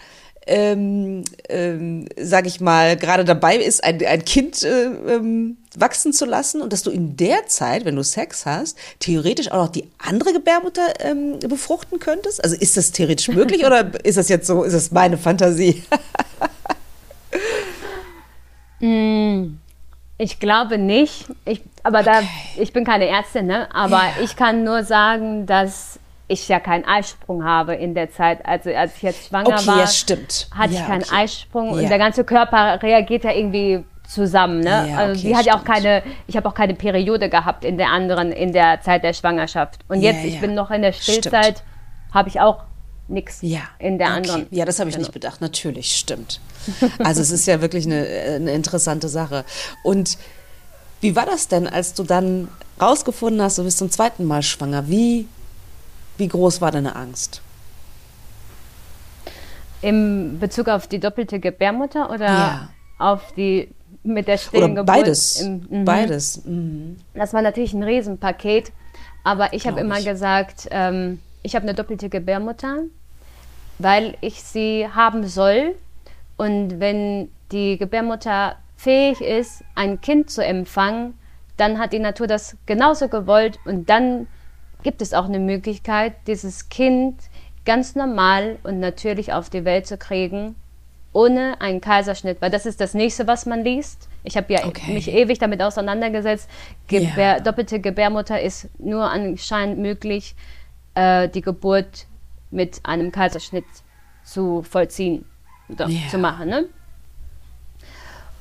ähm, 0.46 1.24
ähm, 1.48 2.07
sage 2.20 2.48
ich 2.48 2.61
mal, 2.61 2.96
gerade 2.96 3.24
dabei 3.24 3.57
ist, 3.57 3.83
ein, 3.83 4.04
ein 4.04 4.24
Kind 4.24 4.62
äh, 4.62 4.85
ähm, 4.85 5.57
wachsen 5.76 6.12
zu 6.12 6.24
lassen 6.24 6.61
und 6.62 6.72
dass 6.72 6.83
du 6.83 6.90
in 6.90 7.16
der 7.16 7.46
Zeit, 7.46 7.85
wenn 7.85 7.96
du 7.96 8.04
Sex 8.04 8.46
hast, 8.46 8.76
theoretisch 9.00 9.50
auch 9.50 9.64
noch 9.64 9.68
die 9.68 9.88
andere 9.98 10.33
Gebärmutter 10.33 10.87
ähm, 11.00 11.38
befruchten 11.40 11.98
könntest? 11.98 12.42
Also 12.42 12.57
ist 12.57 12.76
das 12.76 12.92
theoretisch 12.92 13.28
möglich 13.28 13.64
oder 13.66 13.90
ist 14.04 14.18
das 14.18 14.28
jetzt 14.28 14.46
so, 14.46 14.62
ist 14.64 14.74
das 14.74 14.90
meine 14.90 15.18
Fantasie? 15.18 15.83
Ich 20.18 20.38
glaube 20.38 20.78
nicht. 20.78 21.26
Ich, 21.44 21.62
aber 21.83 22.02
da, 22.02 22.22
ich 22.57 22.72
bin 22.72 22.85
keine 22.85 23.07
Ärztin, 23.07 23.46
ne? 23.46 23.74
aber 23.74 23.96
Ja. 23.96 24.22
ich 24.22 24.37
kann 24.37 24.62
nur 24.62 24.85
sagen, 24.85 25.46
dass 25.46 25.98
ich 26.26 26.48
ja 26.48 26.58
keinen 26.60 26.84
Eisprung 26.84 27.44
habe 27.44 27.74
in 27.74 27.94
der 27.94 28.10
Zeit. 28.10 28.44
Also 28.46 28.70
als 28.70 28.96
ich 28.96 29.02
jetzt 29.02 29.28
schwanger 29.28 29.48
Okay, 29.58 29.66
war, 29.66 29.78
ja, 29.80 29.87
stimmt. 29.87 30.48
hatte 30.54 30.74
Ja, 30.74 30.80
ich 30.80 30.87
keinen 30.87 31.02
okay. 31.02 31.14
Eisprung 31.16 31.66
Ja. 31.76 31.82
und 31.82 31.88
der 31.90 31.98
ganze 31.98 32.24
Körper 32.24 32.82
reagiert 32.82 33.24
ja 33.24 33.32
irgendwie 33.32 33.84
zusammen. 34.08 34.60
Ne? 34.60 34.88
Ja, 34.90 34.96
also 34.98 35.18
okay, 35.18 35.28
die 35.28 35.37
hat 35.37 35.44
ja 35.46 35.56
auch 35.58 35.64
keine, 35.64 36.02
ich 36.26 36.37
habe 36.37 36.48
auch 36.48 36.54
keine 36.54 36.74
Periode 36.74 37.28
gehabt 37.28 37.64
in 37.64 37.76
der 37.78 37.88
anderen, 37.88 38.32
in 38.32 38.52
der 38.52 38.80
Zeit 38.80 39.02
der 39.04 39.12
Schwangerschaft. 39.12 39.80
Und 39.88 40.00
jetzt, 40.02 40.24
ich 40.24 40.40
bin 40.40 40.54
noch 40.54 40.70
in 40.70 40.82
der. 40.82 40.92
Stillzeit, 40.92 41.62
habe 42.12 42.28
ich 42.28 42.40
auch 42.40 42.64
nichts 43.08 43.38
Ja, 43.42 43.60
in 43.78 43.98
der 43.98 44.08
okay. 44.08 44.16
anderen. 44.16 44.46
Ja, 44.50 44.64
das 44.64 44.78
habe 44.78 44.88
ich 44.88 44.94
Genau. 44.96 45.04
nicht 45.06 45.12
bedacht. 45.12 45.40
Natürlich, 45.42 45.96
stimmt. 45.96 46.40
Also 47.00 47.20
es 47.20 47.30
ist 47.30 47.46
ja 47.46 47.60
wirklich 47.60 47.84
eine, 47.87 48.06
eine 48.37 48.52
interessante 48.52 49.08
Sache. 49.08 49.44
Und 49.83 50.16
wie 51.02 51.14
war 51.16 51.27
das 51.27 51.48
denn, 51.48 51.66
als 51.66 51.92
du 51.92 52.02
dann 52.02 52.48
rausgefunden 52.81 53.42
hast, 53.42 53.58
du 53.58 53.64
bist 53.64 53.77
zum 53.79 53.90
zweiten 53.90 54.25
Mal 54.25 54.42
schwanger? 54.42 54.88
Wie, 54.88 55.29
wie 56.19 56.29
groß 56.29 56.60
war 56.60 56.71
deine 56.71 56.96
Angst? 56.96 57.40
Im 59.83 60.38
Bezug 60.40 60.69
auf 60.69 60.87
die 60.87 60.98
doppelte 60.98 61.40
Gebärmutter 61.40 62.10
oder 62.10 62.27
Ja. 62.27 62.69
auf 62.98 63.33
die 63.33 63.69
mit 64.02 64.29
der 64.29 64.38
stillen 64.38 64.73
Oder 64.73 64.83
Geburt? 64.83 64.87
beides? 64.87 65.40
Im- 65.40 65.67
mhm. 65.69 65.85
Beides. 65.85 66.44
Mhm. 66.44 66.96
Das 67.15 67.33
war 67.33 67.42
natürlich 67.42 67.73
ein 67.75 67.83
Riesenpaket, 67.83 68.73
aber 69.25 69.52
ich 69.52 69.67
habe 69.67 69.81
immer 69.81 70.00
gesagt, 70.02 70.69
ähm, 70.71 71.21
ich 71.42 71.54
habe 71.54 71.65
eine 71.65 71.75
doppelte 71.75 72.08
Gebärmutter, 72.08 72.81
weil 73.79 74.17
ich 74.21 74.42
sie 74.42 74.88
haben 74.94 75.27
soll. 75.27 75.75
Und 76.37 76.81
wenn 76.81 77.31
die 77.52 77.77
Gebärmutter 77.79 78.56
fähig 78.77 79.21
ist, 79.21 79.62
ein 79.75 80.00
Kind 80.00 80.31
zu 80.31 80.44
empfangen, 80.44 81.15
dann 81.56 81.79
hat 81.79 81.92
die 81.92 81.98
Natur 81.98 82.27
das 82.27 82.56
genauso 82.67 83.08
gewollt 83.08 83.58
und 83.65 83.88
dann 83.88 84.27
gibt 84.85 85.02
es 85.02 85.12
auch 85.12 85.24
eine 85.24 85.40
Möglichkeit, 85.40 86.14
dieses 86.28 86.68
Kind 86.68 87.18
ganz 87.64 87.96
normal 87.96 88.58
und 88.62 88.78
natürlich 88.78 89.32
auf 89.32 89.50
die 89.50 89.64
Welt 89.64 89.87
zu 89.87 89.96
kriegen, 89.98 90.54
ohne 91.12 91.60
einen 91.60 91.80
Kaiserschnitt, 91.80 92.40
weil 92.40 92.50
das 92.50 92.66
ist 92.66 92.80
das 92.80 92.94
nächste, 92.94 93.26
was 93.26 93.46
man 93.46 93.64
liest. 93.64 94.08
Ich 94.22 94.37
habe 94.37 94.52
ja 94.52 94.66
Okay. 94.66 94.92
mich 94.92 95.08
ewig 95.08 95.38
damit 95.38 95.62
auseinandergesetzt. 95.62 96.48
Gebär, 96.87 97.37
Ja. 97.37 97.40
Doppelte 97.40 97.80
Gebärmutter 97.80 98.40
ist 98.40 98.68
nur 98.78 99.10
anscheinend 99.10 99.78
möglich, 99.78 100.37
äh, 100.94 101.28
die 101.28 101.40
Geburt 101.40 102.06
mit 102.50 102.80
einem 102.85 103.10
Kaiserschnitt 103.10 103.64
zu 104.22 104.62
vollziehen, 104.62 105.24
yeah. 105.70 105.88
zu 106.10 106.18
machen. 106.18 106.48
Ne? 106.48 106.68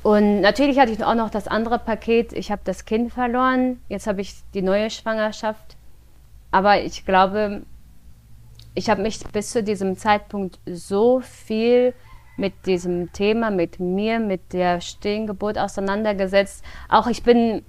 Und 0.04 0.42
natürlich 0.42 0.80
hatte 0.80 0.92
ich 0.92 1.04
auch 1.04 1.16
noch 1.16 1.30
das 1.30 1.48
andere 1.48 1.80
Paket. 1.80 2.34
Ich 2.34 2.52
habe 2.52 2.62
das 2.66 2.86
Kind 2.86 3.14
verloren. 3.14 3.80
Jetzt 3.88 4.06
habe 4.06 4.22
ich 4.22 4.36
die 4.54 4.62
neue 4.62 4.90
Schwangerschaft. 4.90 5.78
Aber 6.54 6.80
ich 6.82 7.04
glaube, 7.04 7.64
ich 8.76 8.88
habe 8.88 9.02
mich 9.02 9.20
bis 9.32 9.50
zu 9.50 9.64
diesem 9.64 9.98
Zeitpunkt 9.98 10.60
so 10.68 11.20
viel 11.20 11.96
mit 12.38 12.54
diesem 12.68 13.12
Thema, 13.12 13.50
mit 13.50 13.80
mir, 13.80 14.20
mit 14.20 14.54
der 14.54 14.80
Stehengeburt 14.80 15.58
auseinandergesetzt. 15.58 16.64
Auch 16.90 17.08
ich 17.08 17.24
bin, 17.24 17.64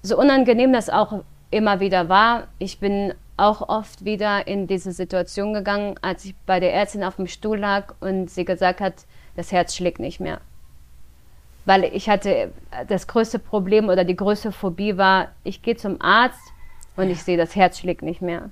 so 0.00 0.18
unangenehm 0.18 0.72
das 0.72 0.88
auch 0.88 1.22
immer 1.50 1.80
wieder 1.80 2.08
war, 2.08 2.48
ich 2.58 2.80
bin 2.80 3.12
auch 3.36 3.68
oft 3.68 4.06
wieder 4.06 4.46
in 4.46 4.66
diese 4.66 4.92
Situation 4.92 5.52
gegangen, 5.52 5.96
als 6.00 6.24
ich 6.24 6.34
bei 6.46 6.58
der 6.58 6.72
Ärztin 6.72 7.04
auf 7.04 7.16
dem 7.16 7.26
Stuhl 7.26 7.58
lag 7.58 7.94
und 8.00 8.30
sie 8.30 8.46
gesagt 8.46 8.80
hat, 8.80 8.94
das 9.36 9.52
Herz 9.52 9.76
schlägt 9.76 10.00
nicht 10.00 10.20
mehr 10.20 10.40
weil 11.64 11.84
ich 11.84 12.08
hatte 12.08 12.52
das 12.88 13.06
größte 13.06 13.38
Problem 13.38 13.88
oder 13.88 14.04
die 14.04 14.16
größte 14.16 14.52
Phobie 14.52 14.96
war, 14.96 15.28
ich 15.44 15.62
gehe 15.62 15.76
zum 15.76 16.00
Arzt 16.00 16.51
und 16.96 17.10
ich 17.10 17.22
sehe, 17.22 17.36
das 17.36 17.56
Herz 17.56 17.78
schlägt 17.78 18.02
nicht 18.02 18.22
mehr. 18.22 18.50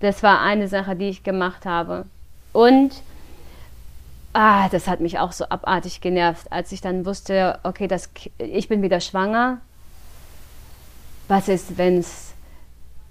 Das 0.00 0.22
war 0.22 0.40
eine 0.40 0.68
Sache, 0.68 0.96
die 0.96 1.08
ich 1.08 1.22
gemacht 1.22 1.66
habe. 1.66 2.06
Und 2.52 3.02
ah, 4.32 4.68
das 4.68 4.88
hat 4.88 5.00
mich 5.00 5.18
auch 5.18 5.32
so 5.32 5.44
abartig 5.48 6.00
genervt, 6.00 6.50
als 6.50 6.72
ich 6.72 6.80
dann 6.80 7.04
wusste, 7.04 7.58
okay, 7.62 7.86
das, 7.86 8.10
ich 8.38 8.68
bin 8.68 8.82
wieder 8.82 9.00
schwanger. 9.00 9.58
Was 11.28 11.48
ist, 11.48 11.78
wenn 11.78 11.98
es 11.98 12.29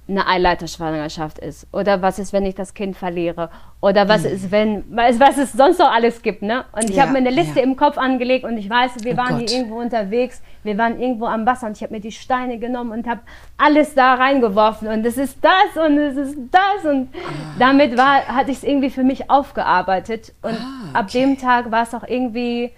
eine 0.09 0.27
Eileiterschwangerschaft 0.27 1.39
ist? 1.39 1.67
Oder 1.71 2.01
was 2.01 2.19
ist, 2.19 2.33
wenn 2.33 2.45
ich 2.45 2.55
das 2.55 2.73
Kind 2.73 2.97
verliere? 2.97 3.49
Oder 3.81 4.09
was 4.09 4.23
mhm. 4.23 4.31
ist, 4.31 4.51
wenn, 4.51 4.83
was, 4.89 5.19
was 5.19 5.37
es 5.37 5.53
sonst 5.53 5.79
noch 5.79 5.91
alles 5.91 6.21
gibt, 6.21 6.41
ne? 6.41 6.65
Und 6.73 6.89
ich 6.89 6.97
ja, 6.97 7.03
habe 7.03 7.13
mir 7.13 7.19
eine 7.19 7.29
Liste 7.29 7.59
ja. 7.59 7.65
im 7.65 7.75
Kopf 7.77 7.97
angelegt 7.97 8.43
und 8.43 8.57
ich 8.57 8.69
weiß, 8.69 9.03
wir 9.03 9.13
oh 9.13 9.17
waren 9.17 9.39
Gott. 9.39 9.49
hier 9.49 9.59
irgendwo 9.59 9.79
unterwegs, 9.79 10.41
wir 10.63 10.77
waren 10.77 10.99
irgendwo 10.99 11.25
am 11.25 11.45
Wasser 11.45 11.67
und 11.67 11.77
ich 11.77 11.83
habe 11.83 11.93
mir 11.93 12.01
die 12.01 12.11
Steine 12.11 12.59
genommen 12.59 12.91
und 12.91 13.07
habe 13.07 13.21
alles 13.57 13.93
da 13.93 14.15
reingeworfen 14.15 14.87
und 14.87 15.05
es 15.05 15.17
ist 15.17 15.37
das 15.41 15.83
und 15.85 15.97
es 15.97 16.17
ist 16.17 16.37
das 16.51 16.91
und 16.91 17.09
ah, 17.15 17.31
damit 17.57 17.97
war, 17.97 18.25
hatte 18.27 18.51
ich 18.51 18.57
es 18.57 18.63
irgendwie 18.63 18.89
für 18.89 19.03
mich 19.03 19.29
aufgearbeitet 19.29 20.33
und 20.41 20.53
ah, 20.53 20.89
okay. 20.89 20.97
ab 20.97 21.07
dem 21.11 21.37
Tag 21.37 21.71
war 21.71 21.83
es 21.83 21.93
auch 21.93 22.03
irgendwie 22.05 22.71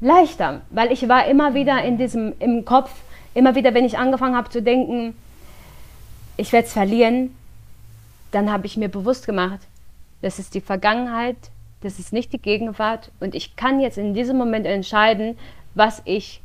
leichter, 0.00 0.60
weil 0.70 0.92
ich 0.92 1.08
war 1.08 1.26
immer 1.26 1.54
wieder 1.54 1.82
in 1.82 1.98
diesem, 1.98 2.34
im 2.38 2.64
Kopf, 2.64 2.90
immer 3.32 3.54
wieder, 3.54 3.74
wenn 3.74 3.84
ich 3.84 3.98
angefangen 3.98 4.36
habe 4.36 4.50
zu 4.50 4.62
denken, 4.62 5.16
ich 6.36 6.52
werde 6.52 6.66
es 6.66 6.72
verlieren, 6.72 7.34
dann 8.30 8.50
habe 8.50 8.66
ich 8.66 8.76
mir 8.76 8.88
bewusst 8.88 9.26
gemacht, 9.26 9.60
das 10.22 10.38
ist 10.38 10.54
die 10.54 10.60
Vergangenheit, 10.60 11.36
das 11.82 11.98
ist 11.98 12.12
nicht 12.12 12.32
die 12.32 12.40
Gegenwart 12.40 13.10
und 13.20 13.34
ich 13.34 13.56
kann 13.56 13.80
jetzt 13.80 13.98
in 13.98 14.14
diesem 14.14 14.36
Moment 14.36 14.66
entscheiden, 14.66 15.38
was 15.74 16.02
ich 16.04 16.40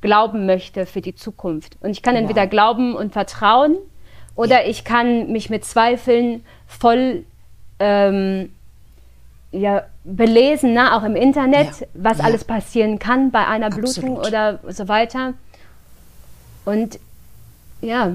glauben 0.00 0.46
möchte 0.46 0.84
für 0.84 1.00
die 1.00 1.14
Zukunft. 1.14 1.78
Und 1.80 1.90
ich 1.90 2.02
kann 2.02 2.14
wow. 2.14 2.22
entweder 2.22 2.46
glauben 2.46 2.94
und 2.94 3.12
vertrauen 3.12 3.76
oder 4.34 4.66
ich 4.66 4.84
kann 4.84 5.32
mich 5.32 5.48
mit 5.48 5.64
Zweifeln 5.64 6.44
voll 6.66 7.24
ähm, 7.78 8.52
ja, 9.50 9.84
belesen, 10.04 10.74
ne? 10.74 10.94
auch 10.94 11.04
im 11.04 11.16
Internet, 11.16 11.80
ja. 11.80 11.86
was 11.94 12.18
ja. 12.18 12.24
alles 12.24 12.44
passieren 12.44 12.98
kann 12.98 13.30
bei 13.30 13.46
einer 13.46 13.66
Absolut. 13.66 13.94
Blutung 13.94 14.16
oder 14.16 14.58
so 14.68 14.88
weiter. 14.88 15.34
Und 16.64 16.98
ja, 17.80 18.12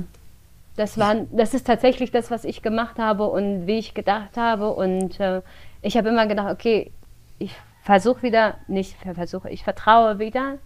das, 0.79 0.97
war, 0.97 1.25
das 1.31 1.53
ist 1.53 1.67
tatsächlich 1.67 2.09
das, 2.09 2.31
was 2.31 2.45
ich 2.45 2.61
gemacht 2.61 2.99
habe 2.99 3.25
und 3.27 3.67
wie 3.67 3.79
ich 3.79 3.93
gedacht 3.93 4.37
habe. 4.37 4.73
Und 4.73 5.19
äh, 5.19 5.41
ich 5.81 5.97
habe 5.97 6.07
immer 6.07 6.25
gedacht, 6.25 6.51
okay, 6.51 6.93
ich 7.37 7.53
versuche 7.83 8.23
wieder, 8.23 8.55
nicht 8.67 8.95
versuche, 9.13 9.49
ich 9.49 9.65
vertraue 9.65 10.19
wieder. 10.19 10.57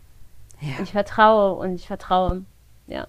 Ja. 0.61 0.84
Ich 0.84 0.91
vertraue 0.91 1.53
und 1.55 1.74
ich 1.76 1.88
vertraue. 1.88 2.43
Ja. 2.86 3.07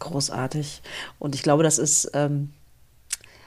Großartig. 0.00 0.82
Und 1.20 1.36
ich 1.36 1.44
glaube, 1.44 1.62
das 1.62 1.78
ist 1.78 2.10
ähm, 2.14 2.52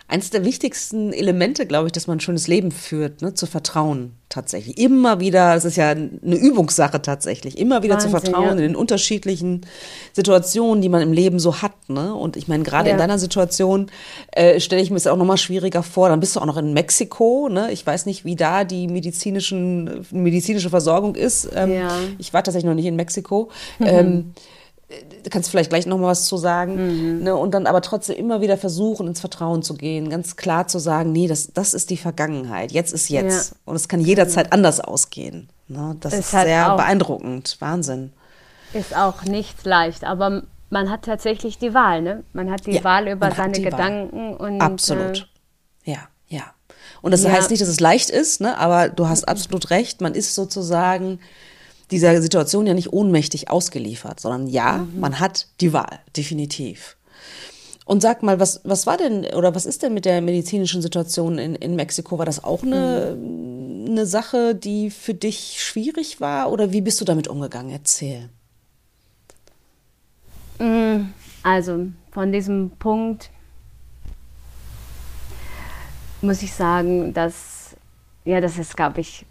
eines 0.10 0.30
der 0.30 0.46
wichtigsten 0.46 1.12
Elemente, 1.12 1.66
glaube 1.66 1.88
ich, 1.88 1.92
dass 1.92 2.08
man 2.08 2.18
ein 2.18 2.22
schönes 2.22 2.48
Leben 2.48 2.72
führt, 2.72 3.22
ne, 3.22 3.34
zu 3.34 3.46
vertrauen 3.46 4.14
tatsächlich. 4.30 4.78
Immer 4.78 5.20
wieder, 5.20 5.54
das 5.54 5.66
ist 5.66 5.76
ja 5.76 5.90
eine 5.90 6.36
Übungssache 6.36 7.02
tatsächlich, 7.02 7.58
immer 7.58 7.84
wieder 7.84 7.96
Wahnsinn, 7.96 8.12
zu 8.12 8.18
vertrauen 8.18 8.46
ja. 8.46 8.52
in 8.52 8.58
den 8.58 8.76
unterschiedlichen 8.76 9.66
Situationen, 10.14 10.82
die 10.82 10.88
man 10.88 11.02
im 11.02 11.12
Leben 11.12 11.40
so 11.40 11.62
hat. 11.62 11.90
Ne? 11.90 12.14
Und 12.14 12.38
ich 12.38 12.48
meine, 12.48 12.64
gerade 12.64 12.88
ja. 12.88 12.94
in 12.94 13.00
deiner 13.00 13.20
Situation 13.20 13.92
äh, 14.32 14.62
stelle 14.62 14.82
ich 14.82 14.92
mir 14.92 14.98
es 14.98 15.08
auch 15.08 15.18
nochmal 15.18 15.38
schwieriger 15.38 15.84
vor. 15.84 16.08
Dann 16.08 16.22
bist 16.22 16.36
du 16.36 16.40
auch 16.40 16.46
noch 16.46 16.58
in 16.58 16.74
Mexiko. 16.74 17.50
Ne? 17.50 17.72
Ich 17.74 17.86
weiß 17.86 18.06
nicht, 18.06 18.24
wie 18.24 18.38
da 18.38 18.64
die 18.64 18.88
medizinischen, 18.88 20.06
medizinische 20.12 20.70
Versorgung 20.70 21.16
ist. 21.16 21.50
Ähm, 21.54 21.74
ja. 21.74 21.98
Ich 22.18 22.34
war 22.34 22.44
tatsächlich 22.44 22.68
noch 22.68 22.76
nicht 22.76 22.86
in 22.86 22.96
Mexiko. 22.96 23.50
Mhm. 23.80 23.86
Ähm, 23.88 24.34
du 24.90 25.30
kannst 25.30 25.50
vielleicht 25.50 25.70
gleich 25.70 25.86
noch 25.86 25.98
mal 25.98 26.08
was 26.08 26.26
zu 26.26 26.38
sagen, 26.38 27.18
mhm. 27.18 27.24
ne, 27.24 27.36
und 27.36 27.52
dann 27.54 27.68
aber 27.68 27.82
trotzdem 27.82 28.16
immer 28.16 28.42
wieder 28.42 28.58
versuchen, 28.58 29.08
ins 29.08 29.20
Vertrauen 29.20 29.62
zu 29.62 29.74
gehen, 29.74 30.10
ganz 30.10 30.36
klar 30.38 30.68
zu 30.68 30.80
sagen, 30.80 31.12
nee, 31.12 31.28
das, 31.28 31.52
das 31.54 31.74
ist 31.74 31.90
die 31.90 31.98
Vergangenheit, 31.98 32.72
jetzt 32.72 32.94
ist 32.94 33.10
jetzt. 33.10 33.52
Ja. 33.52 33.58
Und 33.66 33.76
es 33.76 33.88
kann 33.88 34.00
jederzeit 34.00 34.54
anders 34.54 34.80
ausgehen. 34.80 35.50
Ne? 35.68 35.98
Das 36.00 36.14
ist, 36.14 36.20
ist 36.20 36.34
halt 36.34 36.48
sehr 36.48 36.76
beeindruckend, 36.76 37.58
Wahnsinn. 37.60 38.14
Ist 38.74 38.96
auch 38.96 39.24
nicht 39.24 39.66
leicht, 39.66 40.06
aber 40.06 40.44
man 40.70 40.90
hat 40.90 41.04
tatsächlich 41.04 41.58
die 41.58 41.74
Wahl, 41.74 42.02
ne? 42.02 42.24
Man 42.34 42.52
hat 42.52 42.66
die 42.66 42.72
ja, 42.72 42.84
Wahl 42.84 43.08
über 43.08 43.32
seine 43.32 43.60
Gedanken 43.60 44.38
Wahl. 44.40 44.52
und. 44.52 44.62
Absolut. 44.62 45.30
Äh, 45.86 45.92
ja, 45.92 46.00
ja. 46.28 46.44
Und 47.02 47.12
das 47.12 47.24
ja. 47.24 47.32
heißt 47.32 47.50
nicht, 47.50 47.62
dass 47.62 47.70
es 47.70 47.80
leicht 47.80 48.10
ist, 48.10 48.42
ne? 48.42 48.58
aber 48.58 48.90
du 48.90 49.08
hast 49.08 49.28
absolut 49.28 49.70
recht, 49.70 50.02
man 50.02 50.14
ist 50.14 50.36
sozusagen 50.36 51.20
dieser 51.92 52.22
Situation 52.22 52.68
ja 52.68 52.74
nicht 52.74 52.92
ohnmächtig 52.94 53.50
ausgeliefert, 53.50 54.20
sondern 54.20 54.48
ja, 54.48 54.80
mhm. 54.80 55.00
man 55.00 55.20
hat 55.20 55.48
die 55.62 55.74
Wahl, 55.74 56.00
definitiv. 56.16 56.98
Und 57.86 58.02
sag 58.02 58.22
mal, 58.22 58.40
was, 58.40 58.60
was 58.66 58.86
war 58.86 58.98
denn 58.98 59.26
oder 59.34 59.56
was 59.56 59.66
ist 59.66 59.82
denn 59.82 59.94
mit 59.94 60.04
der 60.04 60.22
medizinischen 60.22 60.82
Situation 60.82 61.38
in, 61.38 61.56
in 61.56 61.76
Mexiko? 61.76 62.18
War 62.18 62.26
das 62.26 62.44
auch 62.44 62.64
eine, 62.64 63.16
mhm. 63.18 63.86
eine 63.92 64.06
Sache, 64.06 64.56
die 64.56 64.90
für 64.90 65.14
dich 65.14 65.64
schwierig 65.64 66.20
war 66.20 66.52
oder 66.52 66.74
wie 66.74 66.82
bist 66.82 67.00
du 67.00 67.06
damit 67.06 67.30
umgegangen? 67.30 67.72
Erzähl. 67.72 68.30
Mm, 70.60 71.14
also 71.44 71.88
von 72.12 72.34
diesem 72.34 72.72
Punkt 72.78 73.30
muss 76.22 76.42
ich 76.42 76.54
sagen, 76.54 77.14
dass, 77.14 77.76
ja, 78.26 78.42
das 78.42 78.58
ist, 78.58 78.76
glaube 78.76 79.00
ich, 79.00 79.26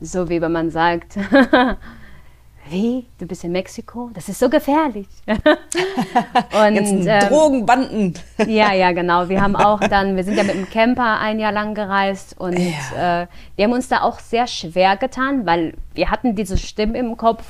so 0.00 0.28
wie 0.28 0.40
wenn 0.40 0.52
man 0.52 0.70
sagt, 0.70 1.16
wie, 2.70 3.06
du 3.18 3.26
bist 3.26 3.44
in 3.44 3.52
Mexiko? 3.52 4.10
Das 4.12 4.28
ist 4.28 4.38
so 4.38 4.48
gefährlich. 4.48 5.06
und 5.26 6.74
Jetzt 6.74 7.06
ähm, 7.06 7.28
Drogenbanden. 7.28 8.14
ja, 8.46 8.72
ja, 8.72 8.92
genau. 8.92 9.28
Wir 9.28 9.40
haben 9.40 9.56
auch 9.56 9.80
dann, 9.80 10.16
wir 10.16 10.24
sind 10.24 10.36
ja 10.36 10.42
mit 10.42 10.54
dem 10.54 10.68
Camper 10.68 11.20
ein 11.20 11.38
Jahr 11.38 11.52
lang 11.52 11.74
gereist 11.74 12.38
und 12.38 12.58
ja. 12.58 13.22
äh, 13.22 13.26
wir 13.56 13.64
haben 13.64 13.72
uns 13.72 13.88
da 13.88 14.02
auch 14.02 14.18
sehr 14.18 14.46
schwer 14.46 14.96
getan, 14.96 15.46
weil 15.46 15.74
wir 15.94 16.10
hatten 16.10 16.34
diese 16.34 16.58
Stimme 16.58 16.98
im 16.98 17.16
Kopf. 17.16 17.44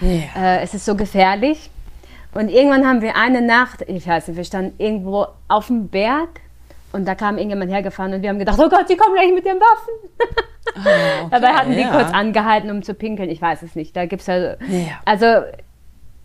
Ja. 0.00 0.20
Äh, 0.36 0.62
es 0.62 0.74
ist 0.74 0.84
so 0.84 0.94
gefährlich. 0.94 1.70
Und 2.34 2.50
irgendwann 2.50 2.86
haben 2.86 3.00
wir 3.00 3.16
eine 3.16 3.40
Nacht, 3.40 3.82
ich 3.88 4.06
weiß 4.06 4.28
nicht, 4.28 4.36
wir 4.36 4.44
standen 4.44 4.74
irgendwo 4.78 5.26
auf 5.48 5.68
dem 5.68 5.88
Berg 5.88 6.40
und 6.92 7.06
da 7.06 7.14
kam 7.14 7.36
irgendjemand 7.36 7.70
hergefahren 7.70 8.14
und 8.14 8.22
wir 8.22 8.30
haben 8.30 8.38
gedacht, 8.38 8.58
oh 8.58 8.68
Gott, 8.68 8.88
die 8.88 8.96
kommen 8.96 9.14
gleich 9.14 9.32
mit 9.32 9.44
den 9.44 9.60
Waffen. 9.60 10.38
Oh, 10.76 10.80
okay, 10.80 11.28
Dabei 11.30 11.48
hatten 11.48 11.72
die 11.72 11.80
ja. 11.80 11.90
kurz 11.90 12.12
angehalten, 12.12 12.70
um 12.70 12.82
zu 12.82 12.94
pinkeln. 12.94 13.30
Ich 13.30 13.40
weiß 13.40 13.62
es 13.62 13.74
nicht. 13.74 13.96
Da 13.96 14.06
gibt's 14.06 14.26
ja, 14.26 14.36
ja. 14.36 14.56
also 15.04 15.26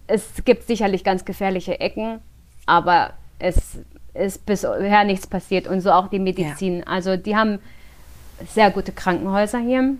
es 0.07 0.43
gibt 0.45 0.67
sicherlich 0.67 1.03
ganz 1.03 1.25
gefährliche 1.25 1.79
Ecken, 1.79 2.19
aber 2.65 3.11
es 3.39 3.79
ist 4.13 4.45
bisher 4.45 5.03
nichts 5.05 5.27
passiert 5.27 5.67
und 5.67 5.81
so 5.81 5.91
auch 5.91 6.07
die 6.07 6.19
Medizin. 6.19 6.79
Ja. 6.79 6.87
Also 6.87 7.17
die 7.17 7.35
haben 7.35 7.59
sehr 8.53 8.71
gute 8.71 8.91
Krankenhäuser 8.91 9.59
hier. 9.59 9.95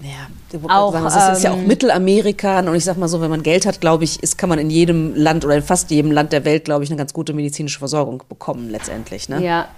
Ja, 0.00 0.68
auch, 0.68 0.92
sagen, 0.92 1.04
das 1.04 1.38
ist 1.38 1.44
ja 1.44 1.52
auch 1.52 1.56
ähm, 1.56 1.68
Mittelamerika 1.68 2.58
und 2.58 2.74
ich 2.74 2.84
sag 2.84 2.96
mal 2.96 3.06
so, 3.06 3.20
wenn 3.20 3.30
man 3.30 3.44
Geld 3.44 3.64
hat, 3.64 3.80
glaube 3.80 4.02
ich, 4.02 4.20
ist, 4.22 4.36
kann 4.36 4.48
man 4.48 4.58
in 4.58 4.68
jedem 4.68 5.14
Land 5.14 5.44
oder 5.44 5.54
in 5.54 5.62
fast 5.62 5.90
jedem 5.90 6.10
Land 6.10 6.32
der 6.32 6.44
Welt, 6.44 6.64
glaube 6.64 6.82
ich, 6.82 6.90
eine 6.90 6.96
ganz 6.96 7.14
gute 7.14 7.32
medizinische 7.32 7.78
Versorgung 7.78 8.22
bekommen 8.28 8.70
letztendlich. 8.70 9.28
Ne? 9.28 9.44
Ja, 9.44 9.68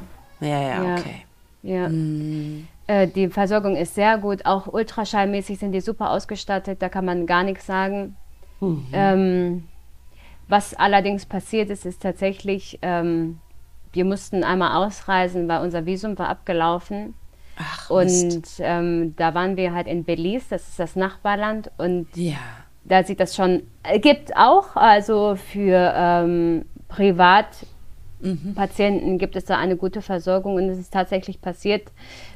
ja, 0.41 0.63
ja, 0.63 0.85
ja. 0.85 0.95
okay. 0.95 1.23
Ja. 1.63 1.89
Mhm. 1.89 2.69
Äh, 2.87 3.09
die 3.09 3.29
Versorgung 3.29 3.77
ist 3.77 3.95
sehr 3.95 4.19
gut, 4.19 4.47
auch 4.47 4.73
ultraschallmäßig 4.73 5.59
sind 5.59 5.73
die 5.73 5.81
super 5.81 6.11
ausgestattet, 6.11 6.81
da 6.81 6.89
kann 6.89 7.05
man 7.05 7.27
gar 7.27 7.43
nichts 7.43 7.67
sagen. 7.67 8.17
Mhm. 8.61 8.87
Ähm, 8.93 9.69
was 10.49 10.75
allerdings 10.75 11.27
passiert 11.27 11.71
ist, 11.71 11.85
ist 11.85 12.03
tatsächlich, 12.03 12.79
ähm, 12.83 13.41
wir 13.93 14.05
mussten 14.05 14.45
einmal 14.45 14.77
ausreisen, 14.77 15.49
weil 15.49 15.63
unser 15.63 15.87
Visum 15.87 16.19
war 16.19 16.29
abgelaufen. 16.29 17.15
Ach, 17.59 17.91
und 17.91 18.43
ähm, 18.61 19.15
da 19.17 19.35
waren 19.35 19.57
wir 19.57 19.73
halt 19.73 19.87
in 19.87 20.05
Belize, 20.05 20.47
das 20.51 20.69
ist 20.69 20.79
das 20.79 20.95
Nachbarland. 20.95 21.71
Und 21.79 22.07
ja. 22.15 22.37
da 22.85 23.03
sieht 23.03 23.19
das 23.19 23.35
schon, 23.35 23.63
äh, 23.83 23.99
gibt 23.99 24.37
auch 24.37 24.77
also 24.77 25.37
für 25.37 25.93
ähm, 25.97 26.67
privat 26.89 27.67
mhm. 28.21 28.55
Patienten 28.55 29.19
gibt 29.19 29.37
es 29.37 29.45
da 29.45 29.57
eine 29.57 29.77
gute 29.77 30.03
Versorgung. 30.03 30.55
Und 30.55 30.69
es 30.69 30.79
ist 30.79 30.93
tatsächlich 30.93 31.41
passiert, 31.41 31.91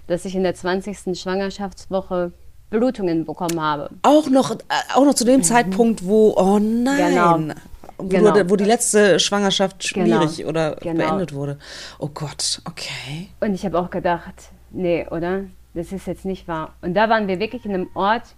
dass 0.07 0.25
ich 0.25 0.35
in 0.35 0.43
der 0.43 0.55
20. 0.55 1.19
Schwangerschaftswoche 1.19 2.33
Blutungen 2.71 3.25
bekommen 3.25 3.61
habe. 3.61 3.91
Auch 4.03 4.31
noch, 4.31 4.53
äh, 4.53 4.57
auch 4.95 5.05
noch 5.05 5.15
zu 5.15 5.25
dem 5.25 5.39
mhm. 5.39 5.45
Zeitpunkt, 5.45 6.07
wo, 6.07 6.35
oh 6.37 6.59
nein, 6.59 7.11
genau. 7.11 7.55
Wo, 7.99 8.09
genau. 8.09 8.51
wo, 8.51 8.57
die 8.57 8.65
letzte 8.65 9.19
Schwangerschaft 9.19 9.85
schwierig 9.85 10.39
genau. 10.39 10.49
oder 10.49 10.77
genau. 10.77 11.07
beendet 11.07 11.35
wurde. 11.35 11.59
Oh 11.99 12.09
Gott, 12.13 12.63
okay. 12.65 13.29
Und 13.41 13.55
ich 13.55 13.67
habe 13.67 13.79
auch 13.79 13.91
gedacht, 13.91 14.51
nee, 14.71 15.07
oder? 15.11 15.45
Das 15.75 15.93
ist 15.93 16.07
jetzt 16.07 16.25
nicht 16.25 16.49
wahr. 16.49 16.75
Und 16.81 16.95
da 16.95 17.09
waren 17.09 17.29
wir 17.29 17.39
wirklich 17.39 17.65
in 17.65 17.75
einem 17.75 17.89
Ort, 17.95 18.35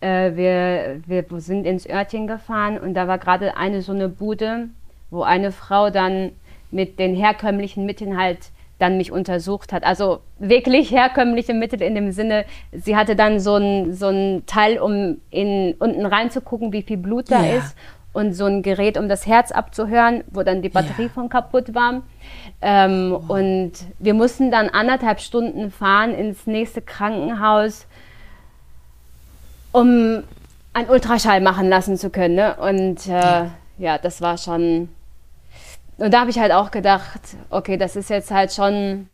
äh, 0.00 0.34
wir, 0.34 1.00
wir 1.06 1.24
sind 1.40 1.64
ins 1.64 1.88
Örtchen 1.88 2.26
gefahren 2.26 2.78
und 2.78 2.94
da 2.94 3.06
war 3.06 3.18
gerade 3.18 3.56
eine 3.56 3.82
so 3.82 3.92
eine 3.92 4.08
Bude, 4.08 4.68
wo 5.10 5.22
eine 5.22 5.52
Frau 5.52 5.90
dann 5.90 6.32
mit 6.72 6.98
den 6.98 7.14
herkömmlichen 7.14 7.86
Mitteln 7.86 8.18
halt 8.18 8.50
dann 8.78 8.96
mich 8.96 9.12
untersucht 9.12 9.72
hat. 9.72 9.84
Also 9.84 10.20
wirklich 10.38 10.90
herkömmliche 10.90 11.54
Mittel 11.54 11.80
in 11.82 11.94
dem 11.94 12.10
Sinne, 12.10 12.44
sie 12.72 12.96
hatte 12.96 13.14
dann 13.14 13.38
so 13.38 13.54
ein, 13.54 13.94
so 13.94 14.08
ein 14.08 14.42
Teil, 14.46 14.78
um 14.78 15.18
in, 15.30 15.74
unten 15.78 16.04
reinzugucken, 16.04 16.72
wie 16.72 16.82
viel 16.82 16.96
Blut 16.96 17.30
da 17.30 17.44
ja. 17.44 17.58
ist 17.58 17.76
und 18.12 18.34
so 18.34 18.44
ein 18.44 18.62
Gerät, 18.62 18.98
um 18.98 19.08
das 19.08 19.26
Herz 19.26 19.52
abzuhören, 19.52 20.24
wo 20.30 20.42
dann 20.42 20.62
die 20.62 20.68
Batterie 20.68 21.04
ja. 21.04 21.08
von 21.08 21.28
kaputt 21.28 21.74
war. 21.74 22.02
Ähm, 22.60 23.16
oh. 23.28 23.32
Und 23.32 23.72
wir 23.98 24.14
mussten 24.14 24.50
dann 24.50 24.68
anderthalb 24.68 25.20
Stunden 25.20 25.70
fahren 25.70 26.12
ins 26.14 26.46
nächste 26.46 26.82
Krankenhaus, 26.82 27.86
um 29.70 30.22
einen 30.74 30.88
Ultraschall 30.88 31.40
machen 31.40 31.68
lassen 31.68 31.96
zu 31.96 32.10
können. 32.10 32.34
Ne? 32.34 32.56
Und 32.56 33.06
äh, 33.06 33.12
ja. 33.12 33.50
ja, 33.78 33.98
das 33.98 34.20
war 34.20 34.38
schon 34.38 34.88
und 35.98 36.12
da 36.12 36.20
habe 36.20 36.30
ich 36.30 36.38
halt 36.38 36.52
auch 36.52 36.70
gedacht, 36.70 37.20
okay, 37.50 37.76
das 37.76 37.96
ist 37.96 38.10
jetzt 38.10 38.30
halt 38.30 38.52
schon 38.52 39.08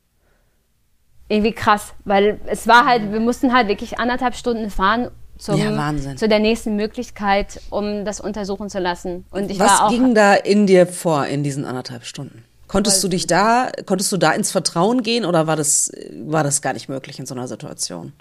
irgendwie 1.29 1.53
krass, 1.53 1.95
weil 2.05 2.41
es 2.47 2.67
war 2.67 2.87
halt, 2.87 3.13
wir 3.13 3.21
mussten 3.21 3.53
halt 3.53 3.69
wirklich 3.69 3.99
anderthalb 3.99 4.35
Stunden 4.35 4.71
fahren 4.71 5.11
zum, 5.37 5.59
ja, 5.59 6.17
zu 6.17 6.29
der 6.29 6.41
nächsten 6.41 6.77
Möglichkeit, 6.77 7.61
um 7.71 8.05
das 8.05 8.21
untersuchen 8.21 8.71
zu 8.71 8.79
lassen. 8.79 9.25
Und 9.31 9.51
ich 9.51 9.59
Was 9.59 9.81
war 9.81 9.87
auch, 9.87 9.91
ging 9.91 10.15
da 10.15 10.35
in 10.35 10.67
dir 10.67 10.87
vor 10.87 11.27
in 11.27 11.43
diesen 11.43 11.65
anderthalb 11.65 12.05
Stunden? 12.05 12.45
Konntest 12.67 13.03
du 13.03 13.09
dich 13.09 13.27
da, 13.27 13.71
konntest 13.87 14.13
du 14.13 14.19
da 14.19 14.33
ins 14.33 14.51
Vertrauen 14.51 15.03
gehen 15.03 15.25
oder 15.25 15.47
war 15.47 15.57
das, 15.57 15.91
war 16.27 16.45
das 16.45 16.61
gar 16.61 16.75
nicht 16.75 16.89
möglich 16.89 17.19
in 17.19 17.25
so 17.25 17.35
einer 17.35 17.49
Situation? 17.49 18.13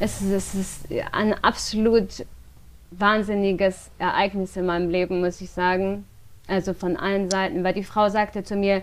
Es, 0.00 0.20
es 0.20 0.54
ist 0.54 0.80
ein 1.12 1.34
absolut 1.44 2.26
wahnsinniges 2.90 3.90
Ereignis 3.98 4.56
in 4.56 4.66
meinem 4.66 4.90
Leben, 4.90 5.20
muss 5.20 5.40
ich 5.40 5.50
sagen. 5.50 6.04
Also 6.46 6.74
von 6.74 6.96
allen 6.96 7.30
Seiten, 7.30 7.64
weil 7.64 7.74
die 7.74 7.84
Frau 7.84 8.08
sagte 8.08 8.42
zu 8.42 8.56
mir, 8.56 8.82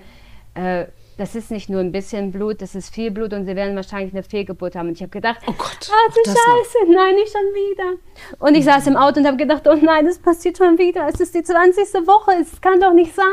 äh, 0.55 0.85
das 1.17 1.35
ist 1.35 1.51
nicht 1.51 1.69
nur 1.69 1.81
ein 1.81 1.91
bisschen 1.91 2.31
Blut, 2.31 2.61
das 2.61 2.73
ist 2.73 2.93
viel 2.93 3.11
Blut 3.11 3.33
und 3.33 3.45
sie 3.45 3.55
werden 3.55 3.75
wahrscheinlich 3.75 4.13
eine 4.13 4.23
Fehlgeburt 4.23 4.75
haben. 4.75 4.87
Und 4.87 4.93
ich 4.93 5.01
habe 5.01 5.11
gedacht, 5.11 5.39
oh 5.45 5.53
Gott, 5.55 5.91
ah, 5.91 6.09
du 6.09 6.31
Scheiße, 6.31 6.87
noch. 6.87 6.95
nein, 6.95 7.15
nicht 7.15 7.31
schon 7.31 7.41
wieder. 7.41 7.97
Und 8.39 8.55
ich 8.55 8.65
saß 8.65 8.87
im 8.87 8.97
Auto 8.97 9.19
und 9.19 9.27
habe 9.27 9.37
gedacht, 9.37 9.67
oh 9.67 9.75
nein, 9.79 10.05
das 10.05 10.17
passiert 10.17 10.57
schon 10.57 10.79
wieder. 10.79 11.07
Es 11.07 11.19
ist 11.19 11.35
die 11.35 11.43
20. 11.43 12.07
Woche, 12.07 12.31
es 12.41 12.59
kann 12.59 12.79
doch 12.79 12.93
nicht 12.93 13.13
sein. 13.13 13.25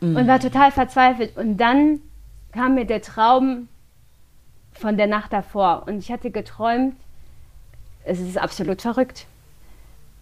Mhm. 0.00 0.16
Und 0.16 0.28
war 0.28 0.40
total 0.40 0.70
verzweifelt. 0.70 1.36
Und 1.38 1.56
dann 1.56 2.02
kam 2.52 2.74
mir 2.74 2.84
der 2.84 3.00
Traum 3.00 3.68
von 4.72 4.98
der 4.98 5.06
Nacht 5.06 5.32
davor. 5.32 5.84
Und 5.86 5.98
ich 5.98 6.12
hatte 6.12 6.30
geträumt, 6.30 6.96
es 8.04 8.20
ist 8.20 8.36
absolut 8.36 8.82
verrückt. 8.82 9.26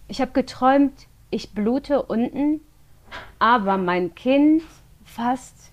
Ich 0.07 0.21
habe 0.21 0.31
geträumt, 0.31 0.93
ich 1.29 1.51
blute 1.51 2.01
unten 2.03 2.61
aber 3.39 3.77
mein 3.77 4.15
Kind 4.15 4.63
fasst 5.03 5.71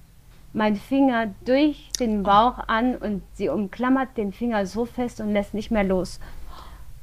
meinen 0.52 0.76
Finger 0.76 1.34
durch 1.44 1.90
den 1.98 2.22
Bauch 2.22 2.58
an 2.66 2.96
und 2.96 3.22
sie 3.34 3.48
umklammert 3.48 4.16
den 4.16 4.32
Finger 4.32 4.66
so 4.66 4.84
fest 4.84 5.20
und 5.20 5.32
lässt 5.32 5.54
nicht 5.54 5.70
mehr 5.70 5.84
los. 5.84 6.20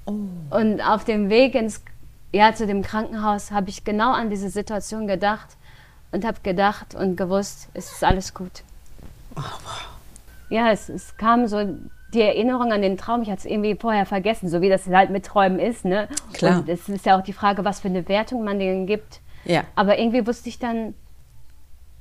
Oh. 0.05 0.13
Und 0.51 0.81
auf 0.81 1.03
dem 1.03 1.29
Weg 1.29 1.55
ins, 1.55 1.83
ja, 2.31 2.53
zu 2.53 2.67
dem 2.67 2.83
Krankenhaus 2.83 3.51
habe 3.51 3.69
ich 3.69 3.83
genau 3.83 4.11
an 4.11 4.29
diese 4.29 4.49
Situation 4.49 5.07
gedacht 5.07 5.57
und 6.11 6.25
habe 6.25 6.37
gedacht 6.43 6.95
und 6.95 7.15
gewusst, 7.15 7.69
es 7.73 7.91
ist 7.91 8.03
alles 8.03 8.33
gut. 8.33 8.63
Oh, 9.35 9.41
wow. 9.41 9.87
Ja, 10.49 10.71
es, 10.71 10.89
es 10.89 11.17
kam 11.17 11.47
so 11.47 11.77
die 12.13 12.21
Erinnerung 12.21 12.71
an 12.71 12.81
den 12.81 12.97
Traum, 12.97 13.21
ich 13.21 13.29
hatte 13.29 13.39
es 13.39 13.45
irgendwie 13.45 13.75
vorher 13.75 14.05
vergessen, 14.05 14.49
so 14.49 14.61
wie 14.61 14.69
das 14.69 14.87
halt 14.87 15.11
mit 15.11 15.25
Träumen 15.25 15.59
ist. 15.59 15.85
Ne? 15.85 16.07
Klar. 16.33 16.59
Und 16.59 16.69
es 16.69 16.89
ist 16.89 17.05
ja 17.05 17.17
auch 17.17 17.23
die 17.23 17.33
Frage, 17.33 17.63
was 17.65 17.79
für 17.81 17.87
eine 17.87 18.07
Wertung 18.07 18.43
man 18.43 18.57
denen 18.57 18.87
gibt. 18.87 19.21
Ja. 19.45 19.63
Aber 19.75 19.99
irgendwie 19.99 20.25
wusste 20.25 20.49
ich 20.49 20.59
dann, 20.59 20.93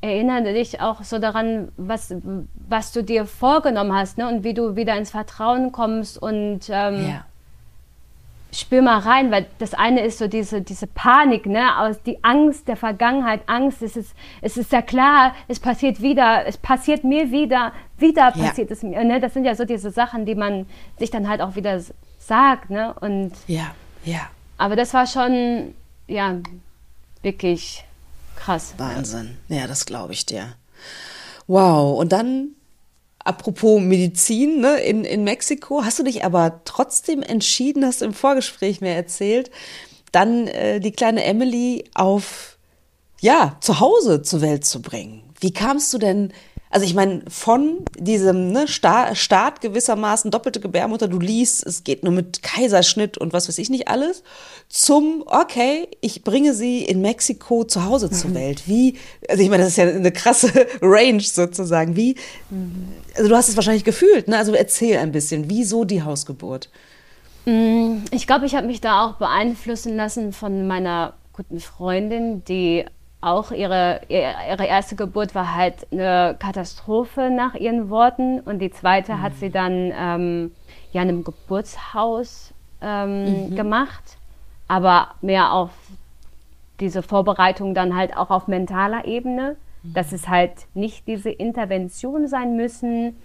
erinnere 0.00 0.52
dich 0.52 0.80
auch 0.80 1.02
so 1.02 1.18
daran, 1.18 1.72
was, 1.76 2.14
was 2.68 2.92
du 2.92 3.02
dir 3.02 3.26
vorgenommen 3.26 3.92
hast 3.92 4.18
ne? 4.18 4.28
und 4.28 4.44
wie 4.44 4.54
du 4.54 4.76
wieder 4.76 4.96
ins 4.96 5.10
Vertrauen 5.10 5.72
kommst 5.72 6.20
und 6.20 6.60
ähm, 6.68 7.08
ja. 7.08 7.24
spür 8.52 8.80
mal 8.80 8.98
rein, 8.98 9.32
weil 9.32 9.46
das 9.58 9.74
eine 9.74 10.02
ist 10.02 10.18
so 10.18 10.28
diese, 10.28 10.62
diese 10.62 10.86
Panik, 10.86 11.46
ne? 11.46 11.78
aus 11.80 12.00
die 12.02 12.22
Angst 12.22 12.68
der 12.68 12.76
Vergangenheit, 12.76 13.40
Angst, 13.46 13.82
es 13.82 13.96
ist, 13.96 14.14
es 14.40 14.56
ist 14.56 14.70
ja 14.70 14.82
klar, 14.82 15.34
es 15.48 15.58
passiert 15.58 16.00
wieder, 16.00 16.46
es 16.46 16.56
passiert 16.58 17.02
mir 17.02 17.32
wieder, 17.32 17.72
wieder 17.96 18.30
passiert 18.30 18.70
ja. 18.70 18.74
es 18.74 18.82
mir. 18.84 19.02
Ne? 19.02 19.18
Das 19.18 19.34
sind 19.34 19.44
ja 19.44 19.56
so 19.56 19.64
diese 19.64 19.90
Sachen, 19.90 20.26
die 20.26 20.36
man 20.36 20.66
sich 20.96 21.10
dann 21.10 21.28
halt 21.28 21.40
auch 21.40 21.56
wieder 21.56 21.80
sagt. 22.20 22.70
Ne? 22.70 22.94
Und, 23.00 23.32
ja, 23.48 23.74
ja. 24.04 24.20
Aber 24.58 24.76
das 24.76 24.94
war 24.94 25.06
schon, 25.06 25.74
ja, 26.06 26.36
wirklich 27.22 27.84
krass. 28.36 28.74
Wahnsinn. 28.76 29.36
Ja, 29.48 29.66
das 29.66 29.86
glaube 29.86 30.12
ich 30.12 30.26
dir. 30.26 30.54
Wow. 31.46 31.98
Und 31.98 32.12
dann, 32.12 32.50
apropos 33.18 33.80
Medizin, 33.80 34.60
ne, 34.60 34.78
in, 34.78 35.04
in 35.04 35.24
Mexiko, 35.24 35.84
hast 35.84 35.98
du 35.98 36.04
dich 36.04 36.24
aber 36.24 36.60
trotzdem 36.64 37.22
entschieden, 37.22 37.84
hast 37.84 38.00
du 38.00 38.04
im 38.04 38.14
Vorgespräch 38.14 38.80
mir 38.80 38.94
erzählt, 38.94 39.50
dann 40.12 40.46
äh, 40.46 40.80
die 40.80 40.92
kleine 40.92 41.24
Emily 41.24 41.84
auf, 41.94 42.58
ja, 43.20 43.56
zu 43.60 43.80
Hause 43.80 44.22
zur 44.22 44.40
Welt 44.40 44.64
zu 44.64 44.80
bringen. 44.80 45.22
Wie 45.40 45.52
kamst 45.52 45.92
du 45.92 45.98
denn 45.98 46.32
also 46.70 46.84
ich 46.84 46.94
meine, 46.94 47.22
von 47.28 47.84
diesem 47.98 48.52
ne, 48.52 48.68
Start, 48.68 49.16
Start 49.16 49.60
gewissermaßen, 49.60 50.30
doppelte 50.30 50.60
Gebärmutter, 50.60 51.08
du 51.08 51.18
liest, 51.18 51.66
es 51.66 51.82
geht 51.84 52.04
nur 52.04 52.12
mit 52.12 52.42
Kaiserschnitt 52.42 53.16
und 53.16 53.32
was 53.32 53.48
weiß 53.48 53.58
ich 53.58 53.70
nicht 53.70 53.88
alles, 53.88 54.22
zum, 54.68 55.22
okay, 55.26 55.88
ich 56.00 56.24
bringe 56.24 56.52
sie 56.52 56.84
in 56.84 57.00
Mexiko 57.00 57.64
zu 57.64 57.84
Hause 57.84 58.10
zur 58.10 58.30
mhm. 58.30 58.34
Welt. 58.34 58.62
Wie, 58.66 58.96
also 59.28 59.42
ich 59.42 59.48
meine, 59.48 59.62
das 59.62 59.72
ist 59.72 59.78
ja 59.78 59.88
eine 59.88 60.12
krasse 60.12 60.66
Range 60.82 61.20
sozusagen. 61.20 61.96
Wie, 61.96 62.16
also 63.16 63.28
du 63.28 63.36
hast 63.36 63.48
es 63.48 63.56
wahrscheinlich 63.56 63.84
gefühlt, 63.84 64.28
ne? 64.28 64.36
Also 64.36 64.52
erzähl 64.52 64.98
ein 64.98 65.12
bisschen, 65.12 65.48
wieso 65.48 65.84
die 65.84 66.02
Hausgeburt? 66.02 66.70
Mm, 67.46 68.04
ich 68.10 68.26
glaube, 68.26 68.44
ich 68.44 68.54
habe 68.54 68.66
mich 68.66 68.82
da 68.82 69.06
auch 69.06 69.14
beeinflussen 69.14 69.96
lassen 69.96 70.34
von 70.34 70.66
meiner 70.66 71.14
guten 71.32 71.60
Freundin, 71.60 72.44
die 72.44 72.84
auch 73.20 73.50
ihre, 73.50 74.00
ihre 74.08 74.64
erste 74.66 74.94
Geburt 74.94 75.34
war 75.34 75.54
halt 75.54 75.86
eine 75.90 76.36
Katastrophe 76.38 77.30
nach 77.30 77.54
ihren 77.54 77.90
Worten 77.90 78.40
und 78.40 78.60
die 78.60 78.70
zweite 78.70 79.14
mhm. 79.14 79.22
hat 79.22 79.34
sie 79.34 79.50
dann 79.50 79.92
ähm, 79.96 80.52
ja 80.92 81.02
in 81.02 81.08
einem 81.08 81.24
Geburtshaus 81.24 82.54
ähm, 82.80 83.50
mhm. 83.50 83.56
gemacht, 83.56 84.18
aber 84.68 85.08
mehr 85.20 85.52
auf 85.52 85.70
diese 86.78 87.02
Vorbereitung 87.02 87.74
dann 87.74 87.96
halt 87.96 88.16
auch 88.16 88.30
auf 88.30 88.46
mentaler 88.46 89.04
Ebene, 89.04 89.56
mhm. 89.82 89.94
dass 89.94 90.12
es 90.12 90.28
halt 90.28 90.52
nicht 90.74 91.08
diese 91.08 91.30
Intervention 91.30 92.28
sein 92.28 92.56
müssen 92.56 93.16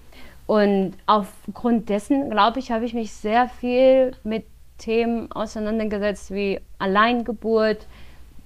und 0.48 0.94
aufgrund 1.06 1.90
dessen, 1.90 2.30
glaube 2.30 2.60
ich, 2.60 2.72
habe 2.72 2.86
ich 2.86 2.94
mich 2.94 3.14
sehr 3.14 3.48
viel 3.48 4.14
mit 4.24 4.46
Themen 4.78 5.32
auseinandergesetzt 5.32 6.32
wie 6.32 6.60
Alleingeburt, 6.80 7.88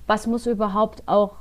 was 0.07 0.25
muss 0.25 0.47
überhaupt 0.47 1.03
auch, 1.05 1.33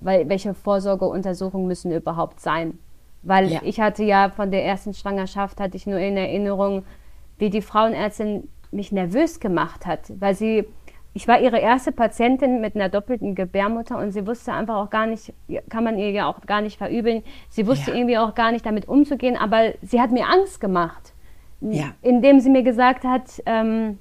weil, 0.00 0.28
welche 0.28 0.54
Vorsorgeuntersuchungen 0.54 1.68
müssen 1.68 1.92
überhaupt 1.92 2.40
sein? 2.40 2.78
Weil 3.22 3.52
ja. 3.52 3.60
ich 3.62 3.80
hatte 3.80 4.04
ja 4.04 4.30
von 4.30 4.50
der 4.50 4.64
ersten 4.64 4.94
Schwangerschaft, 4.94 5.60
hatte 5.60 5.76
ich 5.76 5.86
nur 5.86 5.98
in 5.98 6.16
Erinnerung, 6.16 6.84
wie 7.36 7.50
die 7.50 7.62
Frauenärztin 7.62 8.48
mich 8.70 8.92
nervös 8.92 9.40
gemacht 9.40 9.86
hat, 9.86 10.12
weil 10.20 10.34
sie, 10.34 10.66
ich 11.14 11.26
war 11.26 11.40
ihre 11.40 11.58
erste 11.58 11.90
Patientin 11.92 12.60
mit 12.60 12.74
einer 12.74 12.88
doppelten 12.88 13.34
Gebärmutter 13.34 13.98
und 13.98 14.12
sie 14.12 14.26
wusste 14.26 14.52
einfach 14.52 14.76
auch 14.76 14.90
gar 14.90 15.06
nicht, 15.06 15.32
kann 15.68 15.84
man 15.84 15.98
ihr 15.98 16.10
ja 16.10 16.26
auch 16.26 16.40
gar 16.42 16.60
nicht 16.60 16.78
verübeln, 16.78 17.22
sie 17.48 17.66
wusste 17.66 17.90
ja. 17.90 17.96
irgendwie 17.96 18.18
auch 18.18 18.34
gar 18.34 18.52
nicht 18.52 18.66
damit 18.66 18.88
umzugehen, 18.88 19.36
aber 19.36 19.72
sie 19.82 20.00
hat 20.00 20.10
mir 20.10 20.26
Angst 20.28 20.60
gemacht, 20.60 21.12
ja. 21.60 21.92
indem 22.02 22.40
sie 22.40 22.50
mir 22.50 22.62
gesagt 22.62 23.04
hat, 23.04 23.42
ähm, 23.46 23.98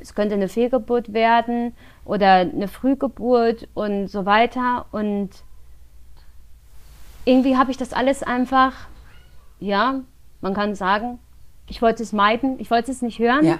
es 0.00 0.14
könnte 0.14 0.34
eine 0.34 0.48
Fehlgeburt 0.48 1.12
werden 1.12 1.74
oder 2.08 2.36
eine 2.36 2.68
Frühgeburt 2.68 3.68
und 3.74 4.08
so 4.08 4.24
weiter. 4.24 4.86
Und 4.90 5.28
irgendwie 7.26 7.56
habe 7.56 7.70
ich 7.70 7.76
das 7.76 7.92
alles 7.92 8.22
einfach, 8.22 8.72
ja, 9.60 10.00
man 10.40 10.54
kann 10.54 10.74
sagen, 10.74 11.18
ich 11.66 11.82
wollte 11.82 12.02
es 12.02 12.14
meiden, 12.14 12.58
ich 12.58 12.70
wollte 12.70 12.90
es 12.90 13.02
nicht 13.02 13.18
hören. 13.18 13.44
Ja. 13.44 13.58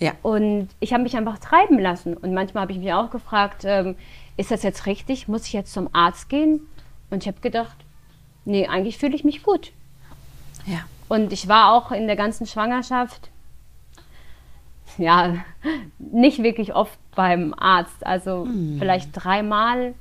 Ja. 0.00 0.12
Und 0.22 0.68
ich 0.78 0.92
habe 0.92 1.02
mich 1.02 1.16
einfach 1.16 1.38
treiben 1.38 1.78
lassen. 1.78 2.14
Und 2.14 2.34
manchmal 2.34 2.62
habe 2.62 2.72
ich 2.72 2.78
mich 2.78 2.92
auch 2.92 3.10
gefragt, 3.10 3.62
ähm, 3.64 3.96
ist 4.36 4.50
das 4.50 4.62
jetzt 4.62 4.86
richtig? 4.86 5.26
Muss 5.26 5.46
ich 5.46 5.54
jetzt 5.54 5.72
zum 5.72 5.88
Arzt 5.92 6.28
gehen? 6.28 6.60
Und 7.10 7.24
ich 7.24 7.26
habe 7.26 7.40
gedacht, 7.40 7.76
nee, 8.44 8.68
eigentlich 8.68 8.98
fühle 8.98 9.16
ich 9.16 9.24
mich 9.24 9.42
gut. 9.42 9.72
Ja. 10.66 10.80
Und 11.08 11.32
ich 11.32 11.48
war 11.48 11.72
auch 11.72 11.90
in 11.90 12.06
der 12.06 12.16
ganzen 12.16 12.46
Schwangerschaft, 12.46 13.30
ja, 14.98 15.36
nicht 15.98 16.42
wirklich 16.42 16.74
oft 16.74 16.98
beim 17.14 17.54
Arzt. 17.56 18.06
Also 18.06 18.44
mm. 18.44 18.78
vielleicht 18.78 19.10
dreimal 19.12 19.94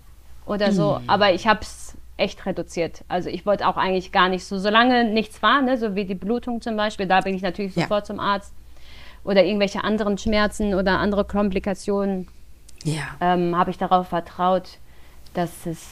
oder 0.45 0.72
so. 0.72 1.00
Mm. 1.00 1.10
Aber 1.10 1.34
ich 1.34 1.48
habe 1.48 1.62
es 1.62 1.95
echt 2.18 2.45
reduziert. 2.45 3.04
Also 3.08 3.30
ich 3.30 3.45
wollte 3.45 3.68
auch 3.68 3.78
eigentlich 3.78 4.12
gar 4.12 4.30
nicht 4.30 4.43
so, 4.43 4.58
solange 4.58 5.06
nichts 5.06 5.41
war, 5.41 5.62
ne, 5.62 5.78
so 5.78 5.95
wie 5.95 6.06
die 6.06 6.16
Blutung 6.16 6.62
zum 6.62 6.76
Beispiel, 6.76 7.06
da 7.06 7.22
bin 7.22 7.36
ich 7.36 7.41
natürlich 7.41 7.76
ja. 7.76 7.84
sofort 7.84 8.06
zum 8.06 8.20
Arzt. 8.20 8.54
Oder 9.24 9.43
irgendwelche 9.43 9.84
anderen 9.84 10.18
Schmerzen 10.18 10.74
oder 10.74 11.00
andere 11.00 11.26
Komplikationen. 11.26 12.28
Ja. 12.84 13.04
Ähm, 13.20 13.58
habe 13.58 13.72
ich 13.72 13.78
darauf 13.78 14.08
vertraut, 14.08 14.78
dass 15.34 15.66
es, 15.66 15.86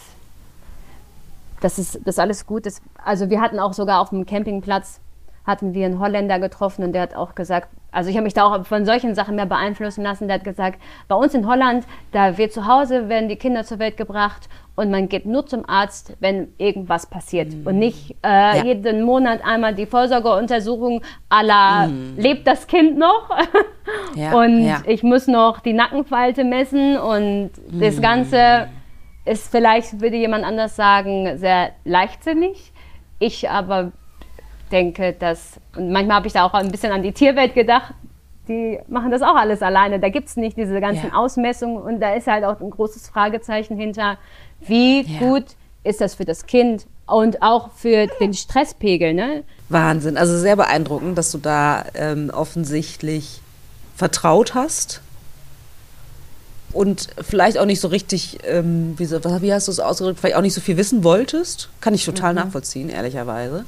dass 1.59 1.77
es, 1.77 1.99
dass 2.03 2.17
alles 2.17 2.45
gut 2.45 2.65
ist. 2.65 2.81
Also 3.03 3.29
wir 3.29 3.41
hatten 3.41 3.59
auch 3.59 3.73
sogar 3.73 3.99
auf 3.99 4.09
dem 4.09 4.25
Campingplatz 4.25 5.01
hatten 5.45 5.73
wir 5.73 5.85
einen 5.85 5.99
Holländer 5.99 6.39
getroffen 6.39 6.83
und 6.83 6.93
der 6.93 7.03
hat 7.03 7.15
auch 7.15 7.35
gesagt, 7.35 7.69
also 7.91 8.09
ich 8.09 8.17
habe 8.17 8.25
mich 8.25 8.33
da 8.33 8.43
auch 8.43 8.65
von 8.65 8.85
solchen 8.85 9.15
Sachen 9.15 9.35
mehr 9.35 9.45
beeinflussen 9.45 10.03
lassen. 10.03 10.27
Der 10.27 10.35
hat 10.35 10.43
gesagt, 10.43 10.81
bei 11.07 11.15
uns 11.15 11.33
in 11.33 11.47
Holland, 11.47 11.85
da 12.11 12.37
wird 12.37 12.51
zu 12.51 12.67
Hause, 12.67 13.07
werden 13.07 13.29
die 13.29 13.37
Kinder 13.37 13.63
zur 13.63 13.79
Welt 13.79 13.95
gebracht 13.95 14.49
und 14.75 14.91
man 14.91 15.07
geht 15.07 15.25
nur 15.25 15.45
zum 15.45 15.67
Arzt, 15.67 16.17
wenn 16.19 16.49
irgendwas 16.57 17.05
passiert. 17.05 17.53
Mhm. 17.53 17.67
Und 17.67 17.79
nicht 17.79 18.11
äh, 18.23 18.57
ja. 18.57 18.63
jeden 18.63 19.03
Monat 19.03 19.39
einmal 19.45 19.73
die 19.73 19.85
Vorsorgeuntersuchung 19.85 21.01
aller 21.29 21.87
mhm. 21.87 22.15
lebt 22.17 22.45
das 22.45 22.67
Kind 22.67 22.97
noch? 22.97 23.29
ja, 24.15 24.33
und 24.33 24.65
ja. 24.65 24.81
ich 24.85 25.01
muss 25.03 25.27
noch 25.27 25.61
die 25.61 25.73
Nackenfalte 25.73 26.43
messen 26.43 26.97
und 26.97 27.51
mhm. 27.71 27.79
das 27.79 28.01
Ganze 28.01 28.67
ist 29.23 29.49
vielleicht, 29.49 30.01
würde 30.01 30.17
jemand 30.17 30.43
anders 30.43 30.75
sagen, 30.75 31.37
sehr 31.37 31.71
leichtsinnig. 31.85 32.73
Ich 33.19 33.49
aber 33.49 33.93
denke, 34.71 35.13
dass, 35.13 35.59
und 35.75 35.91
manchmal 35.91 36.17
habe 36.17 36.27
ich 36.27 36.33
da 36.33 36.45
auch 36.45 36.53
ein 36.53 36.71
bisschen 36.71 36.91
an 36.91 37.03
die 37.03 37.11
Tierwelt 37.11 37.53
gedacht, 37.53 37.93
die 38.47 38.79
machen 38.87 39.11
das 39.11 39.21
auch 39.21 39.35
alles 39.35 39.61
alleine. 39.61 39.99
Da 39.99 40.09
gibt 40.09 40.27
es 40.27 40.35
nicht 40.35 40.57
diese 40.57 40.79
ganzen 40.79 41.09
ja. 41.09 41.15
Ausmessungen 41.15 41.77
und 41.77 41.99
da 41.99 42.13
ist 42.13 42.27
halt 42.27 42.43
auch 42.43 42.59
ein 42.59 42.69
großes 42.69 43.09
Fragezeichen 43.09 43.77
hinter, 43.77 44.17
wie 44.61 45.01
ja. 45.01 45.19
gut 45.19 45.45
ist 45.83 46.01
das 46.01 46.15
für 46.15 46.25
das 46.25 46.45
Kind 46.45 46.85
und 47.07 47.41
auch 47.41 47.71
für 47.71 48.07
den 48.19 48.33
Stresspegel. 48.33 49.13
Ne? 49.13 49.43
Wahnsinn, 49.69 50.17
also 50.17 50.37
sehr 50.37 50.55
beeindruckend, 50.55 51.17
dass 51.17 51.31
du 51.31 51.37
da 51.37 51.85
ähm, 51.95 52.31
offensichtlich 52.33 53.41
vertraut 53.95 54.55
hast 54.55 55.01
und 56.75 57.07
vielleicht 57.21 57.57
auch 57.57 57.65
nicht 57.65 57.79
so 57.79 57.87
richtig, 57.87 58.39
ähm, 58.43 58.95
wie, 58.97 59.09
wie, 59.09 59.53
hast 59.53 59.67
du 59.67 59.71
es 59.71 59.79
ausgedrückt, 59.79 60.19
vielleicht 60.19 60.35
auch 60.35 60.41
nicht 60.41 60.53
so 60.53 60.59
viel 60.59 60.75
wissen 60.75 61.05
wolltest. 61.05 61.69
Kann 61.79 61.93
ich 61.93 62.03
total 62.03 62.33
mhm. 62.33 62.39
nachvollziehen, 62.39 62.89
ehrlicherweise. 62.89 63.65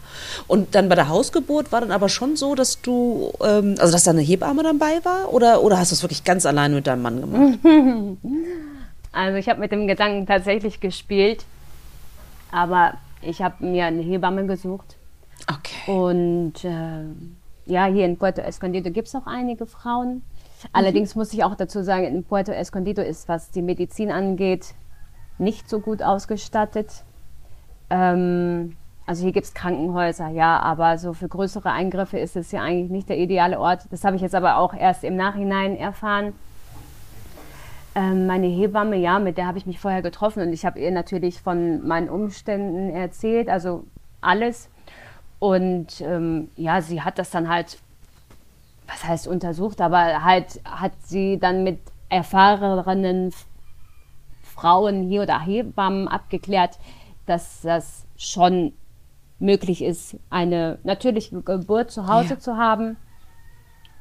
Und 0.47 0.75
dann 0.75 0.89
bei 0.89 0.95
der 0.95 1.07
Hausgeburt 1.07 1.71
war 1.71 1.79
dann 1.79 1.91
aber 1.91 2.09
schon 2.09 2.35
so, 2.35 2.53
dass 2.53 2.81
du, 2.81 3.31
ähm, 3.41 3.75
also 3.79 3.93
dass 3.93 4.03
da 4.03 4.11
eine 4.11 4.21
Hebamme 4.21 4.61
dabei 4.61 4.99
war 5.03 5.33
oder, 5.33 5.63
oder 5.63 5.79
hast 5.79 5.91
du 5.91 5.95
es 5.95 6.03
wirklich 6.03 6.25
ganz 6.25 6.45
alleine 6.45 6.75
mit 6.75 6.87
deinem 6.87 7.01
Mann 7.01 7.21
gemacht? 7.21 7.59
Also 9.13 9.37
ich 9.37 9.49
habe 9.49 9.59
mit 9.59 9.71
dem 9.71 9.87
Gedanken 9.87 10.27
tatsächlich 10.27 10.79
gespielt, 10.79 11.43
aber 12.51 12.93
ich 13.23 13.41
habe 13.41 13.65
mir 13.65 13.85
eine 13.85 14.03
Hebamme 14.03 14.45
gesucht. 14.45 14.95
Okay. 15.47 15.91
Und 15.91 16.63
äh, 16.63 17.05
ja, 17.65 17.85
hier 17.85 18.05
in 18.05 18.17
Puerto 18.17 18.41
Escondido 18.41 18.91
gibt 18.91 19.07
es 19.07 19.15
auch 19.15 19.25
einige 19.25 19.65
Frauen. 19.65 20.21
Allerdings 20.73 21.15
muss 21.15 21.33
ich 21.33 21.43
auch 21.43 21.55
dazu 21.55 21.83
sagen, 21.83 22.05
in 22.05 22.23
Puerto 22.23 22.51
Escondido 22.51 23.01
ist, 23.01 23.27
was 23.29 23.51
die 23.51 23.61
Medizin 23.61 24.11
angeht, 24.11 24.73
nicht 25.37 25.69
so 25.69 25.79
gut 25.79 26.01
ausgestattet. 26.01 27.03
Ähm, 27.89 28.75
also 29.05 29.23
hier 29.23 29.31
gibt 29.31 29.45
es 29.45 29.53
Krankenhäuser, 29.53 30.29
ja, 30.29 30.59
aber 30.59 30.97
so 30.97 31.13
für 31.13 31.27
größere 31.27 31.71
Eingriffe 31.71 32.19
ist 32.19 32.35
es 32.35 32.51
ja 32.51 32.61
eigentlich 32.61 32.91
nicht 32.91 33.09
der 33.09 33.17
ideale 33.17 33.59
Ort. 33.59 33.85
Das 33.91 34.03
habe 34.03 34.15
ich 34.15 34.21
jetzt 34.21 34.35
aber 34.35 34.57
auch 34.57 34.73
erst 34.73 35.03
im 35.03 35.15
Nachhinein 35.15 35.77
erfahren. 35.77 36.33
Ähm, 37.95 38.27
meine 38.27 38.47
Hebamme, 38.47 38.97
ja, 38.97 39.19
mit 39.19 39.37
der 39.37 39.47
habe 39.47 39.57
ich 39.57 39.65
mich 39.65 39.79
vorher 39.79 40.01
getroffen 40.01 40.43
und 40.43 40.53
ich 40.53 40.65
habe 40.65 40.79
ihr 40.79 40.91
natürlich 40.91 41.41
von 41.41 41.87
meinen 41.87 42.09
Umständen 42.09 42.89
erzählt, 42.89 43.47
also 43.47 43.85
alles. 44.21 44.69
Und 45.39 46.01
ähm, 46.01 46.49
ja, 46.55 46.81
sie 46.81 47.01
hat 47.01 47.17
das 47.17 47.29
dann 47.29 47.47
halt 47.47 47.79
was 48.87 49.03
heißt 49.03 49.27
untersucht, 49.27 49.81
aber 49.81 50.23
halt 50.23 50.61
hat 50.65 50.93
sie 51.03 51.37
dann 51.39 51.63
mit 51.63 51.79
erfahrenen 52.09 53.33
Frauen 54.41 55.03
hier 55.03 55.23
oder 55.23 55.39
Hebammen 55.39 56.07
abgeklärt, 56.07 56.79
dass 57.25 57.61
das 57.61 58.05
schon 58.15 58.73
möglich 59.39 59.83
ist, 59.83 60.17
eine 60.29 60.79
natürliche 60.83 61.41
Geburt 61.41 61.91
zu 61.91 62.07
Hause 62.07 62.35
ja. 62.35 62.39
zu 62.39 62.57
haben. 62.57 62.97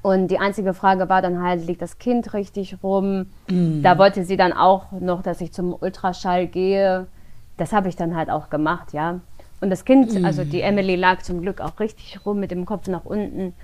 Und 0.02 0.28
die 0.28 0.38
einzige 0.38 0.72
Frage 0.72 1.08
war 1.08 1.20
dann 1.20 1.42
halt, 1.42 1.66
liegt 1.66 1.82
das 1.82 1.98
Kind 1.98 2.32
richtig 2.32 2.76
rum? 2.82 3.26
Mm. 3.50 3.82
Da 3.82 3.98
wollte 3.98 4.24
sie 4.24 4.36
dann 4.36 4.52
auch 4.52 4.92
noch, 4.92 5.20
dass 5.20 5.40
ich 5.40 5.52
zum 5.52 5.74
Ultraschall 5.74 6.46
gehe. 6.46 7.08
Das 7.56 7.72
habe 7.72 7.88
ich 7.88 7.96
dann 7.96 8.14
halt 8.14 8.30
auch 8.30 8.48
gemacht, 8.48 8.92
ja. 8.92 9.20
Und 9.60 9.70
das 9.70 9.84
Kind, 9.84 10.14
mm. 10.14 10.24
also 10.24 10.44
die 10.44 10.60
Emily 10.60 10.94
lag 10.94 11.22
zum 11.22 11.42
Glück 11.42 11.60
auch 11.60 11.80
richtig 11.80 12.24
rum 12.24 12.38
mit 12.38 12.52
dem 12.52 12.66
Kopf 12.66 12.86
nach 12.86 13.04
unten. 13.04 13.54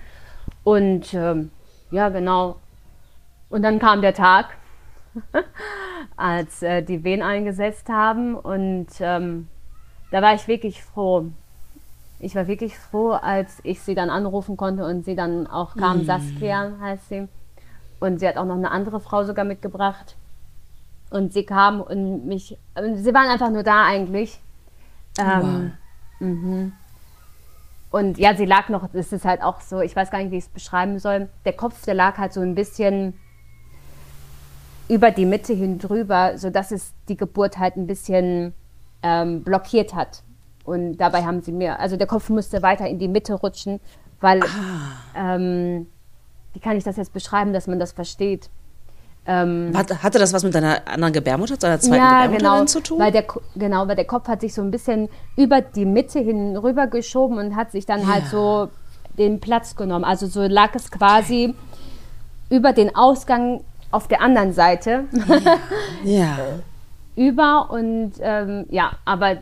Und 0.65 1.13
ähm, 1.15 1.51
ja, 1.91 2.09
genau. 2.09 2.57
Und 3.49 3.63
dann 3.63 3.79
kam 3.79 4.01
der 4.01 4.15
Tag, 4.15 4.47
als 6.17 6.63
äh, 6.63 6.83
die 6.83 7.05
Wehen 7.05 7.23
eingesetzt 7.23 7.89
haben. 7.89 8.35
Und 8.35 8.89
ähm, 9.01 9.49
da 10.11 10.23
war 10.23 10.35
ich 10.35 10.49
wirklich 10.49 10.83
froh. 10.83 11.27
Ich 12.19 12.35
war 12.35 12.47
wirklich 12.47 12.79
froh, 12.79 13.11
als 13.11 13.61
ich 13.65 13.81
sie 13.81 13.95
dann 13.95 14.09
anrufen 14.09 14.57
konnte 14.57 14.85
und 14.85 15.05
sie 15.05 15.17
dann 15.17 15.47
auch 15.47 15.77
kam. 15.77 16.03
Mm. 16.03 16.05
Saskia 16.05 16.73
heißt 16.81 17.09
sie. 17.09 17.29
Und 17.99 18.21
sie 18.21 18.29
hat 18.29 18.37
auch 18.37 18.45
noch 18.45 18.57
eine 18.57 18.71
andere 18.71 19.01
Frau 19.01 19.25
sogar 19.25 19.45
mitgebracht. 19.45 20.17
Und 21.11 21.33
sie 21.33 21.45
kam 21.45 21.81
und 21.81 22.27
mich, 22.27 22.57
sie 22.95 23.15
waren 23.15 23.29
einfach 23.29 23.51
nur 23.51 23.65
da 23.65 23.85
eigentlich. 23.85 24.41
Ähm, 25.19 25.73
wow. 26.21 26.27
Mhm. 26.27 26.73
Und 27.93 28.19
ja, 28.19 28.35
sie 28.35 28.47
lag 28.47 28.71
noch, 28.71 28.89
das 28.91 29.13
ist 29.13 29.27
halt 29.27 29.43
auch 29.43 29.61
so, 29.61 29.81
ich 29.81 29.95
weiß 29.95 30.11
gar 30.11 30.19
nicht, 30.19 30.31
wie 30.31 30.39
ich 30.39 30.45
es 30.45 30.51
beschreiben 30.51 30.99
soll. 30.99 31.29
Der 31.45 31.53
Kopf, 31.53 31.85
der 31.85 31.93
lag 31.93 32.17
halt 32.17 32.33
so 32.33 32.41
ein 32.41 32.55
bisschen 32.55 33.13
über 34.89 35.11
die 35.11 35.27
Mitte 35.27 35.53
hin 35.53 35.79
drüber, 35.79 36.39
sodass 36.39 36.73
es 36.73 36.95
die 37.11 37.19
Geburt 37.19 37.59
halt 37.59 37.77
ein 37.77 37.87
bisschen 37.87 38.55
ähm, 39.03 39.45
blockiert 39.45 39.95
hat. 39.95 40.23
Und 40.65 40.97
dabei 40.97 41.25
haben 41.25 41.43
sie 41.43 41.53
mir, 41.53 41.81
also 41.81 41.99
der 41.99 42.07
Kopf 42.07 42.31
musste 42.31 42.63
weiter 42.63 42.89
in 42.89 42.99
die 42.99 43.09
Mitte 43.09 43.35
rutschen, 43.35 43.79
weil, 44.23 44.43
ah. 44.43 45.35
ähm, 45.35 45.87
wie 46.55 46.61
kann 46.61 46.79
ich 46.79 46.85
das 46.85 46.97
jetzt 46.97 47.13
beschreiben, 47.13 47.53
dass 47.53 47.67
man 47.67 47.79
das 47.79 47.93
versteht? 47.93 48.49
Ähm, 49.25 49.73
hatte 49.77 50.19
das 50.19 50.33
was 50.33 50.43
mit 50.43 50.53
deiner 50.55 50.83
anderen 50.87 51.13
Gebärmutter, 51.13 51.57
deiner 51.57 51.79
zweiten 51.79 52.03
ja, 52.03 52.27
Gebärmutterin 52.27 52.39
genau, 52.39 52.65
zu 52.65 52.81
tun? 52.83 52.99
Weil 52.99 53.13
der, 53.13 53.25
genau, 53.55 53.87
weil 53.87 53.95
der 53.95 54.05
Kopf 54.05 54.27
hat 54.27 54.41
sich 54.41 54.53
so 54.53 54.63
ein 54.63 54.73
bisschen 54.73 55.09
über 55.37 55.61
die 55.61 55.85
Mitte 55.85 56.19
hin 56.19 56.57
rüber 56.57 56.89
geschoben 56.89 57.39
und 57.39 57.55
hat 57.55 57.71
sich 57.71 57.87
dann 57.87 58.01
ja. 58.01 58.07
halt 58.09 58.27
so 58.27 58.69
den 59.17 59.39
Platz 59.39 59.77
genommen. 59.77 60.05
Also 60.05 60.27
so 60.27 60.43
lag 60.43 60.75
es 60.75 60.91
quasi 60.91 61.55
okay. 61.55 62.57
über 62.57 62.73
den 62.73 62.97
Ausgang 62.97 63.61
auf 63.93 64.09
der 64.09 64.21
anderen 64.23 64.53
Seite. 64.53 65.05
Ja. 66.05 66.39
über 67.17 67.71
und 67.71 68.15
ähm, 68.21 68.67
ja, 68.71 68.93
aber 69.05 69.37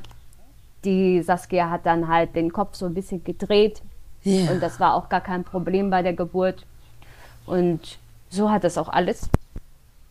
die 0.85 1.22
Saskia 1.22 1.70
hat 1.70 1.87
dann 1.87 2.09
halt 2.09 2.35
den 2.35 2.53
Kopf 2.53 2.74
so 2.74 2.85
ein 2.85 2.95
bisschen 2.95 3.24
gedreht. 3.24 3.81
Ja. 4.24 4.51
Und 4.51 4.62
das 4.62 4.78
war 4.81 4.95
auch 4.95 5.09
gar 5.09 5.20
kein 5.20 5.45
Problem 5.45 5.89
bei 5.89 6.03
der 6.03 6.12
Geburt. 6.12 6.66
Und 7.47 7.99
so 8.28 8.51
hat 8.51 8.64
es 8.64 8.76
auch 8.76 8.89
alles 8.89 9.31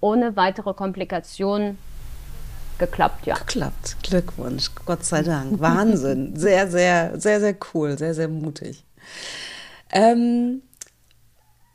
ohne 0.02 0.36
weitere 0.36 0.74
Komplikationen 0.74 1.78
geklappt, 2.78 3.26
ja. 3.26 3.36
Geklappt. 3.36 3.97
Glückwunsch. 4.04 4.72
Gott 4.86 5.04
sei 5.06 5.22
Dank. 5.22 5.60
Wahnsinn. 5.60 6.36
Sehr, 6.39 6.70
sehr, 6.70 7.20
sehr, 7.20 7.39
sehr 7.39 7.56
cool. 7.74 7.97
Sehr, 7.97 8.14
sehr 8.14 8.30
mutig. 8.30 8.86
Ähm, 9.91 10.62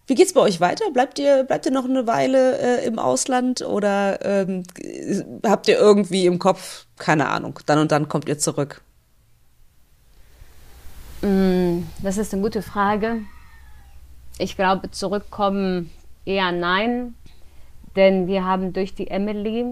wie 0.07 0.15
geht's 0.15 0.33
bei 0.35 0.41
euch 0.41 0.61
weiter? 0.61 0.91
Bleibt 0.93 1.19
ihr, 1.19 1.45
bleibt 1.45 1.65
ihr 1.67 1.73
noch 1.73 1.85
eine 1.85 2.07
Weile 2.07 2.59
äh, 2.59 2.87
im 2.87 2.99
Ausland 2.99 3.63
oder 3.63 4.25
ähm, 4.25 4.65
habt 5.47 5.67
ihr 5.67 5.79
irgendwie 5.79 6.27
im 6.27 6.39
Kopf, 6.39 6.87
keine 6.99 7.29
Ahnung, 7.29 7.59
dann 7.67 7.79
und 7.79 7.91
dann 7.91 8.09
kommt 8.09 8.29
ihr 8.29 8.39
zurück? 8.39 8.83
Mm, 11.23 11.85
das 12.03 12.19
ist 12.19 12.35
eine 12.35 12.43
gute 12.43 12.61
Frage. 12.61 13.21
Ich 14.39 14.57
glaube, 14.57 14.91
zurückkommen 14.91 15.91
eher 16.27 16.53
nein. 16.53 17.15
Denn 17.97 18.27
wir 18.27 18.45
haben 18.45 18.73
durch 18.73 18.95
die 18.95 19.09
Emily, 19.09 19.65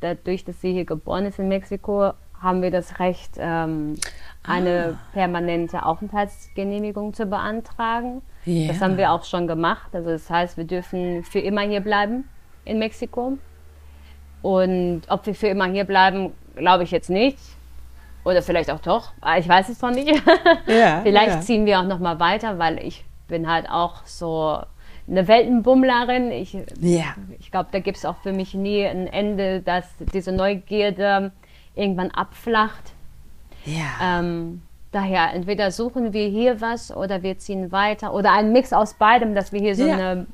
dadurch, 0.00 0.44
dass 0.44 0.60
sie 0.60 0.72
hier 0.72 0.84
geboren 0.84 1.26
ist 1.26 1.38
in 1.38 1.48
Mexiko, 1.48 2.12
haben 2.40 2.62
wir 2.62 2.70
das 2.70 2.98
Recht, 2.98 3.32
ähm, 3.38 3.96
eine 4.42 4.96
ah. 4.98 5.12
permanente 5.12 5.84
Aufenthaltsgenehmigung 5.84 7.12
zu 7.12 7.26
beantragen. 7.26 8.22
Yeah. 8.46 8.68
Das 8.68 8.80
haben 8.80 8.96
wir 8.96 9.12
auch 9.12 9.24
schon 9.24 9.46
gemacht. 9.46 9.90
Also 9.92 10.10
das 10.10 10.30
heißt, 10.30 10.56
wir 10.56 10.64
dürfen 10.64 11.22
für 11.24 11.40
immer 11.40 11.62
hier 11.62 11.80
bleiben 11.80 12.28
in 12.64 12.78
Mexiko. 12.78 13.36
Und 14.42 15.02
ob 15.08 15.26
wir 15.26 15.34
für 15.34 15.48
immer 15.48 15.66
hier 15.66 15.84
bleiben, 15.84 16.32
glaube 16.56 16.84
ich 16.84 16.90
jetzt 16.90 17.10
nicht. 17.10 17.38
Oder 18.24 18.42
vielleicht 18.42 18.70
auch 18.70 18.80
doch, 18.80 19.12
ah, 19.20 19.38
ich 19.38 19.48
weiß 19.48 19.68
es 19.70 19.80
noch 19.80 19.90
nicht. 19.90 20.08
Ja, 20.66 21.00
vielleicht 21.02 21.28
ja. 21.28 21.40
ziehen 21.40 21.64
wir 21.64 21.80
auch 21.80 21.84
noch 21.84 21.98
mal 21.98 22.20
weiter, 22.20 22.58
weil 22.58 22.78
ich 22.78 23.04
bin 23.28 23.50
halt 23.50 23.68
auch 23.70 24.04
so 24.04 24.60
eine 25.10 25.26
Weltenbummlerin. 25.26 26.30
Ich, 26.30 26.56
ja. 26.80 27.14
ich 27.38 27.50
glaube, 27.50 27.68
da 27.72 27.80
gibt 27.80 27.98
es 27.98 28.04
auch 28.04 28.16
für 28.22 28.32
mich 28.32 28.54
nie 28.54 28.86
ein 28.86 29.06
Ende, 29.06 29.60
dass 29.60 29.86
diese 30.12 30.32
Neugierde 30.32 31.32
irgendwann 31.74 32.10
abflacht. 32.10 32.92
Ja. 33.64 34.20
Ähm, 34.20 34.62
daher, 34.92 35.34
entweder 35.34 35.70
suchen 35.70 36.12
wir 36.12 36.28
hier 36.28 36.60
was 36.60 36.94
oder 36.94 37.22
wir 37.22 37.38
ziehen 37.38 37.72
weiter 37.72 38.14
oder 38.14 38.32
ein 38.32 38.52
Mix 38.52 38.72
aus 38.72 38.94
beidem, 38.94 39.34
dass 39.34 39.52
wir 39.52 39.60
hier 39.60 39.74
so 39.74 39.86
ja. 39.86 39.94
eine 39.94 40.26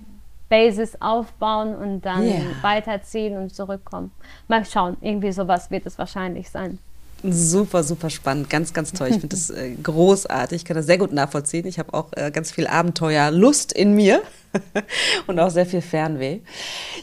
Basis 0.48 1.00
aufbauen 1.00 1.74
und 1.74 2.02
dann 2.02 2.22
yeah. 2.22 2.42
weiterziehen 2.62 3.36
und 3.36 3.52
zurückkommen. 3.52 4.12
Mal 4.46 4.64
schauen, 4.64 4.96
irgendwie 5.00 5.32
sowas 5.32 5.70
wird 5.70 5.86
es 5.86 5.98
wahrscheinlich 5.98 6.50
sein. 6.50 6.78
Super, 7.22 7.82
super 7.82 8.10
spannend, 8.10 8.50
ganz, 8.50 8.72
ganz 8.72 8.92
toll. 8.92 9.08
Ich 9.08 9.14
finde 9.14 9.28
das 9.28 9.50
äh, 9.50 9.74
großartig, 9.82 10.56
ich 10.56 10.64
kann 10.64 10.76
das 10.76 10.86
sehr 10.86 10.98
gut 10.98 11.12
nachvollziehen. 11.12 11.66
Ich 11.66 11.78
habe 11.78 11.94
auch 11.94 12.12
äh, 12.12 12.30
ganz 12.30 12.50
viel 12.50 12.66
Abenteuerlust 12.66 13.72
in 13.72 13.94
mir 13.94 14.22
und 15.26 15.40
auch 15.40 15.50
sehr 15.50 15.66
viel 15.66 15.80
Fernweh. 15.80 16.40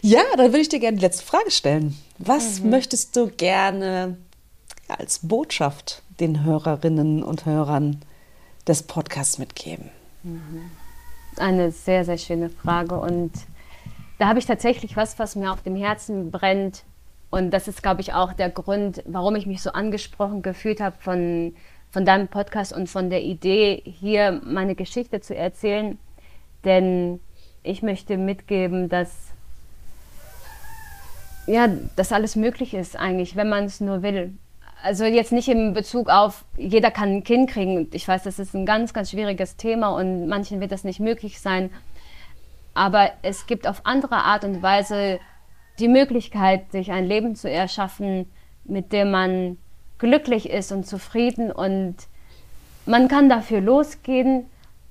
Ja, 0.02 0.22
dann 0.38 0.48
würde 0.48 0.60
ich 0.60 0.70
dir 0.70 0.80
gerne 0.80 0.98
die 0.98 1.04
letzte 1.04 1.26
Frage 1.26 1.50
stellen. 1.50 1.98
Was 2.20 2.60
mhm. 2.60 2.70
möchtest 2.70 3.16
du 3.16 3.28
gerne 3.28 4.18
ja, 4.88 4.96
als 4.96 5.20
Botschaft 5.20 6.04
den 6.20 6.44
Hörerinnen 6.44 7.24
und 7.24 7.46
Hörern 7.46 8.02
des 8.68 8.84
Podcasts 8.84 9.40
mitgeben? 9.40 9.90
Mhm. 10.22 10.72
Eine 11.38 11.72
sehr, 11.72 12.06
sehr 12.06 12.20
schöne 12.20 12.52
Frage 12.52 13.00
und 13.00 13.32
da 14.20 14.28
habe 14.28 14.38
ich 14.38 14.46
tatsächlich 14.46 14.96
was, 14.96 15.18
was 15.18 15.36
mir 15.36 15.52
auf 15.52 15.64
dem 15.64 15.76
Herzen 15.76 16.30
brennt 16.30 16.84
und 17.34 17.50
das 17.50 17.68
ist, 17.68 17.82
glaube 17.82 18.02
ich, 18.02 18.14
auch 18.14 18.32
der 18.34 18.52
Grund, 18.52 19.02
warum 19.08 19.36
ich 19.36 19.48
mich 19.48 19.64
so 19.64 19.72
angesprochen 19.72 20.44
gefühlt 20.44 20.80
habe 20.80 20.96
von, 21.00 21.56
von 21.90 22.06
deinem 22.06 22.28
Podcast 22.28 22.72
und 22.74 22.88
von 22.92 23.10
der 23.10 23.24
Idee, 23.24 23.82
hier 23.86 24.40
meine 24.46 24.76
Geschichte 24.76 25.20
zu 25.20 25.36
erzählen. 25.36 25.98
Denn 26.64 27.20
ich 27.64 27.82
möchte 27.82 28.18
mitgeben, 28.18 28.88
dass 28.88 29.32
ja, 31.48 31.70
dass 31.96 32.12
alles 32.12 32.36
möglich 32.36 32.76
ist 32.76 32.96
eigentlich, 32.96 33.36
wenn 33.36 33.50
man 33.50 33.64
es 33.64 33.82
nur 33.82 34.04
will. 34.04 34.38
Also 34.84 35.04
jetzt 35.04 35.32
nicht 35.32 35.48
in 35.48 35.74
Bezug 35.74 36.10
auf, 36.10 36.46
jeder 36.56 36.92
kann 36.92 37.10
ein 37.10 37.24
Kind 37.24 37.50
kriegen. 37.50 37.90
Ich 37.94 38.08
weiß, 38.08 38.22
das 38.22 38.38
ist 38.38 38.54
ein 38.54 38.68
ganz, 38.68 38.94
ganz 38.94 39.10
schwieriges 39.10 39.58
Thema 39.58 39.90
und 39.96 40.28
manchen 40.28 40.62
wird 40.62 40.72
das 40.72 40.84
nicht 40.84 41.00
möglich 41.00 41.42
sein. 41.42 41.72
Aber 42.76 43.10
es 43.24 43.48
gibt 43.48 43.68
auf 43.68 43.88
andere 43.88 44.18
Art 44.18 44.44
und 44.44 44.62
Weise 44.62 45.20
die 45.80 45.88
Möglichkeit, 45.88 46.72
sich 46.72 46.92
ein 46.92 47.06
Leben 47.06 47.36
zu 47.36 47.50
erschaffen, 47.50 48.32
mit 48.64 48.92
dem 48.94 49.12
man 49.12 49.58
glücklich 49.98 50.50
ist 50.50 50.72
und 50.72 50.86
zufrieden. 50.86 51.52
Und 51.52 51.96
man 52.86 53.08
kann 53.08 53.30
dafür 53.30 53.62
losgehen. 53.62 54.46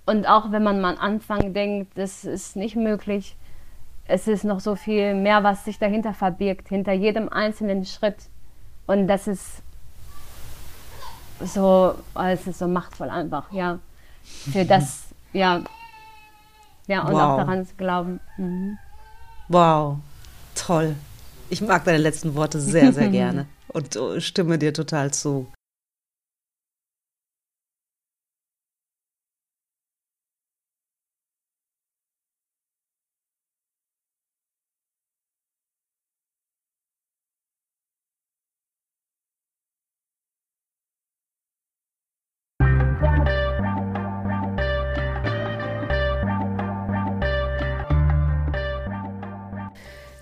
Und 0.05 0.26
auch 0.26 0.51
wenn 0.51 0.62
man 0.62 0.85
am 0.85 0.99
Anfang 0.99 1.55
denkt, 1.55 1.97
das 1.97 2.24
ist 2.24 2.57
nicht 2.57 2.74
möglich, 2.74 3.37
es 4.07 4.26
ist 4.26 4.45
noch 4.45 4.61
so 4.61 4.74
viel 4.74 5.14
mehr, 5.14 5.45
was 5.45 5.64
sich 5.64 5.78
dahinter 5.78 6.12
verbirgt, 6.12 6.68
hinter 6.68 6.93
jedem 6.93 7.28
einzelnen 7.28 7.85
Schritt. 7.85 8.16
Und 8.87 9.07
das 9.07 9.28
ist 9.28 9.62
so, 11.41 11.95
es 12.14 12.47
ist 12.47 12.59
so 12.59 12.66
machtvoll 12.66 13.11
einfach, 13.11 13.53
ja, 13.53 13.78
für 14.22 14.64
das, 14.64 15.07
ja, 15.33 15.62
ja 16.87 17.03
und 17.03 17.12
wow. 17.12 17.20
auch 17.20 17.37
daran 17.39 17.64
zu 17.64 17.74
glauben. 17.76 18.20
Mhm. 18.37 18.78
Wow, 19.49 19.99
Toll. 20.55 20.94
Ich 21.50 21.61
mag 21.61 21.84
deine 21.84 21.98
letzten 21.98 22.34
Worte 22.34 22.61
sehr, 22.61 22.92
sehr 22.92 23.09
gerne 23.11 23.46
und 23.68 23.96
oh, 23.96 24.20
stimme 24.20 24.59
dir 24.59 24.72
total 24.72 25.12
zu. 25.12 25.46